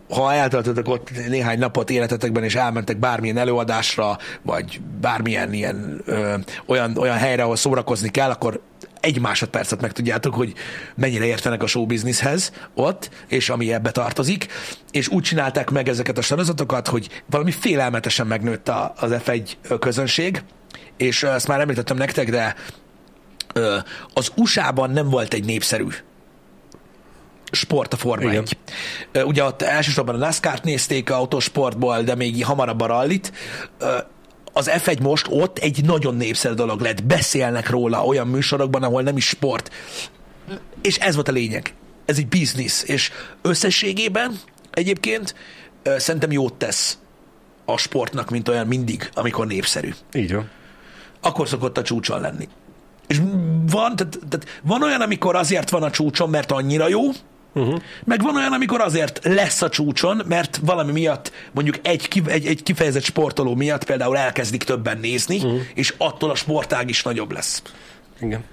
Ha 0.08 0.32
eltöltöttek 0.32 0.88
ott 0.88 1.10
néhány 1.28 1.58
napot 1.58 1.90
életetekben, 1.90 2.44
és 2.44 2.54
elmentek 2.54 2.98
bármilyen 2.98 3.36
előadásra, 3.36 4.18
vagy 4.42 4.80
bármilyen 5.00 5.52
ilyen, 5.52 6.02
ö, 6.04 6.34
olyan, 6.66 6.96
olyan 6.96 7.16
helyre, 7.16 7.42
ahol 7.42 7.56
szórakozni 7.56 8.10
kell, 8.10 8.30
akkor 8.30 8.60
egy 9.00 9.20
másodpercet 9.20 9.80
meg 9.80 9.92
tudjátok, 9.92 10.34
hogy 10.34 10.52
mennyire 10.94 11.24
értenek 11.24 11.62
a 11.62 11.66
show 11.66 11.86
businesshez 11.86 12.52
ott, 12.74 13.10
és 13.28 13.50
ami 13.50 13.72
ebbe 13.72 13.90
tartozik, 13.90 14.46
és 14.90 15.08
úgy 15.08 15.22
csinálták 15.22 15.70
meg 15.70 15.88
ezeket 15.88 16.18
a 16.18 16.22
sorozatokat, 16.22 16.88
hogy 16.88 17.22
valami 17.30 17.50
félelmetesen 17.50 18.26
megnőtt 18.26 18.68
az 18.96 19.14
F1 19.24 19.52
közönség, 19.78 20.42
és 20.96 21.22
ezt 21.22 21.48
már 21.48 21.60
említettem 21.60 21.96
nektek, 21.96 22.30
de 22.30 22.54
az 24.14 24.32
USA-ban 24.36 24.90
nem 24.90 25.08
volt 25.08 25.34
egy 25.34 25.44
népszerű 25.44 25.86
sport 27.52 27.92
a 27.92 27.96
Forma 27.96 28.30
Igen. 28.30 28.42
1. 28.42 28.56
Ö, 29.12 29.22
Ugye 29.22 29.44
ott 29.44 29.62
elsősorban 29.62 30.14
a 30.14 30.18
NASCAR-t 30.18 30.64
nézték 30.64 31.10
autósportból, 31.10 32.02
de 32.02 32.14
még 32.14 32.44
hamarabb 32.44 32.80
a 32.80 32.86
rallit. 32.86 33.32
Az 34.52 34.70
F1 34.72 35.00
most 35.00 35.26
ott 35.30 35.58
egy 35.58 35.84
nagyon 35.84 36.16
népszerű 36.16 36.54
dolog 36.54 36.80
lett. 36.80 37.04
Beszélnek 37.04 37.70
róla 37.70 38.04
olyan 38.04 38.26
műsorokban, 38.26 38.82
ahol 38.82 39.02
nem 39.02 39.16
is 39.16 39.26
sport. 39.26 39.70
És 40.82 40.96
ez 40.96 41.14
volt 41.14 41.28
a 41.28 41.32
lényeg. 41.32 41.74
Ez 42.04 42.18
egy 42.18 42.28
biznisz. 42.28 42.82
És 42.82 43.10
összességében 43.42 44.38
egyébként 44.72 45.34
szerintem 45.96 46.32
jót 46.32 46.54
tesz 46.54 46.98
a 47.64 47.76
sportnak, 47.76 48.30
mint 48.30 48.48
olyan 48.48 48.66
mindig, 48.66 49.10
amikor 49.14 49.46
népszerű. 49.46 49.94
Így 50.12 50.34
van. 50.34 50.50
Akkor 51.20 51.48
szokott 51.48 51.78
a 51.78 51.82
csúcson 51.82 52.20
lenni. 52.20 52.48
És 53.06 53.20
van, 53.70 53.96
tehát, 53.96 54.18
tehát 54.28 54.60
van 54.62 54.82
olyan, 54.82 55.00
amikor 55.00 55.36
azért 55.36 55.70
van 55.70 55.82
a 55.82 55.90
csúcson, 55.90 56.30
mert 56.30 56.52
annyira 56.52 56.88
jó, 56.88 57.02
uh-huh. 57.56 57.80
meg 58.04 58.22
van 58.22 58.36
olyan, 58.36 58.52
amikor 58.52 58.80
azért 58.80 59.20
lesz 59.22 59.62
a 59.62 59.68
csúcson, 59.68 60.22
mert 60.26 60.60
valami 60.64 60.92
miatt, 60.92 61.32
mondjuk 61.52 61.76
egy, 61.82 62.22
egy, 62.26 62.46
egy 62.46 62.62
kifejezett 62.62 63.02
sportoló 63.02 63.54
miatt 63.54 63.84
például 63.84 64.16
elkezdik 64.16 64.64
többen 64.64 64.98
nézni, 64.98 65.36
uh-huh. 65.36 65.60
és 65.74 65.94
attól 65.98 66.30
a 66.30 66.34
sportág 66.34 66.88
is 66.88 67.02
nagyobb 67.02 67.32
lesz. 67.32 67.62
Igen. 68.20 68.44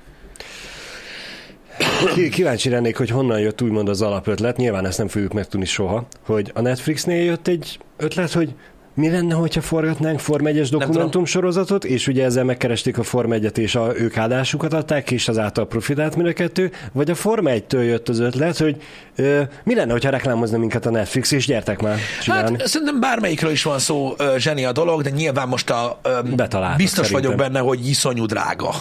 Kíváncsi 2.31 2.69
lennék, 2.69 2.97
hogy 2.97 3.09
honnan 3.09 3.39
jött 3.39 3.61
úgymond 3.61 3.89
az 3.89 4.01
alapötlet, 4.01 4.57
nyilván 4.57 4.85
ezt 4.85 4.97
nem 4.97 5.07
fogjuk 5.07 5.33
megtudni 5.33 5.65
soha, 5.65 6.07
hogy 6.25 6.51
a 6.53 6.61
Netflixnél 6.61 7.23
jött 7.23 7.47
egy 7.47 7.79
ötlet, 7.97 8.31
hogy 8.31 8.53
mi 8.95 9.09
lenne, 9.09 9.33
hogyha 9.33 9.61
forgatnánk 9.61 10.19
Form 10.19 10.45
1-es 10.47 10.67
dokumentum 10.71 11.25
sorozatot, 11.25 11.85
és 11.85 12.07
ugye 12.07 12.23
ezzel 12.23 12.43
megkeresték 12.43 12.97
a 12.97 13.03
Form 13.03 13.31
1 13.31 13.57
és 13.57 13.75
a, 13.75 13.91
ők 13.95 14.17
áldásukat 14.17 14.73
adták, 14.73 15.11
és 15.11 15.27
azáltal 15.27 15.67
profitált 15.67 16.15
mind 16.15 16.27
a 16.27 16.33
kettő, 16.33 16.71
vagy 16.91 17.09
a 17.09 17.15
Form 17.15 17.45
1-től 17.47 17.85
jött 17.85 18.09
az 18.09 18.19
ötlet, 18.19 18.57
hogy 18.57 18.81
ö, 19.15 19.41
mi 19.63 19.75
lenne, 19.75 19.91
hogyha 19.91 20.09
reklámozna 20.09 20.57
minket 20.57 20.85
a 20.85 20.89
Netflix, 20.89 21.31
és 21.31 21.45
gyertek 21.45 21.81
már 21.81 21.97
csinálni. 22.21 22.57
Hát 22.59 22.67
szerintem 22.67 22.99
bármelyikről 22.99 23.51
is 23.51 23.63
van 23.63 23.79
szó, 23.79 24.13
ö, 24.17 24.35
zseni 24.37 24.65
a 24.65 24.71
dolog, 24.71 25.01
de 25.01 25.09
nyilván 25.09 25.47
most 25.47 25.69
a, 25.69 25.99
ö, 26.03 26.19
Betaláltak 26.35 26.77
biztos 26.77 27.05
szerintem. 27.07 27.31
vagyok 27.31 27.51
benne, 27.51 27.59
hogy 27.59 27.87
iszonyú 27.89 28.25
drága. 28.25 28.73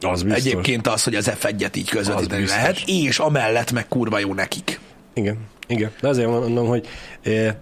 az 0.00 0.22
biztos. 0.22 0.44
Egyébként 0.44 0.86
az, 0.86 1.04
hogy 1.04 1.14
az 1.14 1.32
F1-et 1.40 1.76
így 1.76 1.90
közvetíteni 1.90 2.46
lehet, 2.46 2.82
és 2.86 3.18
amellett 3.18 3.72
meg 3.72 3.88
kurva 3.88 4.18
jó 4.18 4.34
nekik. 4.34 4.80
Igen, 5.14 5.36
igen. 5.66 5.90
De 6.00 6.08
azért 6.08 6.28
mondom, 6.28 6.66
hogy 6.66 6.86
eh, 7.22 7.54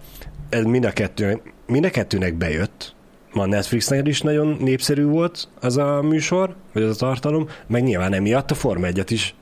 ez 0.53 0.64
mind 0.64 0.84
a, 0.84 0.90
kettő, 0.90 1.42
mind 1.66 1.84
a 1.84 1.90
kettőnek 1.90 2.34
bejött. 2.34 2.94
Ma 3.32 3.46
Netflixnél 3.46 4.07
is 4.07 4.20
nagyon 4.20 4.57
népszerű 4.61 5.05
volt 5.05 5.48
az 5.61 5.76
a 5.76 6.03
műsor, 6.03 6.57
vagy 6.72 6.82
az 6.82 6.90
a 6.90 7.07
tartalom, 7.07 7.48
meg 7.66 7.82
nyilván 7.82 8.12
emiatt 8.12 8.50
a 8.50 8.55
Forma 8.55 8.86
1 8.86 9.11
is 9.11 9.34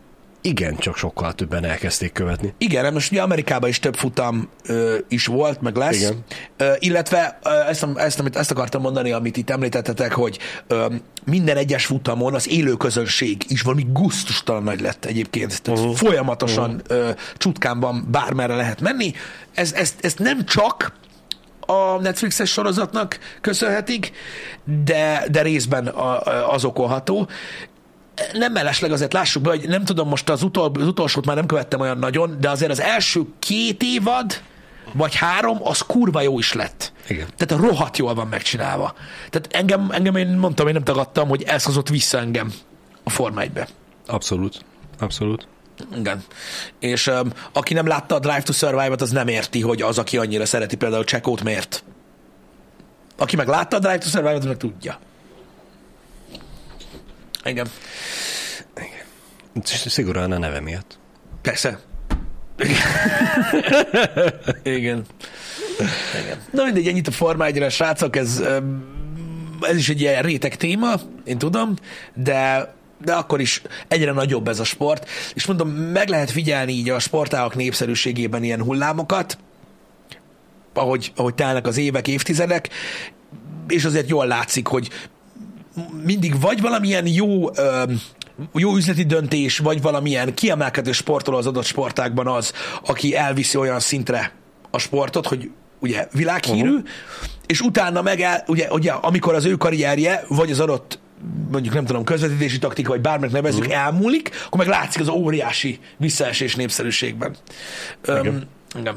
igen, 0.42 0.76
csak 0.76 0.96
sokkal 0.96 1.32
többen 1.32 1.64
elkezdték 1.64 2.12
követni. 2.12 2.54
Igen, 2.58 2.84
hát 2.84 2.92
most 2.92 3.12
ugye 3.12 3.22
Amerikában 3.22 3.68
is 3.68 3.78
több 3.78 3.96
futam 3.96 4.48
ö, 4.66 4.96
is 5.08 5.26
volt, 5.26 5.60
meg 5.60 5.76
lesz. 5.76 5.96
Igen. 6.00 6.24
Ö, 6.56 6.72
illetve 6.78 7.38
ö, 7.42 7.50
ezt, 7.68 7.86
ezt, 7.96 8.20
amit, 8.20 8.36
ezt 8.36 8.50
akartam 8.50 8.80
mondani, 8.82 9.12
amit 9.12 9.36
itt 9.36 9.50
említettetek, 9.50 10.12
hogy 10.12 10.38
ö, 10.66 10.86
minden 11.24 11.56
egyes 11.56 11.86
futamon 11.86 12.34
az 12.34 12.48
élő 12.48 12.72
közönség 12.72 13.42
is 13.48 13.62
valami 13.62 13.86
gusztustalan 13.92 14.62
nagy 14.62 14.80
lett 14.80 15.04
egyébként. 15.04 15.62
Tehát 15.62 15.80
uh-huh. 15.80 15.96
folyamatosan 15.96 16.70
uh-huh. 16.70 16.98
ö, 16.98 17.10
csutkánban 17.36 18.08
bármerre 18.10 18.54
lehet 18.54 18.80
menni. 18.80 19.12
Ez, 19.54 19.72
ezt, 19.72 20.04
ezt 20.04 20.18
nem 20.18 20.44
csak 20.44 20.92
a 21.70 22.00
Netflixes 22.00 22.50
sorozatnak 22.50 23.18
köszönhetik, 23.40 24.12
de, 24.84 25.24
de 25.30 25.42
részben 25.42 25.86
a, 25.86 26.20
a- 26.20 26.52
az 26.52 26.64
okolható. 26.64 27.28
Nem 28.32 28.52
mellesleg 28.52 28.92
azért 28.92 29.12
lássuk 29.12 29.42
be, 29.42 29.48
hogy 29.48 29.68
nem 29.68 29.84
tudom, 29.84 30.08
most 30.08 30.28
az, 30.28 30.42
utol, 30.42 30.70
az 30.74 30.86
utolsót 30.86 31.26
már 31.26 31.36
nem 31.36 31.46
követtem 31.46 31.80
olyan 31.80 31.98
nagyon, 31.98 32.36
de 32.40 32.50
azért 32.50 32.70
az 32.70 32.80
első 32.80 33.20
két 33.38 33.82
évad, 33.82 34.42
vagy 34.92 35.14
három, 35.14 35.58
az 35.62 35.80
kurva 35.80 36.20
jó 36.20 36.38
is 36.38 36.52
lett. 36.52 36.92
Igen. 37.08 37.26
Tehát 37.36 37.64
rohadt 37.64 37.96
jól 37.96 38.14
van 38.14 38.26
megcsinálva. 38.26 38.94
Tehát 39.30 39.48
engem, 39.50 39.88
engem 39.90 40.16
én 40.16 40.28
mondtam, 40.28 40.66
én 40.66 40.72
nem 40.72 40.84
tagadtam, 40.84 41.28
hogy 41.28 41.42
ez 41.42 41.64
hozott 41.64 41.88
vissza 41.88 42.18
engem 42.18 42.52
a 43.04 43.10
Forma 43.10 43.40
1-be. 43.44 43.68
Abszolút. 44.06 44.64
Abszolút. 44.98 45.46
Igen. 45.96 46.22
És 46.78 47.06
um, 47.06 47.32
aki 47.52 47.74
nem 47.74 47.86
látta 47.86 48.14
a 48.14 48.18
Drive 48.18 48.42
to 48.42 48.52
Survive-ot, 48.52 49.00
az 49.00 49.10
nem 49.10 49.28
érti, 49.28 49.60
hogy 49.60 49.82
az, 49.82 49.98
aki 49.98 50.16
annyira 50.16 50.46
szereti 50.46 50.76
például 50.76 51.04
Csekót, 51.04 51.42
miért. 51.42 51.84
Aki 53.18 53.36
meg 53.36 53.48
látta 53.48 53.76
a 53.76 53.78
Drive 53.78 53.98
to 53.98 54.08
Survive-ot, 54.08 54.44
meg 54.44 54.56
tudja. 54.56 54.98
Igen. 57.44 57.66
Szigorúan 59.64 60.32
a 60.32 60.38
neve 60.38 60.60
miatt. 60.60 60.98
Persze. 61.42 61.78
Igen. 62.58 62.76
Igen. 64.62 65.04
Igen. 66.24 66.38
Na 66.50 66.64
mindegy, 66.64 66.88
ennyit 66.88 67.08
a 67.08 67.44
1 67.44 67.70
srácok, 67.70 68.16
ez, 68.16 68.42
ez 69.60 69.76
is 69.76 69.88
egy 69.88 70.00
ilyen 70.00 70.22
réteg 70.22 70.56
téma, 70.56 70.94
én 71.24 71.38
tudom, 71.38 71.74
de 72.14 72.72
de 73.04 73.12
akkor 73.12 73.40
is 73.40 73.62
egyre 73.88 74.12
nagyobb 74.12 74.48
ez 74.48 74.60
a 74.60 74.64
sport, 74.64 75.08
és 75.34 75.46
mondom, 75.46 75.68
meg 75.68 76.08
lehet 76.08 76.30
figyelni 76.30 76.72
így 76.72 76.90
a 76.90 76.98
sportágak 76.98 77.54
népszerűségében 77.54 78.42
ilyen 78.42 78.62
hullámokat, 78.62 79.38
ahogy, 80.74 81.12
ahogy 81.16 81.34
telnek 81.34 81.66
az 81.66 81.76
évek, 81.76 82.08
évtizedek, 82.08 82.68
és 83.68 83.84
azért 83.84 84.08
jól 84.08 84.26
látszik, 84.26 84.66
hogy 84.66 84.90
mindig 86.04 86.40
vagy 86.40 86.60
valamilyen 86.60 87.06
jó, 87.06 87.50
jó 88.54 88.76
üzleti 88.76 89.04
döntés, 89.04 89.58
vagy 89.58 89.82
valamilyen 89.82 90.34
kiemelkedő 90.34 90.92
sportoló 90.92 91.36
az 91.36 91.46
adott 91.46 91.64
sportágban 91.64 92.26
az, 92.26 92.52
aki 92.86 93.16
elviszi 93.16 93.58
olyan 93.58 93.80
szintre 93.80 94.32
a 94.70 94.78
sportot, 94.78 95.26
hogy 95.26 95.50
ugye 95.78 96.08
világhírű, 96.12 96.68
uh-huh. 96.68 96.88
és 97.46 97.60
utána 97.60 98.02
meg 98.02 98.20
el, 98.20 98.44
ugye, 98.46 98.68
ugye, 98.70 98.92
amikor 98.92 99.34
az 99.34 99.44
ő 99.44 99.56
karrierje, 99.56 100.24
vagy 100.28 100.50
az 100.50 100.60
adott 100.60 100.98
mondjuk 101.50 101.74
nem 101.74 101.84
tudom, 101.84 102.04
közvetítési 102.04 102.58
taktika, 102.58 102.90
vagy 102.90 103.00
bármilyen 103.00 103.32
nevezzük, 103.32 103.64
uh-huh. 103.64 103.78
elmúlik, 103.78 104.30
akkor 104.46 104.58
meg 104.58 104.68
látszik 104.68 105.00
az 105.00 105.08
óriási 105.08 105.78
visszaesés 105.96 106.54
népszerűségben. 106.54 107.36
Igen. 108.06 108.48
igen. 108.78 108.96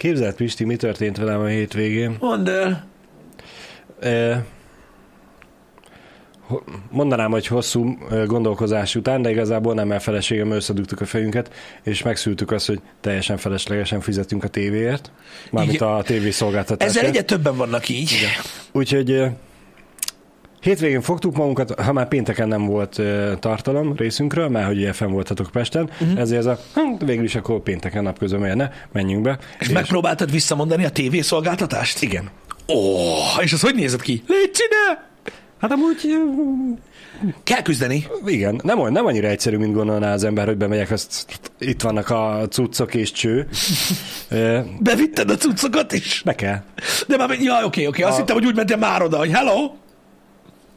Képzeld, 0.00 0.34
Pisti, 0.34 0.64
mi 0.64 0.76
történt 0.76 1.16
velem 1.16 1.40
a 1.40 1.46
hétvégén? 1.46 2.16
Mondd 2.20 2.48
el. 2.48 2.86
Ho- 6.40 6.64
Mondanám, 6.90 7.30
hogy 7.30 7.46
hosszú 7.46 7.96
eh, 8.10 8.26
gondolkozás 8.26 8.94
után, 8.94 9.22
de 9.22 9.30
igazából 9.30 9.74
nem, 9.74 9.88
mert 9.88 10.02
feleségem 10.02 10.50
összedugtuk 10.50 11.00
a 11.00 11.06
fejünket, 11.06 11.50
és 11.82 12.02
megszültük 12.02 12.50
azt, 12.50 12.66
hogy 12.66 12.80
teljesen 13.00 13.36
feleslegesen 13.36 14.00
fizetünk 14.00 14.44
a 14.44 14.48
tévéért, 14.48 15.10
mármint 15.50 15.74
Igen. 15.74 15.88
a 15.88 16.02
tévészolgáltatásért. 16.02 16.96
Ezzel 16.96 17.08
egyre 17.10 17.22
többen 17.22 17.56
vannak 17.56 17.88
így. 17.88 18.10
Igen. 18.12 18.30
Úgyhogy 18.72 19.10
eh, 19.10 19.32
hétvégén 20.60 21.00
fogtuk 21.00 21.36
magunkat, 21.36 21.80
ha 21.80 21.92
már 21.92 22.08
pénteken 22.08 22.48
nem 22.48 22.66
volt 22.66 22.98
eh, 22.98 23.36
tartalom 23.38 23.96
részünkről, 23.96 24.48
mert 24.48 24.66
hogy 24.66 24.76
ugye 24.76 24.92
fenn 24.92 25.10
voltatok 25.10 25.50
Pesten, 25.52 25.90
uh-huh. 26.00 26.20
ezért 26.20 26.40
ez 26.40 26.46
a, 26.46 26.58
hm, 26.74 27.04
végül 27.04 27.24
is 27.24 27.34
akkor 27.34 27.60
pénteken 27.60 28.02
napközben 28.02 28.40
mérne, 28.40 28.70
menjünk 28.92 29.22
be. 29.22 29.38
És, 29.58 29.66
és 29.66 29.72
megpróbáltad 29.72 30.30
visszamondani 30.30 30.84
a 30.84 30.90
tévészolgáltatást? 30.90 32.02
Igen. 32.02 32.30
Ó, 32.68 32.76
és 33.40 33.52
az 33.52 33.60
hogy 33.60 33.74
nézett 33.74 34.02
ki? 34.02 34.22
Légy 34.26 34.50
csinál! 34.50 35.08
Hát 35.60 35.72
amúgy 35.72 35.96
Kell 37.42 37.62
küzdeni. 37.62 38.06
Igen, 38.26 38.60
nem, 38.64 38.92
nem 38.92 39.06
annyira 39.06 39.28
egyszerű, 39.28 39.56
mint 39.56 39.74
gondolná 39.74 40.12
az 40.12 40.24
ember, 40.24 40.46
hogy 40.46 40.56
bemegyek, 40.56 40.90
azt 40.90 41.40
itt 41.58 41.82
vannak 41.82 42.10
a 42.10 42.46
cuccok 42.50 42.94
és 42.94 43.12
cső. 43.12 43.48
Ö, 44.28 44.58
Bevitted 44.78 45.30
a 45.30 45.36
cuccokat 45.36 45.92
is. 45.92 46.22
Be 46.24 46.34
kell. 46.34 46.62
De 47.06 47.16
már, 47.16 47.30
ja, 47.40 47.64
oké, 47.64 47.86
oké, 47.86 48.02
azt 48.02 48.16
A- 48.16 48.18
hittem, 48.18 48.36
hogy 48.36 48.46
úgy 48.46 48.56
mentél 48.56 48.76
már 48.76 49.02
oda, 49.02 49.18
hogy 49.18 49.30
hello, 49.30 49.70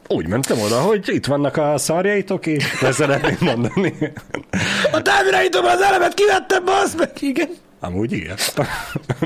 Úgy 0.08 0.28
mentem 0.28 0.60
oda, 0.60 0.80
hogy 0.80 1.08
itt 1.08 1.26
vannak 1.26 1.56
a 1.56 1.78
szarjaitok, 1.78 2.46
és 2.46 2.80
ezt 2.82 2.98
szeretném 2.98 3.36
mondani. 3.40 3.94
a 4.92 5.02
távirányítóban 5.02 5.70
az 5.70 5.80
elemet 5.80 6.14
kivettem, 6.14 6.64
bassz 6.64 6.94
meg, 6.94 7.10
igen. 7.20 7.48
Amúgy 7.80 8.12
igen. 8.12 8.36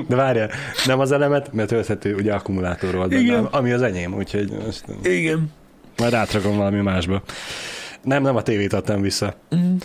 De 0.08 0.16
várjál, 0.16 0.50
nem 0.86 1.00
az 1.00 1.12
elemet, 1.12 1.52
mert 1.52 1.68
tölthető 1.68 2.14
ugye 2.14 2.34
akkumulátor 2.34 3.06
Igen. 3.12 3.44
ami 3.44 3.72
az 3.72 3.82
enyém, 3.82 4.14
úgyhogy 4.14 4.52
azt 4.68 4.84
Igen. 5.02 5.52
majd 5.96 6.14
átrakom 6.14 6.56
valami 6.56 6.80
másba. 6.80 7.22
Nem, 8.02 8.22
nem 8.22 8.36
a 8.36 8.42
tévét 8.42 8.72
adtam 8.72 9.00
vissza. 9.00 9.34
Mm. 9.56 9.76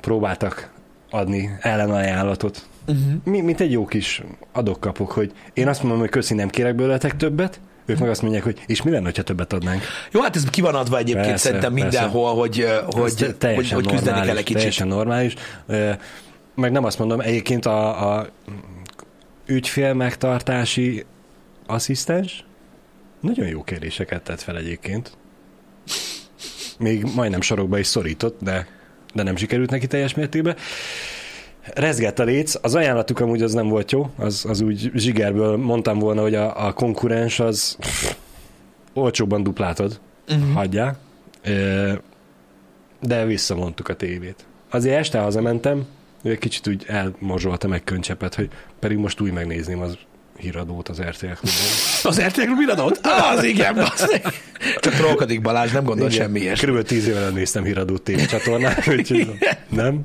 Próbáltak 0.00 0.70
adni 1.10 1.50
ellenajánlatot. 1.60 2.66
Uh-huh. 2.86 3.12
Mi, 3.24 3.40
mint 3.40 3.60
egy 3.60 3.72
jó 3.72 3.86
kis 3.86 4.22
adok-kapok, 4.52 5.10
hogy 5.10 5.32
én 5.52 5.68
azt 5.68 5.82
mondom, 5.82 6.00
hogy 6.00 6.08
köszi, 6.08 6.34
nem 6.34 6.48
kérek 6.48 6.74
belőletek 6.74 7.16
többet, 7.16 7.60
ők 7.86 7.98
meg 7.98 8.08
azt 8.08 8.22
mondják, 8.22 8.42
hogy 8.42 8.62
és 8.66 8.82
mi 8.82 8.90
lenne, 8.90 9.10
ha 9.16 9.22
többet 9.22 9.52
adnánk? 9.52 9.82
Jó, 10.10 10.20
hát 10.20 10.36
ez 10.36 10.44
ki 10.44 10.60
van 10.60 10.74
adva 10.74 10.98
egyébként 10.98 11.26
Persze, 11.26 11.44
szerintem 11.44 11.74
persze. 11.74 11.88
mindenhol, 11.88 12.34
hogy, 12.34 12.60
Ez 12.60 12.82
hogy, 12.86 13.20
hogy, 13.20 13.36
teljesen 13.36 13.74
hogy 13.74 13.86
küzdeni 13.86 14.04
normális, 14.04 14.26
kell 14.26 14.36
egy 14.36 14.44
kicsit. 14.44 14.56
Teljesen 14.56 14.88
normális. 14.88 15.34
Meg 16.54 16.72
nem 16.72 16.84
azt 16.84 16.98
mondom, 16.98 17.20
egyébként 17.20 17.66
a, 17.66 18.16
a 18.16 18.28
ügyfél 19.46 19.94
megtartási 19.94 21.04
asszisztens 21.66 22.44
nagyon 23.20 23.46
jó 23.46 23.62
kérdéseket 23.62 24.22
tett 24.22 24.40
fel 24.40 24.56
egyébként. 24.56 25.12
Még 26.78 27.06
majdnem 27.14 27.40
sorokba 27.40 27.78
is 27.78 27.86
szorított, 27.86 28.38
de, 28.40 28.66
de 29.14 29.22
nem 29.22 29.36
sikerült 29.36 29.70
neki 29.70 29.86
teljes 29.86 30.14
mértékben. 30.14 30.56
Rezgett 31.74 32.18
a 32.18 32.24
léc, 32.24 32.54
az 32.62 32.74
ajánlatuk 32.74 33.20
amúgy 33.20 33.42
az 33.42 33.52
nem 33.52 33.68
volt 33.68 33.92
jó, 33.92 34.10
az, 34.16 34.44
az 34.48 34.60
úgy 34.60 34.90
zsigerből 34.94 35.56
mondtam 35.56 35.98
volna, 35.98 36.22
hogy 36.22 36.34
a, 36.34 36.66
a 36.66 36.72
konkurens 36.72 37.40
az 37.40 37.76
pff, 37.78 38.14
olcsóbban 38.92 39.42
duplátod, 39.42 40.00
uh-huh. 40.28 40.52
hagyjál. 40.52 40.98
De 43.00 43.24
visszamondtuk 43.24 43.88
a 43.88 43.96
tévét. 43.96 44.44
azért 44.70 44.98
este 44.98 45.18
hazamentem, 45.18 45.86
egy 46.22 46.38
kicsit 46.38 46.66
úgy 46.66 46.84
elmorzsoltam 46.86 47.72
egy 47.72 47.84
könycsepet, 47.84 48.34
hogy 48.34 48.48
pedig 48.78 48.96
most 48.96 49.20
úgy 49.20 49.32
megnézném 49.32 49.80
az 49.80 49.98
híradót 50.40 50.88
az 50.88 51.00
RTL 51.00 51.26
klubon. 51.26 51.54
Az 52.10 52.20
RTL 52.20 52.40
Klub 52.40 52.58
híradót? 52.58 53.00
Az 53.36 53.44
igen, 53.44 53.74
basszik. 53.74 54.26
Csak 54.80 54.92
trollkodik 54.92 55.40
Balázs, 55.40 55.72
nem 55.72 55.84
gondol 55.84 56.08
Igen. 56.08 56.20
semmi 56.20 56.40
ilyesmi. 56.40 56.58
Körülbelül 56.58 56.88
tíz 56.88 57.08
éve 57.08 57.20
nem 57.20 57.34
néztem 57.34 57.64
híradót 57.64 58.02
tévécsatornán, 58.02 58.76
úgyhogy 58.96 59.38
nem. 59.68 60.02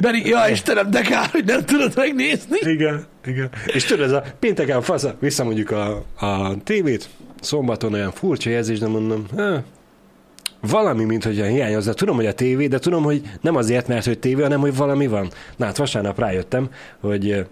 Beri, 0.00 0.28
ja 0.28 0.48
Istenem, 0.48 0.90
de 0.90 1.00
kár, 1.00 1.28
hogy 1.30 1.44
nem 1.44 1.64
tudod 1.64 1.92
megnézni. 1.96 2.58
Igen, 2.60 3.04
igen. 3.26 3.50
És 3.66 3.84
tudod, 3.84 4.04
ez 4.04 4.12
a 4.12 4.24
pénteken 4.38 4.82
fasz, 4.82 5.06
visszamondjuk 5.18 5.70
a, 5.70 6.04
a 6.16 6.62
tévét, 6.64 7.08
szombaton 7.40 7.92
olyan 7.92 8.12
furcsa 8.12 8.50
érzés, 8.50 8.78
de 8.78 8.86
mondom, 8.86 9.26
há, 9.36 9.62
valami, 10.60 11.04
mint 11.04 11.24
hogy 11.24 11.34
hiányozna. 11.34 11.92
Tudom, 11.92 12.16
hogy 12.16 12.26
a 12.26 12.34
tévé, 12.34 12.66
de 12.66 12.78
tudom, 12.78 13.02
hogy 13.02 13.22
nem 13.40 13.56
azért, 13.56 13.88
mert 13.88 14.04
hogy 14.04 14.18
tévé, 14.18 14.42
hanem 14.42 14.60
hogy 14.60 14.76
valami 14.76 15.06
van. 15.06 15.30
Na 15.56 15.64
hát 15.64 15.76
vasárnap 15.76 16.18
rájöttem, 16.18 16.68
hogy 17.00 17.46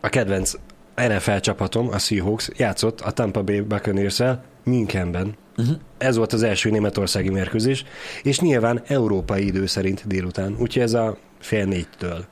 a 0.00 0.08
kedvenc 0.08 0.54
NFL 0.96 1.36
csapatom, 1.36 1.88
a 1.88 1.98
Seahawks 1.98 2.48
játszott 2.56 3.00
a 3.00 3.10
Tampa 3.10 3.42
Bay 3.42 3.60
buccaneers 3.60 4.22
Münchenben. 4.64 5.36
Uh-huh. 5.56 5.76
Ez 5.98 6.16
volt 6.16 6.32
az 6.32 6.42
első 6.42 6.70
németországi 6.70 7.28
mérkőzés, 7.28 7.84
és 8.22 8.40
nyilván 8.40 8.82
európai 8.86 9.46
idő 9.46 9.66
szerint 9.66 10.06
délután. 10.06 10.56
Úgyhogy 10.58 10.82
ez 10.82 10.92
a 10.92 11.16
fél 11.40 11.64
négytől. 11.64 12.24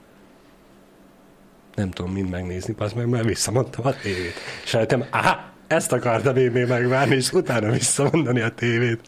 Nem 1.75 1.91
tudom 1.91 2.13
mind 2.13 2.31
megnézni, 2.31 2.75
az 2.79 2.93
meg 2.93 3.09
már 3.09 3.25
visszamondtam 3.25 3.87
a 3.87 3.93
tévét. 3.93 4.35
És 4.65 4.73
rájöttem, 4.73 5.05
aha, 5.11 5.53
ezt 5.67 5.93
akartam 5.93 6.37
én 6.37 6.51
még 6.51 6.67
megvárni, 6.67 7.15
és 7.15 7.33
utána 7.33 7.71
visszamondani 7.71 8.41
a 8.41 8.49
tévét. 8.49 9.01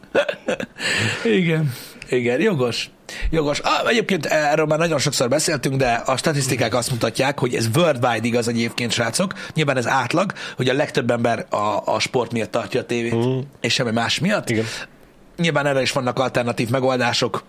Igen. 1.24 1.72
Igen, 2.10 2.40
jogos. 2.40 2.90
Jogos. 3.30 3.60
Ah, 3.60 3.88
egyébként 3.88 4.26
erről 4.26 4.66
már 4.66 4.78
nagyon 4.78 4.98
sokszor 4.98 5.28
beszéltünk, 5.28 5.76
de 5.76 5.92
a 5.92 6.16
statisztikák 6.16 6.74
azt 6.74 6.90
mutatják, 6.90 7.38
hogy 7.38 7.54
ez 7.54 7.68
worldwide 7.74 8.26
igaz 8.26 8.48
egyébként, 8.48 8.92
srácok. 8.92 9.32
Nyilván 9.54 9.76
ez 9.76 9.86
átlag, 9.86 10.32
hogy 10.56 10.68
a 10.68 10.74
legtöbb 10.74 11.10
ember 11.10 11.46
a, 11.50 11.82
a 11.84 11.98
sport 11.98 12.32
miatt 12.32 12.50
tartja 12.50 12.80
a 12.80 12.84
tévét, 12.84 13.14
mm. 13.14 13.38
és 13.60 13.72
semmi 13.72 13.90
más 13.90 14.18
miatt. 14.18 14.50
Igen. 14.50 14.64
Nyilván 15.36 15.66
erre 15.66 15.80
is 15.80 15.92
vannak 15.92 16.18
alternatív 16.18 16.68
megoldások, 16.68 17.44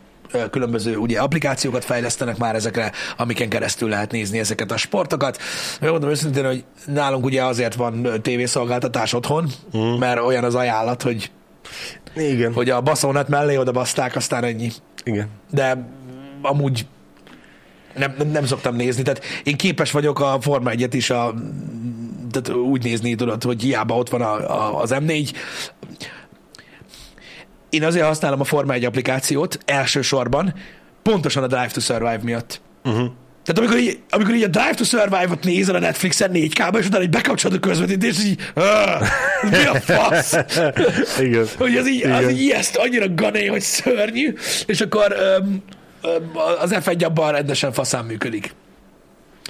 különböző 0.51 0.95
ugye 0.95 1.19
applikációkat 1.19 1.85
fejlesztenek 1.85 2.37
már 2.37 2.55
ezekre, 2.55 2.91
amiken 3.17 3.49
keresztül 3.49 3.89
lehet 3.89 4.11
nézni 4.11 4.39
ezeket 4.39 4.71
a 4.71 4.77
sportokat. 4.77 5.37
Mondom 5.81 6.09
őszintén, 6.09 6.45
hogy 6.45 6.63
nálunk 6.85 7.25
ugye 7.25 7.43
azért 7.43 7.75
van 7.75 8.07
tévészolgáltatás 8.21 9.13
otthon, 9.13 9.51
mm. 9.77 9.79
mert 9.79 10.19
olyan 10.19 10.43
az 10.43 10.55
ajánlat, 10.55 11.01
hogy, 11.01 11.31
Igen. 12.15 12.53
hogy 12.53 12.69
a 12.69 12.81
baszónet 12.81 13.27
mellé 13.27 13.57
oda 13.57 13.71
baszták, 13.71 14.15
aztán 14.15 14.43
ennyi. 14.43 14.71
Igen. 15.03 15.27
De 15.51 15.89
amúgy 16.41 16.85
nem, 17.95 18.13
nem, 18.17 18.27
nem 18.27 18.45
szoktam 18.45 18.75
nézni, 18.75 19.03
tehát 19.03 19.23
én 19.43 19.57
képes 19.57 19.91
vagyok 19.91 20.19
a 20.19 20.37
Forma 20.41 20.69
1 20.69 20.93
is 20.93 21.09
a, 21.09 21.33
tehát 22.31 22.59
úgy 22.59 22.83
nézni, 22.83 23.15
tudod, 23.15 23.43
hogy 23.43 23.61
hiába 23.61 23.95
ott 23.95 24.09
van 24.09 24.21
a, 24.21 24.33
a, 24.33 24.81
az 24.81 24.93
M4. 24.93 25.33
Én 27.69 27.83
azért 27.83 28.05
használom 28.05 28.39
a 28.39 28.43
Forma 28.43 28.73
1 28.73 28.85
applikációt 28.85 29.59
elsősorban, 29.65 30.53
pontosan 31.01 31.43
a 31.43 31.47
Drive 31.47 31.67
to 31.67 31.79
Survive 31.79 32.19
miatt. 32.23 32.61
Uh-huh. 32.83 33.11
Tehát 33.43 33.57
amikor 33.57 33.77
így, 33.77 33.99
amikor 34.09 34.35
így 34.35 34.43
a 34.43 34.47
Drive 34.47 34.73
to 34.73 34.83
Survive-ot 34.83 35.43
nézel 35.43 35.75
a 35.75 35.79
Netflixen 35.79 36.31
4 36.31 36.53
k 36.53 36.77
és 36.77 36.85
utána 36.85 37.03
így 37.03 37.09
bekapcsolod 37.09 37.57
a 37.57 37.59
közvetítést, 37.59 38.19
és 38.19 38.25
így, 38.25 38.39
"Ah, 38.53 39.01
mi 39.49 39.65
a 39.65 39.75
fasz? 39.79 40.37
Igen. 41.25 41.45
hogy 41.57 41.77
az 41.77 41.87
így, 41.89 42.03
az 42.03 42.29
így 42.29 42.41
ijeszt, 42.41 42.75
annyira 42.75 43.05
gané, 43.15 43.45
hogy 43.45 43.61
szörnyű, 43.61 44.33
és 44.65 44.81
akkor 44.81 45.15
öm, 45.19 45.63
öm, 46.01 46.31
az 46.61 46.71
F1 46.73 47.05
abban 47.05 47.31
rendesen 47.31 47.71
faszán 47.71 48.05
működik. 48.05 48.53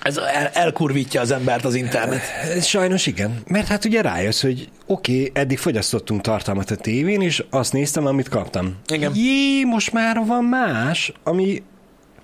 Ez 0.01 0.17
el, 0.17 0.47
elkurvítja 0.53 1.21
az 1.21 1.31
embert 1.31 1.65
az 1.65 1.75
internet. 1.75 2.21
Sajnos 2.61 3.05
igen. 3.05 3.41
Mert 3.47 3.67
hát 3.67 3.85
ugye 3.85 4.01
rájössz, 4.01 4.41
hogy 4.41 4.69
oké, 4.85 5.13
okay, 5.13 5.31
eddig 5.33 5.57
fogyasztottunk 5.57 6.21
tartalmat 6.21 6.71
a 6.71 6.75
tévén, 6.75 7.21
és 7.21 7.43
azt 7.49 7.73
néztem, 7.73 8.05
amit 8.05 8.29
kaptam. 8.29 8.75
Igen. 8.93 9.11
Jé, 9.15 9.63
most 9.63 9.91
már 9.91 10.25
van 10.25 10.43
más, 10.43 11.11
ami 11.23 11.63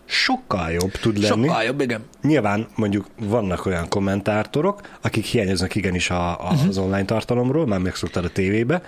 sokkal 0.09 0.71
jobb 0.71 0.91
tud 0.91 1.17
lenni. 1.17 1.47
Sokkal 1.47 1.63
jobb, 1.63 1.81
igen. 1.81 2.03
Nyilván 2.21 2.67
mondjuk 2.75 3.05
vannak 3.19 3.65
olyan 3.65 3.89
kommentátorok, 3.89 4.81
akik 5.01 5.25
hiányoznak 5.25 5.75
igenis 5.75 6.09
a, 6.09 6.29
a, 6.49 6.53
Mhm. 6.53 6.67
az 6.67 6.77
online 6.77 7.05
tartalomról, 7.05 7.67
már 7.67 7.79
megszoktad 7.79 8.25
a 8.25 8.29
tévébe. 8.29 8.81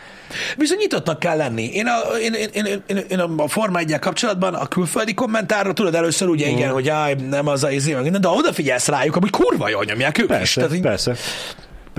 Viszont 0.57 0.79
nyitottnak 0.79 1.19
kell 1.19 1.37
lenni. 1.37 1.63
Én 1.73 1.85
a, 1.87 2.17
én, 2.17 2.33
én, 2.33 2.49
én, 2.65 2.83
én, 2.87 2.97
én 3.09 3.19
a 3.19 3.47
Forma 3.47 3.79
1 3.79 3.99
kapcsolatban 3.99 4.53
a 4.53 4.67
külföldi 4.67 5.13
kommentárra 5.13 5.73
tudod 5.73 5.95
először 5.95 6.27
ugye 6.27 6.47
Mhm. 6.47 6.57
igen, 6.57 6.71
hogy 6.71 6.89
áj, 6.89 7.13
nem 7.29 7.47
az 7.47 7.63
a 7.63 7.71
izé, 7.71 7.93
de 8.09 8.27
odafigyelsz 8.27 8.87
rájuk, 8.87 9.13
hogy 9.13 9.29
kurva 9.29 9.69
jól 9.69 9.83
nyomják 9.83 10.17
ők 10.17 10.29
is. 10.29 10.35
Persze, 10.35 10.61
Tehát, 10.61 10.75
így 10.75 10.81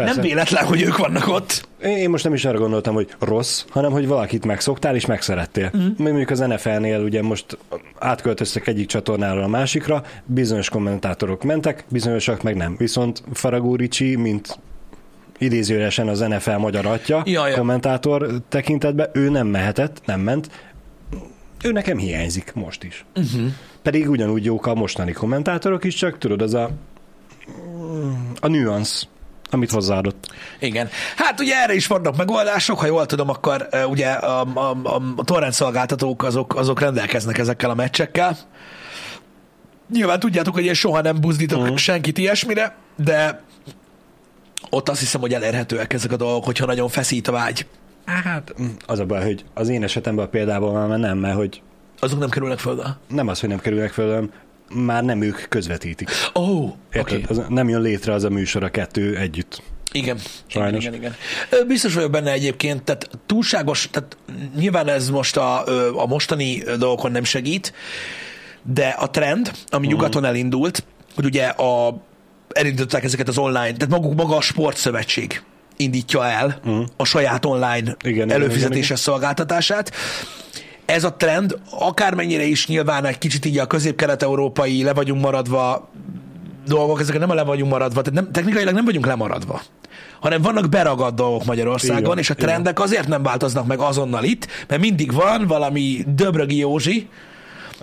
persze. 0.05 0.21
nem 0.21 0.29
véletlen, 0.31 0.65
hogy 0.65 0.83
ők 0.83 0.97
vannak 0.97 1.29
ott. 1.29 1.69
Én 1.83 1.97
én 1.97 2.11
most 2.11 2.25
nem 2.25 2.35
is 2.35 2.45
arra 2.45 2.59
gondoltam, 2.59 2.95
hogy 2.95 3.09
rossz, 3.19 3.65
hanem 3.69 3.93
hogy 3.93 4.07
valakit 4.07 4.47
megszoktál 4.47 4.95
és 4.95 5.07
megszerettél. 5.07 5.71
Mm. 5.77 5.87
Mondjuk 5.97 6.31
az 6.31 6.39
NFL-nél 6.39 7.01
ugye 7.01 7.23
most 7.23 7.59
átköltöztek 7.99 8.67
egyik 8.67 8.87
csatornáról 8.87 9.43
a 9.43 9.49
másikra, 9.49 10.03
bizonyos 10.25 10.69
kommentátorok 10.69 11.43
mentek, 11.45 11.85
bizonyosak 11.89 12.43
meg 12.43 12.57
nem. 12.57 12.75
Viszont 12.77 13.23
Faragó 13.33 13.77
Ricsi, 13.77 14.17
mint 14.17 14.59
idézőjelesen 15.39 16.09
az 16.09 16.21
NFL 16.21 16.57
magyar 16.57 16.87
atya, 16.87 17.23
Ja, 17.25 17.49
ja. 17.49 17.57
kommentátor 17.57 18.29
tekintetben, 18.49 19.11
ő 19.13 19.29
nem 19.29 19.47
mehetett, 19.47 20.01
nem 20.05 20.21
ment. 20.21 20.51
Ő 21.63 21.73
nekem 21.73 21.99
hiányzik 21.99 22.53
most 22.55 22.85
is. 22.85 23.05
Uh-huh. 23.17 23.53
Pedig 23.83 24.11
ugyanúgy 24.11 24.45
jók 24.45 24.67
a 24.67 24.75
mostani 24.75 25.13
kommentátorok 25.13 25.85
is, 25.85 25.95
csak 25.95 26.19
tudod, 26.19 26.43
az 26.43 26.55
a 26.55 26.71
a 28.41 28.49
nüansz, 28.49 29.07
amit 29.51 29.71
hozzáadott. 29.71 30.27
Igen. 30.59 30.89
Hát 31.17 31.41
ugye 31.41 31.55
erre 31.63 31.75
is 31.75 31.87
vannak 31.87 32.17
megoldások, 32.17 32.79
ha 32.79 32.87
jól 32.87 33.07
tudom, 33.07 33.29
akkor 33.29 33.69
uh, 33.73 33.91
ugye 33.91 34.09
a, 34.09 34.47
a, 34.55 34.77
a, 34.83 35.03
a 35.17 35.25
torrent 35.25 35.53
szolgáltatók 35.53 36.23
azok, 36.23 36.55
azok 36.57 36.81
rendelkeznek 36.81 37.39
ezekkel 37.39 37.71
a 37.71 37.75
meccsekkel. 37.75 38.37
Nyilván 39.93 40.19
tudjátok, 40.21 40.55
hogy 40.55 40.65
én 40.65 40.75
soha 40.75 41.01
nem 41.01 41.21
buzdítok 41.21 41.61
uh-huh. 41.61 41.77
senkit 41.77 42.19
ilyesmire, 42.19 42.77
de 42.97 43.43
ott 44.71 44.89
azt 44.89 45.01
hiszem, 45.01 45.21
hogy 45.21 45.35
elérhetőek 45.35 45.93
ezek 45.93 46.13
a 46.13 46.17
dolgok, 46.17 46.45
hogyha 46.45 46.67
nagyon 46.67 46.89
feszít 46.89 47.29
a 47.29 47.33
vágy. 47.33 47.67
Hát 48.05 48.55
az 48.87 48.99
a 48.99 49.05
baj, 49.05 49.25
hogy 49.25 49.45
az 49.55 49.69
én 49.69 49.83
esetemben 49.83 50.25
a 50.25 50.29
példában 50.29 50.89
már 50.89 50.99
nem, 50.99 51.19
mert 51.19 51.37
hogy 51.37 51.63
Azok 52.01 52.19
nem 52.19 52.29
kerülnek 52.29 52.59
föl. 52.59 52.83
nem 53.09 53.29
az, 53.29 53.41
hogy 53.41 53.49
nem 53.49 53.59
kerülnek 53.59 53.91
föl, 53.91 54.09
hanem 54.09 54.31
már 54.75 55.05
nem 55.05 55.23
ők 55.23 55.49
közvetítik. 55.49 56.09
Ó, 56.35 56.41
oh, 56.43 56.73
Érted? 56.93 57.25
Okay. 57.31 57.45
Nem 57.49 57.69
jön 57.69 57.81
létre 57.81 58.13
az 58.13 58.25
a 58.25 58.29
műsor 58.31 58.65
a 58.65 58.69
kettő 58.71 59.17
együtt. 59.17 59.63
Igen. 59.93 60.17
Igen, 60.17 60.27
Sajnos. 60.47 60.85
igen, 60.85 60.95
igen. 60.95 61.15
Ö, 61.51 61.65
Biztos 61.65 61.95
vagyok 61.95 62.11
benne 62.11 62.31
egyébként, 62.33 62.83
tehát 62.83 63.11
túlságos, 63.27 63.89
tehát 63.91 64.17
nyilván 64.57 64.89
ez 64.89 65.09
most 65.11 65.37
a, 65.37 65.65
a 66.03 66.07
mostani 66.07 66.63
dolgokon 66.79 67.11
nem 67.11 67.25
segít, 67.25 67.73
de 68.63 68.87
a 68.89 69.11
trend, 69.11 69.51
ami 69.69 69.87
Mhm. 69.87 69.95
nyugaton 69.95 70.25
elindult, 70.25 70.85
hogy 71.15 71.25
ugye 71.25 71.45
a, 71.47 72.03
elindították 72.49 73.05
ezeket 73.05 73.29
az 73.29 73.39
online, 73.39 73.73
tehát 73.73 73.89
maguk, 73.89 74.15
maga 74.15 74.37
a 74.37 74.41
sportszövetség 74.41 75.43
indítja 75.77 76.27
el 76.27 76.61
a 76.97 77.05
saját 77.05 77.45
online. 77.45 77.77
Igen, 77.77 77.97
igen, 78.03 78.31
előfizetéses 78.31 78.69
igen, 78.71 78.83
igen. 78.85 78.97
szolgáltatását. 78.97 79.93
Ez 80.91 81.05
a 81.05 81.13
trend, 81.13 81.59
akármennyire 81.71 82.43
is 82.45 82.67
nyilván 82.67 83.05
egy 83.05 83.19
kicsit 83.19 83.45
így 83.45 83.59
a 83.59 83.67
közép-kelet-európai 83.67 84.83
le 84.83 84.93
vagyunk 84.93 85.23
maradva 85.23 85.91
dolgok, 86.67 87.01
ezek 87.01 87.19
nem 87.19 87.31
a 87.31 87.35
le 87.35 87.43
vagyunk 87.43 87.71
maradva, 87.71 88.03
tehát 88.03 88.21
nem, 88.21 88.33
technikailag 88.33 88.75
nem 88.75 88.85
vagyunk 88.85 89.07
lemaradva, 89.07 89.63
hanem 90.21 90.43
vannak 90.43 90.69
beragadt 90.69 91.15
dolgok 91.15 91.45
Magyarországon, 91.45 92.05
Igen, 92.05 92.19
és 92.19 92.31
a 92.31 92.35
igen. 92.37 92.49
trendek 92.49 92.81
azért 92.81 93.09
nem 93.09 93.23
változnak 93.23 93.67
meg 93.67 93.79
azonnal 93.79 94.25
itt, 94.25 94.47
mert 94.69 94.81
mindig 94.81 95.13
van 95.13 95.47
valami 95.47 96.05
Döbrögi 96.07 96.57
Józsi, 96.57 97.09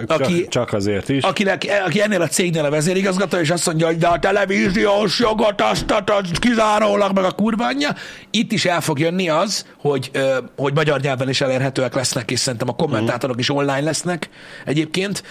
Aki- 0.05 0.41
csak, 0.41 0.47
csak 0.49 0.73
azért 0.73 1.09
is. 1.09 1.23
akinek, 1.23 1.65
aki 1.85 2.01
ennél 2.01 2.21
a 2.21 2.27
cégnél 2.27 2.65
a 2.65 2.69
vezérigazgató, 2.69 3.37
és 3.37 3.49
azt 3.49 3.65
mondja, 3.65 3.85
hogy 3.85 3.97
de 3.97 4.07
a 4.07 4.19
televíziós 4.19 5.19
jogot 5.19 5.61
azt, 5.61 5.91
azt, 6.05 6.39
kizárólag 6.39 7.13
meg 7.13 7.23
a 7.23 7.31
kurva 7.31 7.65
anyja. 7.65 7.89
Itt 8.31 8.51
is 8.51 8.65
el 8.65 8.81
fog 8.81 8.99
jönni 8.99 9.29
az, 9.29 9.65
hogy, 9.77 10.11
hogy 10.55 10.73
magyar 10.73 11.01
nyelven 11.01 11.29
is 11.29 11.41
elérhetőek 11.41 11.93
lesznek, 11.93 12.31
és 12.31 12.39
szerintem 12.39 12.69
a 12.69 12.75
kommentátorok 12.75 13.39
is 13.39 13.49
online 13.49 13.81
lesznek 13.81 14.29
egyébként, 14.65 15.23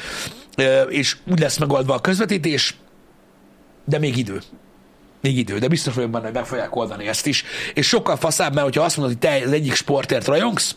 és 0.89 1.17
úgy 1.31 1.39
lesz 1.39 1.59
megoldva 1.59 1.95
a 1.95 2.01
közvetítés, 2.01 2.75
de 3.85 3.99
még 3.99 4.17
idő. 4.17 4.41
Még 5.21 5.39
idő, 5.39 5.59
de 5.59 5.69
biztos 5.69 5.95
vagyok 5.95 6.11
benne, 6.11 6.25
hogy 6.25 6.35
meg 6.35 6.45
fogják 6.45 6.77
oldani 6.77 7.07
ezt 7.09 7.27
is. 7.27 7.45
És 7.75 7.87
sokkal 7.87 8.17
faszább, 8.17 8.53
mert 8.53 8.65
hogyha 8.67 8.83
azt 8.83 8.97
mondod, 8.97 9.17
hogy 9.21 9.31
te 9.31 9.45
az 9.47 9.53
egyik 9.53 9.75
sportért 9.75 10.27
rajongsz, 10.27 10.77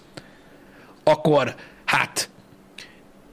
akkor 1.03 1.55
hát 1.85 2.29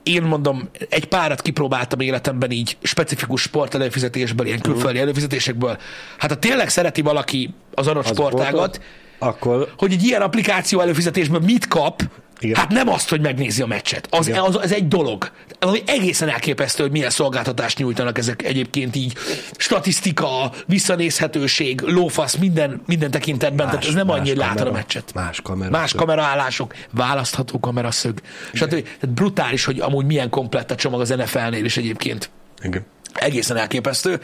én 0.07 0.22
mondom, 0.22 0.68
egy 0.88 1.04
párat 1.04 1.42
kipróbáltam 1.42 2.00
életemben 2.00 2.50
így 2.50 2.76
specifikus 2.82 3.40
sport 3.40 3.74
előfizetésből, 3.74 4.46
ilyen 4.46 4.61
külföldi 4.61 4.98
előfizetésekből. 4.98 5.78
Hát 6.18 6.30
ha 6.30 6.38
tényleg 6.38 6.68
szereti 6.68 7.00
valaki 7.00 7.54
az 7.74 7.86
adott 7.86 8.04
Az 8.04 8.11
sportágat, 8.11 8.80
Akkor 9.18 9.72
hogy 9.78 9.92
egy 9.92 10.02
ilyen 10.02 10.22
applikáció 10.22 10.80
előfizetésből 10.80 11.40
mit 11.40 11.68
kap, 11.68 12.02
Igen. 12.41 12.57
Hát 12.57 12.70
nem 12.70 12.89
azt, 12.89 13.09
hogy 13.09 13.20
megnézi 13.20 13.62
a 13.62 13.66
meccset. 13.66 14.07
Az, 14.11 14.28
Igen. 14.28 14.41
az, 14.41 14.57
az 14.57 14.72
egy 14.72 14.89
dolog. 14.89 15.30
Ami 15.59 15.82
egészen 15.87 16.28
elképesztő, 16.28 16.82
hogy 16.82 16.93
milyen 16.93 17.11
szolgáltatást 17.11 17.78
nyújtanak 17.78 18.18
ezek 18.18 18.43
egyébként 18.43 18.97
így. 18.97 19.16
Statisztika, 19.57 20.53
visszanézhetőség, 20.66 21.80
lófasz, 21.80 22.37
minden, 22.37 22.82
minden 22.87 23.11
tekintetben. 23.11 23.66
Tehát 23.66 23.84
ez 23.84 23.95
nem 23.95 24.11
annyi, 24.11 24.28
hogy 24.28 24.37
látod 24.37 24.66
a 24.66 24.72
meccset. 24.72 25.14
Más 25.14 25.41
kamera. 25.41 25.70
Más 25.70 25.93
kameraállások, 25.93 26.74
választható 26.91 27.61
kameraszög. 27.61 28.20
Stb. 28.53 28.68
Tehát 28.68 29.09
brutális, 29.09 29.64
hogy 29.64 29.80
amúgy 29.80 30.07
milyen 30.07 30.30
komplett 30.30 30.70
a 30.70 30.74
csomag 30.74 31.01
az 31.01 31.09
NFL-nél 31.09 31.64
is 31.64 31.76
egyébként. 31.76 32.30
Igen. 32.62 32.84
Egészen 33.12 33.57
elképesztő. 33.57 34.20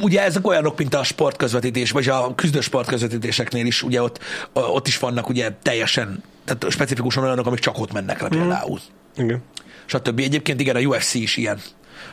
Ugye 0.00 0.22
ezek 0.22 0.46
olyanok, 0.46 0.78
mint 0.78 0.94
a 0.94 1.02
sportközvetítés, 1.02 1.90
vagy 1.90 2.08
a 2.08 2.34
küzdő 2.34 2.60
sportközvetítéseknél 2.60 3.66
is, 3.66 3.82
ugye 3.82 4.02
ott, 4.02 4.18
ott 4.52 4.86
is 4.86 4.98
vannak 4.98 5.28
ugye 5.28 5.50
teljesen, 5.62 6.22
tehát 6.44 6.70
specifikusan 6.70 7.24
olyanok, 7.24 7.46
amik 7.46 7.58
csak 7.58 7.78
ott 7.78 7.92
mennek 7.92 8.20
le 8.20 8.28
például. 8.28 8.80
Igen. 9.16 9.42
Stb. 9.86 10.18
Egyébként 10.18 10.60
igen, 10.60 10.76
a 10.76 10.80
UFC 10.80 11.14
is 11.14 11.36
ilyen, 11.36 11.60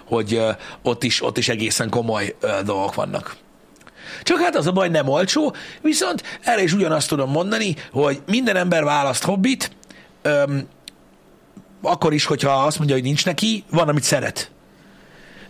hogy 0.06 0.34
ö, 0.34 0.52
ott 0.82 1.04
is, 1.04 1.24
ott 1.24 1.38
is 1.38 1.50
egészen 1.50 1.90
komoly 1.90 2.36
ö, 2.40 2.50
dolgok 2.66 2.96
vannak. 2.96 3.36
Csak 4.24 4.40
hát 4.40 4.56
az 4.56 4.68
a 4.68 4.72
baj 4.72 4.90
nem 4.90 5.08
olcsó, 5.08 5.56
viszont 5.82 6.40
erre 6.42 6.64
is 6.64 6.74
ugyanazt 6.74 7.10
tudom 7.10 7.32
mondani, 7.32 7.76
hogy 7.92 8.22
minden 8.26 8.56
ember 8.56 8.84
választ 8.84 9.24
hobbit, 9.24 9.72
öm, 10.22 10.68
akkor 11.82 12.14
is, 12.14 12.26
hogyha 12.26 12.52
azt 12.52 12.78
mondja, 12.78 12.96
hogy 12.96 13.04
nincs 13.04 13.26
neki, 13.26 13.64
van, 13.70 13.88
amit 13.88 14.04
szeret. 14.04 14.52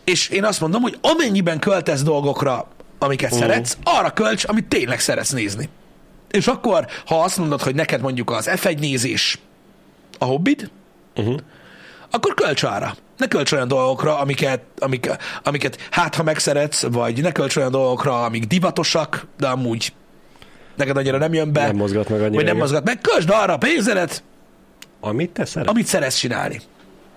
És 0.03 0.30
én 0.30 0.43
azt 0.43 0.61
mondom, 0.61 0.82
hogy 0.82 0.97
amennyiben 1.01 1.59
költesz 1.59 2.03
dolgokra, 2.03 2.67
amiket 2.99 3.32
uh. 3.32 3.38
szeretsz, 3.38 3.77
arra 3.84 4.09
költs, 4.11 4.43
amit 4.43 4.67
tényleg 4.67 4.99
szeretsz 4.99 5.32
nézni. 5.32 5.69
És 6.32 6.47
akkor, 6.47 6.86
ha 7.05 7.19
azt 7.23 7.38
mondod, 7.38 7.61
hogy 7.61 7.75
neked 7.75 8.01
mondjuk 8.01 8.32
az 8.32 8.49
F1 8.51 8.80
nézés 8.80 9.39
a 10.17 10.25
hobbid, 10.25 10.69
Uh-huh. 11.15 11.39
akkor 12.09 12.34
költs 12.34 12.63
arra. 12.63 12.95
Ne 13.17 13.27
költs 13.27 13.51
olyan 13.51 13.67
dolgokra, 13.67 14.19
amiket, 14.19 14.61
amik, 14.80 15.09
amiket 15.43 15.88
hát 15.91 16.15
ha 16.15 16.23
megszeretsz, 16.23 16.82
vagy 16.91 17.21
ne 17.21 17.32
költs 17.32 17.55
olyan 17.55 17.71
dolgokra, 17.71 18.23
amik 18.23 18.43
divatosak, 18.45 19.25
de 19.38 19.47
amúgy 19.47 19.93
neked 20.75 20.97
annyira 20.97 21.17
nem 21.17 21.34
jön 21.34 21.53
be. 21.53 21.65
Nem 21.65 21.75
mozgat 21.75 22.09
meg 22.09 22.19
annyira, 22.19 22.36
Vagy 22.36 22.45
nem 22.45 22.57
mozgat 22.57 22.84
meg. 22.84 23.01
Költsd 23.01 23.30
arra 23.30 23.53
a 23.53 23.57
pénzedet, 23.57 24.23
Amit 24.99 25.30
te 25.32 25.45
szeretsz. 25.45 25.69
amit 25.71 25.86
szeretsz 25.86 26.15
csinálni. 26.17 26.61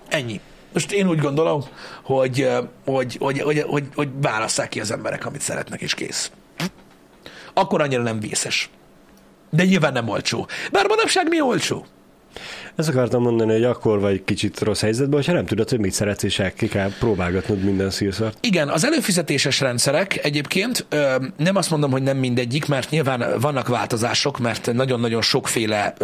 Ennyi. 0.09 0.41
Most 0.73 0.93
én 0.93 1.09
úgy 1.09 1.19
gondolom, 1.19 1.65
hogy, 2.03 2.49
hogy, 2.85 3.17
hogy, 3.21 3.41
hogy, 3.41 3.61
hogy, 3.67 3.85
hogy 3.95 4.09
válasszák 4.21 4.69
ki 4.69 4.81
az 4.81 4.91
emberek, 4.91 5.27
amit 5.27 5.41
szeretnek, 5.41 5.81
és 5.81 5.95
kész. 5.95 6.31
Akkor 7.55 7.81
annyira 7.81 8.03
nem 8.03 8.21
vészes. 8.21 8.71
De 9.55 9.65
nyilván 9.65 9.93
nem 9.93 10.09
olcsó. 10.09 10.49
Bár 10.71 10.87
manapság 10.87 11.29
mi 11.29 11.41
olcsó? 11.41 11.87
Ezt 12.77 12.89
akartam 12.89 13.23
mondani, 13.23 13.53
hogy 13.53 13.65
akkor 13.65 14.01
vagy 14.01 14.25
kicsit 14.25 14.61
rossz 14.61 14.81
helyzetben, 14.81 15.15
hogyha 15.15 15.33
nem 15.33 15.47
tudod, 15.47 15.69
hogy 15.69 15.79
mit 15.79 15.93
szeretsz, 15.93 16.23
és 16.23 16.43
ki 16.57 16.69
kell 16.69 16.91
próbálgatnod 16.99 17.65
minden 17.65 17.91
szírszart. 17.91 18.37
Igen, 18.41 18.69
az 18.69 18.85
előfizetéses 18.85 19.61
rendszerek 19.61 20.25
egyébként 20.25 20.87
nem 21.37 21.57
azt 21.57 21.71
mondom, 21.71 21.91
hogy 21.91 22.03
nem 22.03 22.17
mindegyik, 22.17 22.67
mert 22.67 22.91
nyilván 22.91 23.25
vannak 23.41 23.69
változások, 23.69 24.39
mert 24.39 24.73
nagyon-nagyon 24.73 25.23
sokféle, 25.23 25.95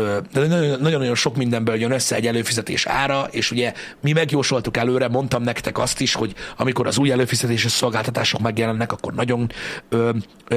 nagyon-nagyon 0.81 1.15
sok 1.15 1.37
mindenből 1.37 1.77
jön 1.77 1.91
össze 1.91 2.17
egy 2.17 2.27
előfizetés 2.27 2.87
ára, 2.87 3.29
és 3.31 3.51
ugye 3.51 3.73
mi 4.03 4.13
megjósoltuk 4.13 4.77
előre, 4.77 5.09
mondtam 5.09 5.43
nektek 5.43 5.79
azt 5.79 6.01
is, 6.01 6.15
hogy 6.15 6.35
amikor 6.57 6.87
az 6.87 6.99
új 6.99 7.11
előfizetéses 7.11 7.73
szolgáltatások 7.73 8.41
megjelennek, 8.41 8.93
akkor 8.93 9.15
nagyon 9.15 9.53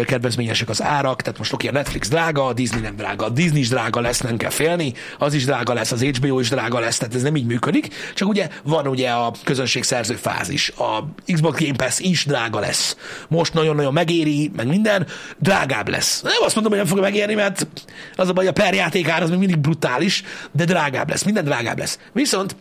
kedvezményesek 0.05 0.69
az 0.69 0.81
árak, 0.81 1.21
tehát 1.21 1.37
most 1.37 1.53
oké, 1.53 1.67
a 1.67 1.71
Netflix 1.71 2.09
drága, 2.09 2.45
a 2.45 2.53
Disney 2.53 2.81
nem 2.81 2.95
drága, 2.95 3.25
a 3.25 3.29
Disney 3.29 3.59
is 3.59 3.69
drága 3.69 4.01
lesz, 4.01 4.19
nem 4.19 4.37
kell 4.37 4.49
félni, 4.49 4.93
az 5.17 5.33
is 5.33 5.45
drága 5.45 5.60
lesz, 5.65 5.91
az 5.91 6.03
HBO 6.03 6.39
is 6.39 6.49
drága 6.49 6.79
lesz, 6.79 6.97
tehát 6.97 7.15
ez 7.15 7.21
nem 7.21 7.35
így 7.35 7.45
működik, 7.45 7.87
csak 8.13 8.27
ugye 8.27 8.49
van 8.63 8.87
ugye 8.87 9.09
a 9.09 9.31
közönségszerző 9.43 10.15
fázis, 10.15 10.69
a 10.69 11.07
Xbox 11.33 11.59
Game 11.59 11.75
Pass 11.75 11.99
is 11.99 12.25
drága 12.25 12.59
lesz. 12.59 12.97
Most 13.27 13.53
nagyon-nagyon 13.53 13.93
megéri, 13.93 14.51
meg 14.55 14.67
minden, 14.67 15.07
drágább 15.37 15.89
lesz. 15.89 16.21
Nem 16.21 16.33
azt 16.43 16.55
mondom, 16.55 16.73
hogy 16.73 16.81
nem 16.81 16.91
fog 16.91 16.99
megérni, 16.99 17.33
mert 17.33 17.67
az 18.15 18.29
a 18.29 18.33
baj, 18.33 18.47
a 18.47 18.51
per 18.51 18.73
játékár 18.73 19.21
az 19.23 19.29
még 19.29 19.39
mindig 19.39 19.57
brutális, 19.57 20.23
de 20.51 20.65
drágább 20.65 21.09
lesz, 21.09 21.23
minden 21.23 21.43
drágább 21.43 21.77
lesz. 21.77 21.99
Viszont 22.13 22.55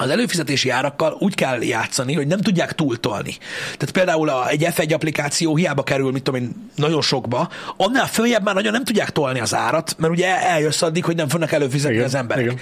az 0.00 0.10
előfizetési 0.10 0.68
árakkal 0.68 1.16
úgy 1.18 1.34
kell 1.34 1.62
játszani, 1.62 2.14
hogy 2.14 2.26
nem 2.26 2.40
tudják 2.40 2.72
túltolni. 2.72 3.36
Tehát 3.62 3.90
például 3.90 4.28
a, 4.28 4.48
egy 4.48 4.66
F1 4.70 4.94
applikáció 4.94 5.56
hiába 5.56 5.82
kerül, 5.82 6.12
mit 6.12 6.22
tudom 6.22 6.40
én, 6.40 6.70
nagyon 6.74 7.02
sokba, 7.02 7.48
annál 7.76 8.06
följebb 8.06 8.42
már 8.42 8.54
nagyon 8.54 8.72
nem 8.72 8.84
tudják 8.84 9.10
tolni 9.10 9.40
az 9.40 9.54
árat, 9.54 9.94
mert 9.98 10.12
ugye 10.12 10.42
eljössz 10.42 10.82
addig, 10.82 11.04
hogy 11.04 11.16
nem 11.16 11.28
fognak 11.28 11.52
előfizetni 11.52 11.94
Igen, 11.94 12.06
az 12.06 12.14
emberek. 12.14 12.44
igen. 12.44 12.58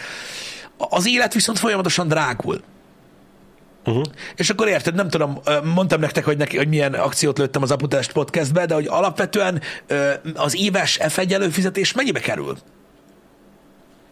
Az 0.76 1.06
élet 1.06 1.34
viszont 1.34 1.58
folyamatosan 1.58 2.08
drágul. 2.08 2.60
Uh-huh. 3.84 4.04
És 4.36 4.50
akkor 4.50 4.68
érted, 4.68 4.94
nem 4.94 5.08
tudom, 5.08 5.38
mondtam 5.74 6.00
nektek, 6.00 6.24
hogy, 6.24 6.36
neki, 6.36 6.56
hogy 6.56 6.68
milyen 6.68 6.94
akciót 6.94 7.38
lőttem 7.38 7.62
az 7.62 7.70
Aputest 7.70 8.12
podcastbe, 8.12 8.66
de 8.66 8.74
hogy 8.74 8.86
alapvetően 8.86 9.60
az 10.34 10.56
éves 10.56 10.98
F1 11.02 11.32
előfizetés 11.32 11.92
mennyibe 11.92 12.20
kerül? 12.20 12.56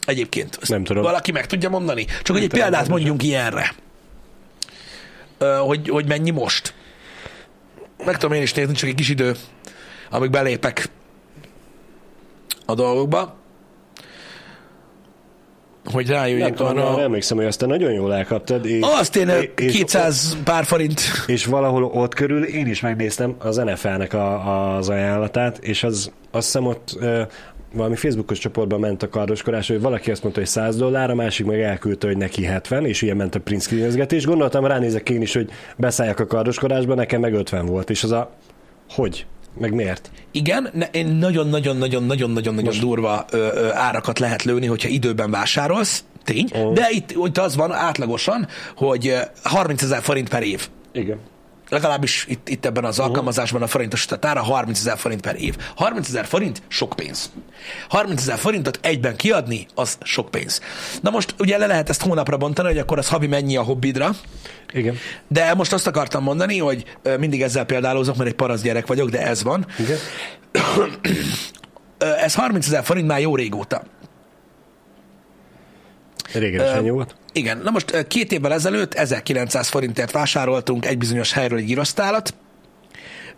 Egyébként. 0.07 0.59
Ezt 0.61 0.71
Nem 0.71 0.85
tudom. 0.85 1.03
Valaki 1.03 1.33
meg 1.33 1.47
tudja 1.47 1.69
mondani? 1.69 2.05
Csak 2.05 2.37
hogy 2.37 2.43
egy 2.43 2.49
tudom, 2.49 2.61
példát 2.65 2.81
nem 2.83 2.91
mondjunk 2.91 3.23
ilyenre. 3.23 3.75
Ö, 5.39 5.57
hogy, 5.57 5.89
hogy 5.89 6.07
mennyi 6.09 6.31
most. 6.31 6.75
Meg 8.05 8.17
tudom 8.19 8.37
én 8.37 8.43
is 8.43 8.53
nézni, 8.55 8.75
csak 8.75 8.89
egy 8.89 8.95
kis 8.95 9.09
idő, 9.09 9.35
amíg 10.11 10.31
belépek 10.31 10.89
a 12.67 12.75
dolgokba. 12.75 13.37
Hogy 15.93 16.07
Nem 16.09 16.17
rájöjjek 16.17 16.55
tudom, 16.55 16.77
arra. 16.77 16.91
arra 16.91 17.03
emlékszem, 17.03 17.37
hogy 17.37 17.47
azt 17.47 17.59
te 17.59 17.67
nagyon 17.67 17.93
jól 17.93 18.15
elkaptad. 18.15 18.67
És, 18.67 18.81
Azt 18.83 19.17
én 19.17 19.29
és- 19.57 19.73
200 19.73 20.37
pár 20.45 20.65
forint. 20.65 21.01
És 21.27 21.45
valahol 21.45 21.85
ott 21.85 22.15
körül 22.15 22.45
én 22.45 22.67
is 22.67 22.81
megnéztem 22.81 23.35
az 23.39 23.57
NFL-nek 23.57 24.13
a, 24.13 24.77
az 24.77 24.89
ajánlatát, 24.89 25.59
és 25.59 25.83
az, 25.83 26.13
azt 26.31 26.45
hiszem 26.45 26.67
ott 26.67 26.99
valami 27.77 27.97
Facebookos 27.97 28.39
csoportban 28.39 28.81
ment 28.81 29.03
a 29.03 29.09
kardoskodás, 29.09 29.69
hogy 29.69 29.81
valaki 29.81 30.11
azt 30.11 30.23
mondta, 30.23 30.41
hogy 30.41 30.49
100 30.49 30.77
dollár, 30.77 31.11
a 31.11 31.15
másik 31.15 31.47
meg 31.47 31.61
elküldte, 31.61 32.07
hogy 32.07 32.17
neki 32.17 32.45
70, 32.45 32.87
és 32.87 33.03
ilyen 33.03 33.17
ment 33.17 33.35
a 33.35 33.41
print 33.41 33.63
screenezgetés. 33.63 34.25
Gondoltam, 34.27 34.67
ránézek 34.67 35.11
én 35.11 35.23
is, 35.23 35.35
hogy 35.35 35.51
beszálljak 35.77 36.21
a 36.21 36.27
kardoskodásba, 36.27 36.95
nekem 36.95 37.21
meg 37.21 37.35
50 37.35 37.67
volt, 37.67 37.91
és 37.91 38.03
az 38.03 38.11
a 38.13 38.31
hogy? 38.91 39.27
Meg 39.59 39.75
miért? 39.75 40.11
Igen, 40.31 40.69
ne- 40.73 40.89
én 40.93 41.07
nagyon-nagyon-nagyon-nagyon-nagyon-nagyon 41.07 42.75
durva 42.81 43.25
ö, 43.31 43.37
ö, 43.37 43.69
árakat 43.73 44.19
lehet 44.19 44.43
lőni, 44.43 44.67
hogyha 44.67 44.89
időben 44.89 45.31
vásárolsz, 45.31 46.05
tény, 46.25 46.49
Ó. 46.59 46.73
de 46.73 46.87
itt, 46.91 47.11
itt 47.27 47.39
az 47.39 47.57
van 47.57 47.73
átlagosan, 47.73 48.47
hogy 48.77 49.09
ö, 49.09 49.19
30 49.43 49.83
ezer 49.83 50.03
forint 50.03 50.29
per 50.29 50.43
év. 50.43 50.69
Igen. 50.93 51.19
Legalábbis 51.69 52.25
itt, 52.29 52.49
itt 52.49 52.65
ebben 52.65 52.85
az 52.85 52.99
alkalmazásban 52.99 53.63
a 53.63 53.67
forintosított 53.67 54.25
ára 54.25 54.43
30 54.43 54.79
ezer 54.79 54.99
forint 54.99 55.21
per 55.21 55.41
év. 55.41 55.57
30 55.77 56.09
ezer 56.09 56.27
forint 56.27 56.63
sok 56.69 56.93
pénz. 56.97 57.31
30 57.89 58.21
ezer 58.21 58.39
forintot 58.39 58.79
egyben 58.83 59.17
kiadni, 59.17 59.67
az 59.75 59.99
sok 60.03 60.31
pénz. 60.31 60.61
Na 61.01 61.11
most 61.11 61.35
ugye 61.39 61.59
le 61.59 61.67
lehet 61.67 61.89
ezt 61.89 62.03
hónapra 62.03 62.37
bontani, 62.37 62.69
hogy 62.69 62.79
akkor 62.79 62.99
az 62.99 63.09
havi 63.09 63.27
mennyi 63.27 63.57
a 63.57 63.63
hobbidra, 63.63 64.11
Igen. 64.73 64.97
de 65.29 65.55
most 65.55 65.73
azt 65.73 65.87
akartam 65.87 66.23
mondani, 66.23 66.59
hogy 66.59 66.85
mindig 67.19 67.43
ezzel 67.43 67.65
példálozok, 67.65 68.17
mert 68.17 68.29
egy 68.29 68.37
parasz 68.37 68.61
gyerek 68.61 68.87
vagyok, 68.87 69.09
de 69.11 69.27
ez 69.27 69.43
van. 69.43 69.67
Igen. 69.79 69.99
Ez 71.99 72.35
30 72.35 72.67
ezer 72.67 72.85
forint 72.85 73.07
már 73.07 73.21
jó 73.21 73.37
régóta. 73.37 73.83
Régen 76.33 76.65
is 76.65 76.71
ennyi 76.71 76.91
volt. 76.91 77.15
Igen, 77.33 77.59
na 77.59 77.71
most 77.71 78.07
két 78.07 78.33
évvel 78.33 78.53
ezelőtt 78.53 78.95
1900 78.95 79.69
forintért 79.69 80.11
vásároltunk 80.11 80.87
egy 80.87 80.99
bizonyos 80.99 81.33
helyről 81.33 81.59
egy 81.59 81.65
girosztálat, 81.65 82.35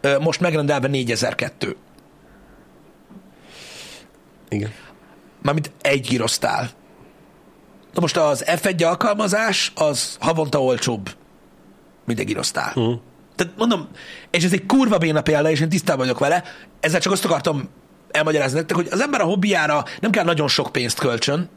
Ö, 0.00 0.18
most 0.18 0.40
megrendelve 0.40 0.88
4002. 0.88 1.76
Igen. 4.48 4.72
Mármint 5.42 5.70
egy 5.80 6.06
girosztál. 6.06 6.70
Na 7.92 8.00
most 8.00 8.16
az 8.16 8.44
F1 8.46 8.86
alkalmazás 8.86 9.72
az 9.74 10.16
havonta 10.20 10.62
olcsóbb, 10.62 11.10
mint 12.04 12.18
egy 12.18 12.26
girosztál. 12.26 12.72
Uh. 12.74 12.94
Tehát 13.36 13.52
mondom, 13.56 13.88
és 14.30 14.44
ez 14.44 14.52
egy 14.52 14.66
kurva 14.66 14.98
béna 14.98 15.20
példa, 15.20 15.50
és 15.50 15.60
én 15.60 15.68
tisztában 15.68 16.00
vagyok 16.00 16.18
vele, 16.18 16.42
ezzel 16.80 17.00
csak 17.00 17.12
azt 17.12 17.24
akartam 17.24 17.68
elmagyarázni 18.10 18.58
nektek, 18.58 18.76
hogy 18.76 18.88
az 18.90 19.00
ember 19.00 19.20
a 19.20 19.24
hobbiára 19.24 19.84
nem 20.00 20.10
kell 20.10 20.24
nagyon 20.24 20.48
sok 20.48 20.72
pénzt 20.72 20.98
kölcsön, 20.98 21.48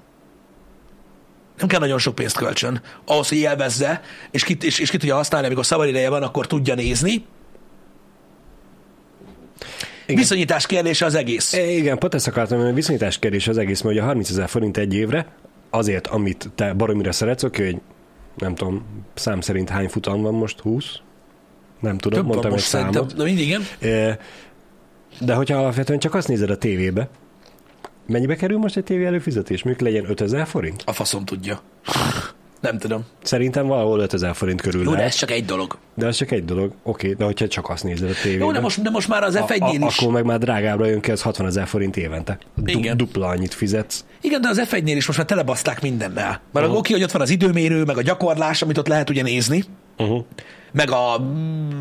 nem 1.62 1.70
kell 1.70 1.80
nagyon 1.80 1.98
sok 2.00 2.16
pénzt 2.16 2.38
kölcsön, 2.38 2.82
ahhoz, 3.06 3.30
hogy 3.30 3.38
élvezze, 3.38 4.02
és 4.32 4.44
ki, 4.44 4.58
és, 4.62 4.80
és 4.80 4.90
ki 4.90 4.98
tudja 4.98 5.16
használni, 5.16 5.46
amikor 5.46 5.66
szabad 5.66 5.88
ideje 5.88 6.10
van, 6.10 6.24
akkor 6.24 6.48
tudja 6.48 6.76
nézni. 6.76 7.26
Igen. 10.06 10.16
Viszonyítás 10.16 10.66
kérdése 10.66 11.06
az 11.06 11.16
egész. 11.16 11.54
É, 11.54 11.78
Igen, 11.78 11.98
pont 11.98 12.14
ezt 12.14 12.28
akartam, 12.28 12.60
hogy 12.60 12.74
viszonyítás 12.74 13.20
kérdés 13.20 13.48
az 13.48 13.58
egész, 13.58 13.82
mert 13.82 13.96
ugye 13.96 14.06
30 14.06 14.30
ezer 14.30 14.50
forint 14.50 14.78
egy 14.78 14.94
évre, 14.94 15.28
azért, 15.70 16.08
amit 16.08 16.50
te 16.56 16.74
baromira 16.74 17.12
szeretsz, 17.12 17.44
oké, 17.44 17.66
hogy 17.66 17.82
nem 18.38 18.56
tudom, 18.56 18.86
szám 19.14 19.42
szerint 19.42 19.70
hány 19.70 19.90
futam 19.90 20.22
van 20.22 20.34
most, 20.34 20.60
20? 20.60 20.86
Nem 21.80 21.98
tudom, 21.98 22.20
Több 22.20 22.28
mondtam 22.28 22.54
egy 22.54 22.60
számot. 22.60 23.16
Na 23.16 23.24
mindig, 23.24 23.48
igen. 23.48 23.62
É, 23.80 24.18
De 25.20 25.34
hogyha 25.34 25.58
alapvetően 25.58 26.00
csak 26.00 26.14
azt 26.14 26.28
nézed 26.28 26.50
a 26.50 26.58
tévébe, 26.58 27.10
Mennyibe 28.12 28.36
kerül 28.36 28.58
most 28.58 28.78
egy 28.78 28.84
tévé 28.84 29.06
előfizetés? 29.06 29.64
Mondjuk 29.64 29.90
legyen 29.90 30.10
5000 30.10 30.48
forint? 30.48 30.84
A 30.86 30.94
faszom 30.94 31.26
tudja. 31.26 31.62
Nem 32.62 32.78
tudom. 32.78 33.06
Szerintem 33.24 33.68
valahol 33.68 34.00
5000 34.00 34.36
forint 34.36 34.62
körül 34.62 34.84
Jó, 34.84 34.96
de 34.96 35.04
ez 35.04 35.16
csak 35.16 35.32
egy 35.32 35.46
dolog. 35.46 35.78
De 35.94 36.08
az 36.08 36.16
csak 36.16 36.32
egy 36.32 36.46
dolog. 36.46 36.72
Oké, 36.84 37.14
de 37.14 37.24
hogyha 37.24 37.48
csak 37.48 37.70
azt 37.70 37.84
nézed 37.84 38.10
a 38.10 38.14
tévében. 38.22 38.46
Jó, 38.46 38.52
de 38.52 38.60
most, 38.60 38.82
de 38.82 38.90
most 38.90 39.08
már 39.08 39.24
az 39.24 39.40
F1-nél 39.42 39.86
is... 39.88 39.98
Akkor 39.98 40.14
meg 40.14 40.26
már 40.26 40.40
drágábbra 40.40 40.86
jön 40.86 41.00
ki, 41.00 41.12
az 41.12 41.22
60 41.22 41.48
ezer 41.48 41.68
forint 41.68 41.98
évente. 41.98 42.38
Du- 42.56 42.78
Igen. 42.78 42.98
Dupla 42.98 43.28
annyit 43.28 43.54
fizetsz. 43.54 44.06
Igen, 44.22 44.42
de 44.42 44.48
az 44.48 44.62
F1-nél 44.70 44.94
is 44.96 45.06
most 45.06 45.18
már 45.18 45.28
telebaszták 45.28 45.82
mindennel. 45.82 46.42
Mert 46.52 46.66
uh-huh. 46.66 46.80
oké, 46.80 46.94
hogy 46.94 47.04
ott 47.04 47.12
van 47.12 47.22
az 47.22 47.30
időmérő, 47.30 47.84
meg 47.84 47.98
a 47.98 48.02
gyakorlás, 48.02 48.62
amit 48.62 48.78
ott 48.78 48.88
lehet 48.88 49.10
ugye 49.10 49.22
nézni, 49.22 49.64
Uh-huh. 50.02 50.26
meg 50.72 50.92
a, 50.92 51.20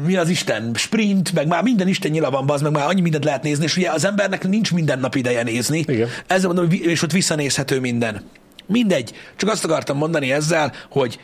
mi 0.07 0.17
az 0.17 0.29
Isten, 0.29 0.71
sprint, 0.75 1.33
meg 1.33 1.47
már 1.47 1.63
minden 1.63 1.89
Isten 1.89 2.11
nyila 2.11 2.31
van, 2.31 2.51
az 2.51 2.63
meg 2.63 2.73
már 2.73 2.89
annyi 2.89 3.01
mindent 3.01 3.25
lehet 3.25 3.43
nézni, 3.43 3.65
és 3.65 3.77
ugye 3.77 3.91
az 3.91 4.05
embernek 4.05 4.49
nincs 4.49 4.73
minden 4.73 4.99
nap 4.99 5.15
ideje 5.15 5.43
nézni. 5.43 5.79
Igen. 5.79 6.09
Ezzel 6.27 6.53
mondom, 6.53 6.71
és 6.71 7.03
ott 7.03 7.13
visszanézhető 7.13 7.81
minden. 7.81 8.23
Mindegy. 8.67 9.15
Csak 9.37 9.51
azt 9.51 9.65
akartam 9.65 9.97
mondani 9.97 10.33
ezzel, 10.33 10.73
hogy 10.91 11.19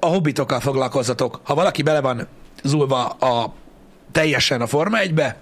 a 0.00 0.06
hobbitokkal 0.06 0.60
foglalkozzatok. 0.60 1.40
Ha 1.44 1.54
valaki 1.54 1.82
bele 1.82 2.00
van 2.00 2.26
zúlva 2.62 3.06
a, 3.06 3.54
teljesen 4.12 4.60
a 4.60 4.66
Forma 4.66 4.98
1-be, 5.02 5.36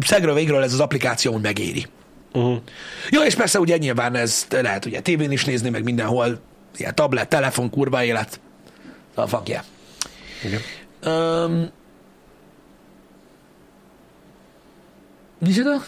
szegről 0.00 0.34
végről 0.34 0.62
ez 0.62 0.72
az 0.72 0.80
applikáció 0.80 1.36
megéri. 1.36 1.86
Uh-huh. 2.32 2.56
Jó, 3.10 3.22
és 3.22 3.34
persze 3.34 3.60
ugye 3.60 3.76
nyilván 3.76 4.14
ez 4.14 4.46
lehet 4.50 4.84
ugye 4.84 5.00
tévén 5.00 5.30
is 5.30 5.44
nézni, 5.44 5.70
meg 5.70 5.84
mindenhol, 5.84 6.40
ilyen 6.76 6.94
tablet, 6.94 7.28
telefon, 7.28 7.70
kurva 7.70 8.04
élet. 8.04 8.40
A 9.16 9.26
fuck 9.26 9.48
yeah. 9.48 9.64
Igen. 10.44 10.60
Um, 11.04 11.70
Micsoda? 15.38 15.82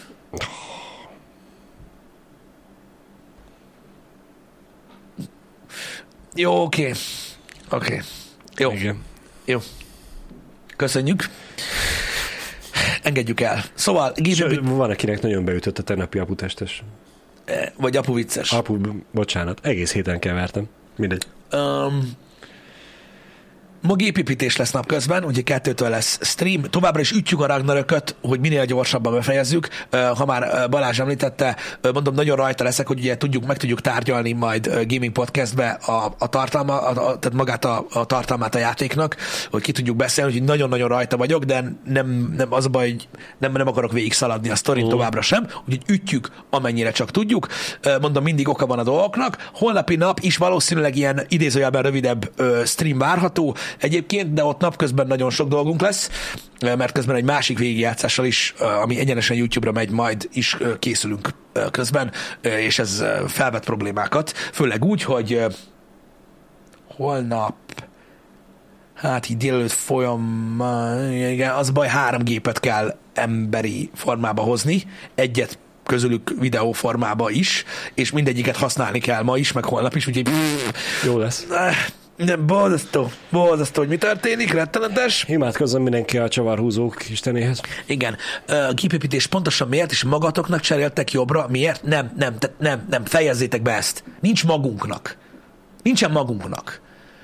Jó, 6.35 6.61
oké. 6.63 6.93
Oké. 7.69 8.01
Jó, 8.57 8.71
Igen. 8.71 9.03
jó. 9.45 9.59
Köszönjük. 10.75 11.29
Engedjük 13.03 13.41
el. 13.41 13.63
Szóval, 13.73 14.11
Gibe, 14.15 14.59
van, 14.61 14.89
akinek 14.89 15.21
nagyon 15.21 15.45
beütött 15.45 15.77
a 15.77 15.83
tegnapi 15.83 16.19
aputestes. 16.19 16.83
vagy 17.77 17.97
apu 17.97 18.13
vicces. 18.13 18.51
Apu, 18.51 18.77
bocsánat, 19.11 19.59
egész 19.65 19.91
héten 19.91 20.19
kevertem. 20.19 20.67
Mindegy. 20.95 21.27
Um, 21.51 22.11
ma 23.81 23.93
gépépítés 23.95 24.57
lesz 24.57 24.71
napközben, 24.71 25.23
ugye 25.23 25.41
kettőtől 25.41 25.89
lesz 25.89 26.19
stream. 26.21 26.61
Továbbra 26.61 27.01
is 27.01 27.11
ütjük 27.11 27.41
a 27.41 27.45
Ragnarököt, 27.45 28.15
hogy 28.21 28.39
minél 28.39 28.65
gyorsabban 28.65 29.13
befejezzük. 29.13 29.67
Ha 30.15 30.25
már 30.25 30.69
Balázs 30.69 30.99
említette, 30.99 31.55
mondom, 31.93 32.13
nagyon 32.13 32.35
rajta 32.35 32.63
leszek, 32.63 32.87
hogy 32.87 32.99
ugye 32.99 33.17
tudjuk, 33.17 33.45
meg 33.45 33.57
tudjuk 33.57 33.81
tárgyalni 33.81 34.31
majd 34.31 34.67
gaming 34.87 35.11
podcastbe 35.11 35.69
a, 35.69 36.15
a 36.19 36.27
tartalma, 36.27 36.81
a, 36.81 36.89
a, 36.89 37.19
tehát 37.19 37.33
magát 37.33 37.65
a, 37.65 37.85
a 37.93 38.05
tartalmát 38.05 38.55
a 38.55 38.59
játéknak, 38.59 39.15
hogy 39.51 39.61
ki 39.61 39.71
tudjuk 39.71 39.95
beszélni, 39.95 40.31
hogy 40.31 40.43
nagyon-nagyon 40.43 40.87
rajta 40.87 41.17
vagyok, 41.17 41.43
de 41.43 41.63
nem, 41.85 42.33
nem 42.37 42.53
az 42.53 42.65
a 42.65 42.69
baj, 42.69 42.89
hogy 42.89 43.07
nem, 43.37 43.51
nem 43.51 43.67
akarok 43.67 43.91
végig 43.91 44.13
szaladni 44.13 44.49
a 44.49 44.55
sztorin 44.55 44.83
Mhm. 44.83 44.91
továbbra 44.91 45.21
sem, 45.21 45.47
úgyhogy 45.67 45.83
ütjük, 45.87 46.31
amennyire 46.49 46.91
csak 46.91 47.11
tudjuk. 47.11 47.47
Mondom, 48.01 48.23
mindig 48.23 48.47
oka 48.49 48.65
van 48.65 48.79
a 48.79 48.83
dolgoknak. 48.83 49.49
Holnapi 49.53 49.95
nap 49.95 50.19
is 50.21 50.37
valószínűleg 50.37 50.95
ilyen 50.95 51.21
idézőjelben 51.27 51.81
rövidebb 51.81 52.31
stream 52.65 52.97
várható 52.97 53.55
egyébként, 53.77 54.33
de 54.33 54.43
ott 54.43 54.59
napközben 54.59 55.07
nagyon 55.07 55.29
sok 55.29 55.47
dolgunk 55.47 55.81
lesz, 55.81 56.09
ö, 56.59 56.75
mert 56.75 56.91
közben 56.91 57.15
egy 57.15 57.23
másik 57.23 57.57
végigjátszással 57.57 58.25
is, 58.25 58.53
ö, 58.59 58.65
ami 58.65 58.99
egyenesen 58.99 59.37
YouTube-ra 59.37 59.71
megy, 59.71 59.89
majd 59.89 60.29
is 60.33 60.55
ö, 60.59 60.79
készülünk 60.79 61.29
közben, 61.71 62.11
és 62.41 62.79
ez 62.79 63.03
felvet 63.27 63.65
problémákat, 63.65 64.29
főleg 64.31 64.85
úgy, 64.85 65.03
hogy 65.03 65.45
holnap 66.87 67.55
Hát 69.01 69.29
így 69.29 69.37
délelőtt 69.37 69.71
folyamán, 69.71 71.13
igen, 71.13 71.51
az 71.51 71.69
baj, 71.69 71.87
három 71.87 72.23
gépet 72.23 72.59
kell 72.59 72.97
emberi 73.13 73.89
formába 73.93 74.41
hozni, 74.41 74.83
egyet 75.15 75.59
közülük 75.83 76.33
videó 76.39 76.71
formába 76.71 77.29
is, 77.29 77.63
és 77.93 78.11
mindegyiket 78.11 78.55
használni 78.55 78.99
kell 78.99 79.23
ma 79.23 79.37
is, 79.37 79.51
meg 79.51 79.63
holnap 79.63 79.95
is, 79.95 80.07
úgyhogy 80.07 80.29
Jó 81.05 81.17
lesz. 81.17 81.47
Nem, 82.25 82.45
borzasztó, 82.45 83.11
borzasztó, 83.29 83.79
hogy 83.79 83.89
mi 83.89 83.97
történik, 83.97 84.53
rettenetes. 84.53 85.25
Imádkozzon 85.27 85.81
mindenki 85.81 86.17
a 86.17 86.27
csavarhúzók 86.27 87.09
istenéhez. 87.09 87.61
Igen, 87.85 88.17
a 88.47 88.73
gépépítés 88.73 89.27
pontosan 89.27 89.67
miért, 89.67 89.91
és 89.91 90.03
magatoknak 90.03 90.59
cseréltek 90.59 91.11
jobbra, 91.11 91.47
miért? 91.49 91.83
Nem, 91.83 92.11
nem, 92.17 92.37
nem, 92.57 92.85
nem, 92.89 93.05
fejezzétek 93.05 93.61
be 93.61 93.71
ezt. 93.71 94.03
Nincs 94.19 94.45
magunknak. 94.45 95.17
Nincsen 95.83 96.11
magunknak. 96.11 96.81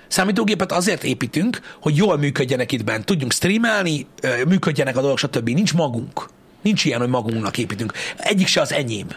Számítógépet 0.08 0.72
azért 0.72 1.04
építünk, 1.04 1.60
hogy 1.82 1.96
jól 1.96 2.18
működjenek 2.18 2.72
itt 2.72 2.84
bent, 2.84 3.06
tudjunk 3.06 3.32
streamelni, 3.32 4.08
működjenek 4.48 4.98
a 4.98 5.00
dolgok, 5.00 5.18
stb. 5.18 5.50
Nincs 5.50 5.74
magunk. 5.74 6.30
Nincs 6.62 6.86
ilyen, 6.86 7.00
hogy 7.00 7.10
magunknak 7.10 7.58
építünk. 7.58 7.93
Egyik 8.18 8.48
se 8.48 8.62
az 8.62 8.72
enyém. 8.72 9.08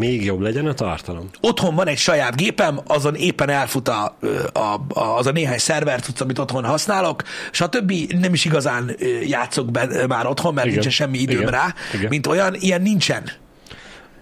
Még 0.00 0.24
jobb 0.24 0.40
legyen 0.40 0.66
a 0.66 0.74
tartalom. 0.74 1.30
Otthon 1.40 1.74
van 1.74 1.86
egy 1.86 1.98
saját 1.98 2.36
gépem, 2.36 2.80
azon 2.86 3.14
éppen 3.14 3.48
elfut 3.48 3.88
a, 3.88 4.16
a, 4.52 4.58
a, 4.58 5.16
az 5.16 5.26
a 5.26 5.30
néhány 5.30 5.58
szerver 5.58 6.00
tudsz, 6.00 6.20
amit 6.20 6.38
otthon 6.38 6.64
használok, 6.64 7.22
stb. 7.50 7.92
Nem 8.20 8.32
is 8.32 8.44
igazán 8.44 8.96
játszok 9.26 9.70
be 9.70 10.06
már 10.06 10.26
otthon, 10.26 10.54
mert 10.54 10.66
Igen. 10.66 10.78
nincsen 10.78 11.06
semmi 11.06 11.18
időm 11.18 11.40
Igen. 11.40 11.50
rá, 11.50 11.74
Igen. 11.94 12.08
mint 12.08 12.26
olyan, 12.26 12.54
ilyen 12.54 12.82
nincsen. 12.82 13.30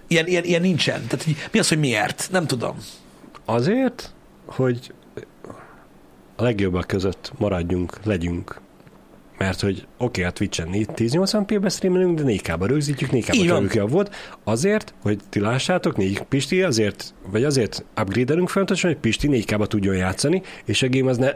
Ilyen, 0.07 0.27
ilyen, 0.27 0.43
ilyen 0.43 0.61
nincsen. 0.61 1.07
Tehát 1.07 1.25
hogy 1.25 1.35
mi 1.51 1.59
az, 1.59 1.67
hogy 1.67 1.79
miért? 1.79 2.27
Nem 2.31 2.47
tudom. 2.47 2.77
Azért, 3.45 4.13
hogy 4.45 4.93
a 6.35 6.43
legjobbak 6.43 6.87
között 6.87 7.31
maradjunk, 7.37 7.97
legyünk. 8.03 8.61
Mert 9.39 9.61
hogy 9.61 9.87
oké, 9.97 10.23
a 10.23 10.31
Twitch-en 10.31 10.67
1080p-be 10.71 11.69
streamelünk, 11.69 12.19
de 12.19 12.23
4K-ba 12.25 12.65
rögzítjük, 12.67 13.11
4 13.11 13.29
Így 13.33 13.47
k 13.47 13.49
van. 13.49 13.69
jobb 13.73 13.91
volt. 13.91 14.15
Azért, 14.43 14.93
hogy 15.01 15.19
ti 15.29 15.39
lássátok, 15.39 15.97
4 15.97 16.21
Pisti, 16.21 16.61
azért, 16.63 17.13
vagy 17.31 17.43
azért 17.43 17.85
upgrade-elünk 18.01 18.49
fontosan, 18.49 18.91
hogy 18.91 18.99
Pisti 18.99 19.27
4K-ba 19.31 19.67
tudjon 19.67 19.95
játszani, 19.95 20.41
és 20.65 20.81
a 20.81 20.89
game 20.89 21.09
az 21.09 21.17
ne 21.17 21.31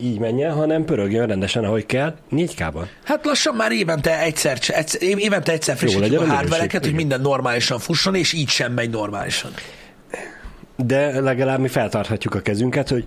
így 0.00 0.18
menjen, 0.18 0.52
hanem 0.52 0.84
pörögjön 0.84 1.26
rendesen, 1.26 1.64
ahogy 1.64 1.86
kell, 1.86 2.14
4K-ban. 2.30 2.84
Hát 3.04 3.24
lassan 3.24 3.54
már 3.54 3.72
évente 3.72 4.22
egyszer, 4.22 4.58
egyszer 4.66 5.02
évente 5.02 5.52
egyszer 5.52 5.76
frissítjük 5.76 6.20
a 6.20 6.26
hardvereket, 6.26 6.84
hogy 6.84 6.94
minden 6.94 7.20
normálisan 7.20 7.78
fusson, 7.78 8.14
és 8.14 8.32
így 8.32 8.48
sem 8.48 8.72
megy 8.72 8.90
normálisan. 8.90 9.50
De 10.76 11.20
legalább 11.20 11.60
mi 11.60 11.68
feltarthatjuk 11.68 12.34
a 12.34 12.40
kezünket, 12.40 12.88
hogy 12.88 13.04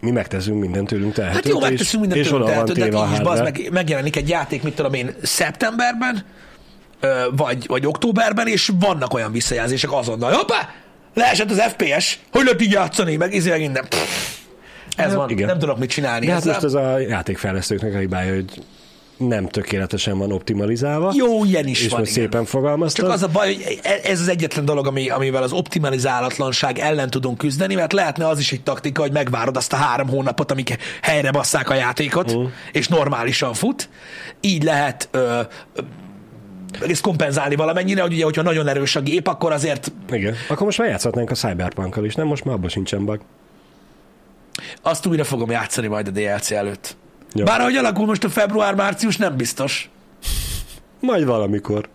mi 0.00 0.10
megteszünk 0.10 0.60
mindent 0.60 0.88
tőlünk 0.88 1.12
tehetőt. 1.12 1.34
Hát 1.34 1.48
jó, 1.52 1.60
megteszünk 1.60 2.00
mindent 2.00 2.24
és, 2.24 2.28
tőlünk 2.28 2.48
tehetőt, 2.48 2.76
de 2.90 2.96
a 2.96 3.06
így 3.06 3.12
is 3.12 3.20
bazd 3.20 3.42
meg, 3.42 3.68
megjelenik 3.72 4.16
egy 4.16 4.28
játék, 4.28 4.62
mit 4.62 4.74
tudom 4.74 4.92
én, 4.94 5.14
szeptemberben, 5.22 6.24
vagy, 7.36 7.66
vagy 7.66 7.86
októberben, 7.86 8.46
és 8.46 8.70
vannak 8.80 9.14
olyan 9.14 9.32
visszajelzések 9.32 9.92
azonnal. 9.92 10.32
Hoppá! 10.32 10.68
Leesett 11.14 11.50
az 11.50 11.60
FPS, 11.60 12.18
hogy 12.32 12.44
lehet 12.44 12.62
így 12.62 12.70
játszani, 12.72 13.16
meg 13.16 13.34
izé, 13.34 13.58
minden. 13.58 13.84
Ez 14.96 15.12
Ja, 15.12 15.18
van, 15.18 15.30
igen. 15.30 15.46
nem 15.46 15.58
tudok 15.58 15.78
mit 15.78 15.90
csinálni 15.90 16.26
De 16.26 16.32
hát 16.32 16.40
ezzel. 16.40 16.52
most 16.52 16.64
ez 16.64 16.74
a 16.74 16.98
játékfejlesztőknek 16.98 17.94
a 17.94 17.98
hibája, 17.98 18.34
hogy 18.34 18.62
nem 19.16 19.48
tökéletesen 19.48 20.18
van 20.18 20.32
optimalizálva. 20.32 21.12
Jó, 21.14 21.44
ilyen 21.44 21.66
is 21.66 21.84
és 21.84 21.90
van, 21.90 22.00
igen. 22.00 22.12
szépen 22.12 22.44
fogalmaztad. 22.44 23.04
Csak 23.04 23.14
az 23.14 23.22
a 23.22 23.28
baj, 23.28 23.54
hogy 23.54 23.80
ez 24.02 24.20
az 24.20 24.28
egyetlen 24.28 24.64
dolog, 24.64 24.86
ami, 24.86 25.08
amivel 25.08 25.42
az 25.42 25.52
optimalizálatlanság 25.52 26.78
ellen 26.78 27.10
tudunk 27.10 27.38
küzdeni, 27.38 27.74
mert 27.74 27.92
lehetne 27.92 28.28
az 28.28 28.38
is 28.38 28.52
egy 28.52 28.62
taktika, 28.62 29.02
hogy 29.02 29.12
megvárod 29.12 29.56
azt 29.56 29.72
a 29.72 29.76
három 29.76 30.08
hónapot, 30.08 30.50
amíg 30.50 30.76
helyre 31.02 31.30
basszák 31.30 31.70
a 31.70 31.74
játékot, 31.74 32.30
uh. 32.30 32.48
és 32.72 32.88
normálisan 32.88 33.54
fut. 33.54 33.88
Így 34.40 34.62
lehet 34.62 35.08
ö, 35.10 35.40
ö, 35.74 35.82
ezt 36.88 37.02
kompenzálni 37.02 37.54
valamennyire, 37.54 38.02
hogy 38.02 38.12
ugye, 38.12 38.24
hogyha 38.24 38.42
nagyon 38.42 38.68
erős 38.68 38.96
a 38.96 39.00
gép, 39.00 39.26
akkor 39.26 39.52
azért 39.52 39.92
Igen. 40.10 40.34
Akkor 40.48 40.64
most 40.64 40.78
már 40.78 40.88
játszhatnánk 40.88 41.30
a 41.30 41.34
Cyberpunkkal 41.34 42.04
is, 42.04 42.14
nem? 42.14 42.26
Most 42.26 42.44
már 42.44 42.54
abban 42.54 42.68
sincsen 42.68 43.04
bug. 43.04 43.20
azt 44.82 45.06
újra 45.06 45.24
fogom 45.24 45.50
játszani 45.50 45.86
majd 45.86 46.06
a 46.06 46.10
DLC 46.10 46.50
előtt. 46.50 46.96
Jó. 47.32 47.44
Bár 47.44 47.60
ahogy 47.60 47.76
alakul 47.76 48.06
most 48.06 48.24
a 48.24 48.28
február-március, 48.28 49.16
nem 49.16 49.36
biztos. 49.36 49.90
Majd 51.00 51.24
valamikor. 51.24 51.88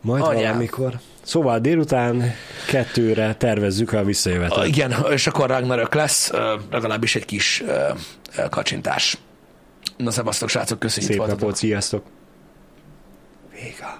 Majd 0.00 0.22
Anyám. 0.22 0.42
valamikor. 0.42 0.98
Szóval 1.22 1.58
délután 1.58 2.32
kettőre 2.68 3.34
tervezzük 3.34 3.92
a 3.92 4.04
visszajövetet. 4.04 4.66
Igen, 4.66 4.94
és 5.10 5.26
akkor 5.26 5.48
Ragnarök 5.48 5.94
lesz, 5.94 6.30
legalábbis 6.70 7.14
egy 7.14 7.24
kis 7.24 7.62
kacsintás. 8.50 9.18
Na, 9.96 10.10
szevasztok, 10.10 10.48
srácok, 10.48 10.78
köszönjük. 10.78 11.12
Szép 11.12 11.26
napot, 11.26 11.56
sziasztok! 11.56 12.04
Vége. 13.52 13.99